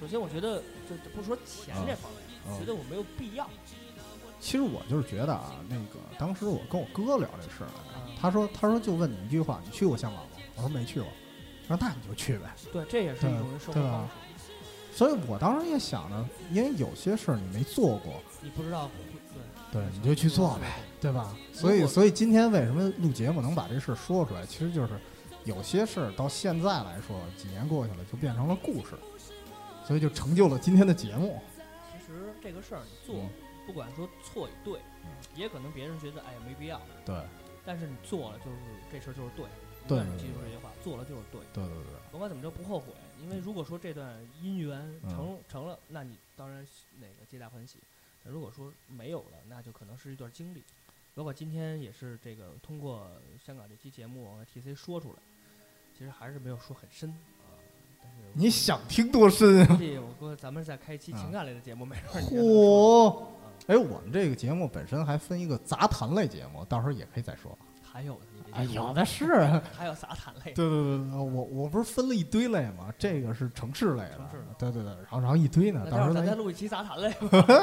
[0.00, 3.48] 首先，我觉得就不说钱这方面，觉得我没有必要。
[4.40, 7.70] 其实我就是觉得啊，那个当时我跟我哥聊这事儿，
[8.20, 10.30] 他说他说就问你一句话，你去过香港吗？
[10.56, 11.08] 我说没去过。
[11.80, 12.54] 那你就去呗。
[12.72, 14.12] 对，这也是一种生活方式。
[14.94, 18.90] 所以我当时也想呢，因为有些事儿你没做过，你不知道。
[19.72, 20.66] 对，你就去做呗，
[21.00, 21.34] 对吧？
[21.50, 24.44] 所以，所以今天为什么录节目能把这事儿说出来？
[24.44, 24.92] 其实就是
[25.44, 28.98] 有些事儿到现在来说，几年过去了就变成了故事，
[29.86, 31.40] 所以就成就了今天的节目。
[31.90, 33.24] 其实这个事儿你做，
[33.66, 34.78] 不管说错与对，
[35.34, 36.78] 也可能别人觉得哎呀没必要。
[37.02, 37.16] 对。
[37.64, 38.56] 但是你做了，就是
[38.92, 39.46] 这事儿就是对。
[39.88, 39.98] 对。
[40.18, 41.40] 记住这句话，做了就是对。
[41.52, 41.94] 对对对。
[42.10, 42.86] 甭管怎么着不后悔，
[43.22, 46.66] 因为如果说这段姻缘成成了，那你当然
[47.00, 47.78] 那个皆大欢喜。
[48.24, 50.62] 如果说没有了，那就可能是一段经历。
[51.14, 53.06] 包括今天也是这个通过
[53.44, 55.18] 香港这期节目，T C 说出来，
[55.98, 57.52] 其实还是没有说很深啊。
[58.00, 59.78] 但是你想听多深啊？
[59.80, 62.20] 我说咱们再开一期情感类的节目，没事儿。
[62.20, 63.24] 嚯！
[63.66, 67.56] 哎，我们这个节目本身还分一个杂谈类节目，到时候也可以再说。
[67.82, 68.18] 还有。
[68.52, 69.34] 哎，有的是，
[69.76, 70.52] 还有杂谈类。
[70.52, 72.92] 对对对对，我我不是分了一堆类吗？
[72.98, 74.20] 这个是城市类的，
[74.58, 77.12] 对对对，然后然后一堆呢，到时候咱再录一期杂谈类，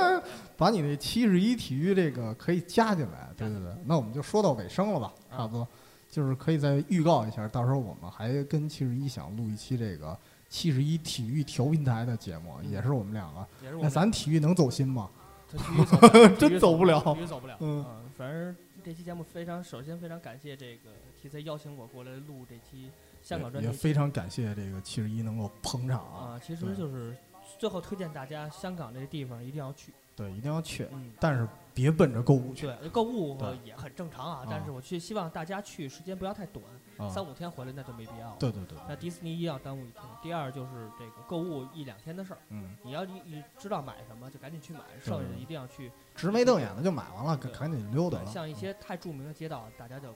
[0.57, 3.29] 把你那七十一体育这个可以加进来。
[3.37, 5.67] 对对对，那我们就说到尾声了吧，差不多，
[6.09, 10.17] 就是可以再预告一下，到时候我们还跟七十一想录一期这个
[10.49, 13.47] 七十一体育调频台的节目，也是我们两个。
[13.81, 15.09] 那咱体育能走心吗？
[16.37, 17.55] 真走不了，体育走不了。
[17.59, 17.85] 嗯，
[18.17, 18.55] 反正。
[18.83, 20.89] 这期节目非常，首先非常感谢这个
[21.21, 22.89] T C 邀请我过来录这期
[23.21, 26.39] 香港专辑，也非常感谢这个七十一能够捧场啊。
[26.39, 27.15] 其实就是
[27.57, 31.47] 最后推荐大家香港这个地方一定要去，对，一定要去，嗯但是
[31.79, 34.45] 别奔着购物去，对，购物也很正常啊。
[34.49, 36.61] 但是我去希望大家去时间不要太短。
[37.09, 38.35] 三五天回来那就没必要了。
[38.37, 38.77] 对对对。
[38.85, 40.03] 那迪士尼一要耽误一天。
[40.21, 42.39] 第二就是这个购物一两天的事儿。
[42.49, 42.75] 嗯。
[42.83, 45.89] 你要你你知道买什么就赶紧去买，剩下的一定要去。
[46.13, 48.25] 直眉瞪眼的就买完了，赶紧溜达了。
[48.25, 50.13] 像一些太著名的街道，大家就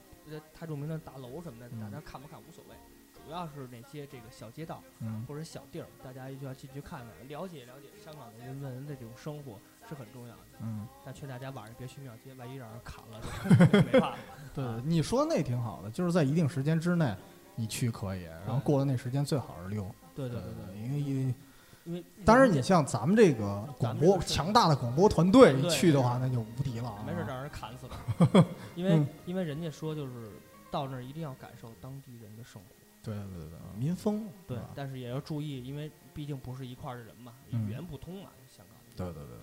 [0.52, 2.76] 太著名的大楼什么的，大家看不看无所谓。
[3.24, 4.82] 主要是那些这个小街道
[5.26, 9.58] 或者小地儿，大家一定要进去看看，了解了解香港的人们的这种生活
[9.88, 10.42] 是很重要的。
[10.60, 10.86] 嗯。
[11.04, 14.18] 但劝大家晚上别去庙街，万一让人砍了就， 没办法。
[14.54, 17.14] 对，你说那挺好的，就是在一定时间之内，
[17.54, 19.84] 你去可以，然后过了那时间最好是溜。
[20.14, 21.34] 对对对对，因为因为
[21.84, 26.88] 因为，当然你像咱们这个广播强大的广播团队去的话，那就无敌了。
[26.88, 28.46] 啊没事，让人砍死了。
[28.76, 30.30] 因为因为人家说就是
[30.70, 32.68] 到那儿一定要感受当地人的生活。
[33.02, 34.26] 对对对，民风。
[34.46, 38.78] 对，但是也要注意，因为毕竟不是一块儿的人嘛，语言不通嘛，香港。
[38.96, 39.36] 对对对。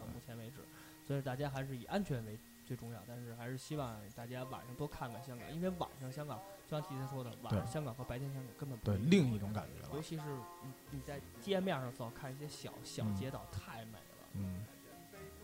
[1.12, 2.40] 所以大家还是以安全为。
[2.64, 9.90] 最重要，但是还是希望大家晚上多看看香港，因为晚上香港就像提前说的，晚上香港和白天香港根本不对另一种感觉了。
[9.94, 10.24] 尤其是
[10.64, 14.28] 你你在街面上走，看一些小小街道，太美了。
[14.36, 14.66] 嗯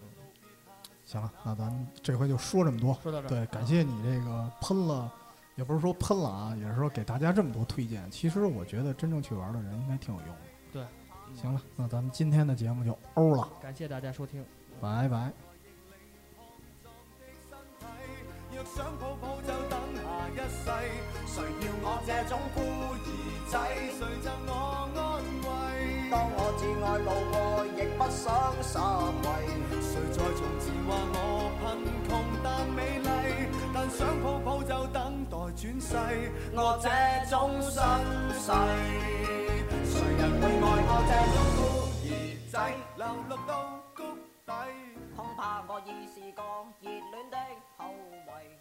[0.01, 0.09] 嗯，
[1.03, 2.93] 行了，那咱这回就说这么多。
[3.03, 5.11] 说到这，对，感谢你这个喷了，
[5.55, 8.09] 也不是说喷了啊，也是说给大家这么多推荐。
[8.09, 10.41] 其实我觉得真正去玩的人应该挺有用的。
[10.71, 10.85] 对，
[11.35, 13.49] 行了，那咱们今天的节目就欧了。
[13.61, 14.45] 感谢大家收听，
[14.79, 15.33] 拜拜。
[18.57, 20.01] 若想抱抱就等下
[20.33, 20.65] 一世
[21.27, 22.97] 谁要我这种孤儿
[23.51, 23.53] 仔？
[23.93, 24.51] 谁赠我
[24.97, 24.97] 安
[25.45, 26.09] 慰？
[26.09, 27.37] 当我至爱路过
[27.77, 28.25] 亦不想
[28.63, 28.73] 失
[29.21, 29.29] 为
[29.79, 31.61] 谁在从前话我贫
[32.09, 32.11] 穷
[32.43, 33.05] 但美丽
[33.75, 35.93] 但想抱抱就等待转世
[36.55, 36.89] 我这
[37.29, 37.69] 种身
[38.41, 38.49] 世
[39.85, 42.09] 谁人会爱我这种孤儿
[42.51, 42.57] 仔？
[42.97, 43.53] 流落到
[43.95, 44.01] 谷
[44.47, 44.96] 底。
[45.17, 46.43] 恐怕我已是个
[46.79, 47.37] 热恋的
[47.75, 48.56] 后遗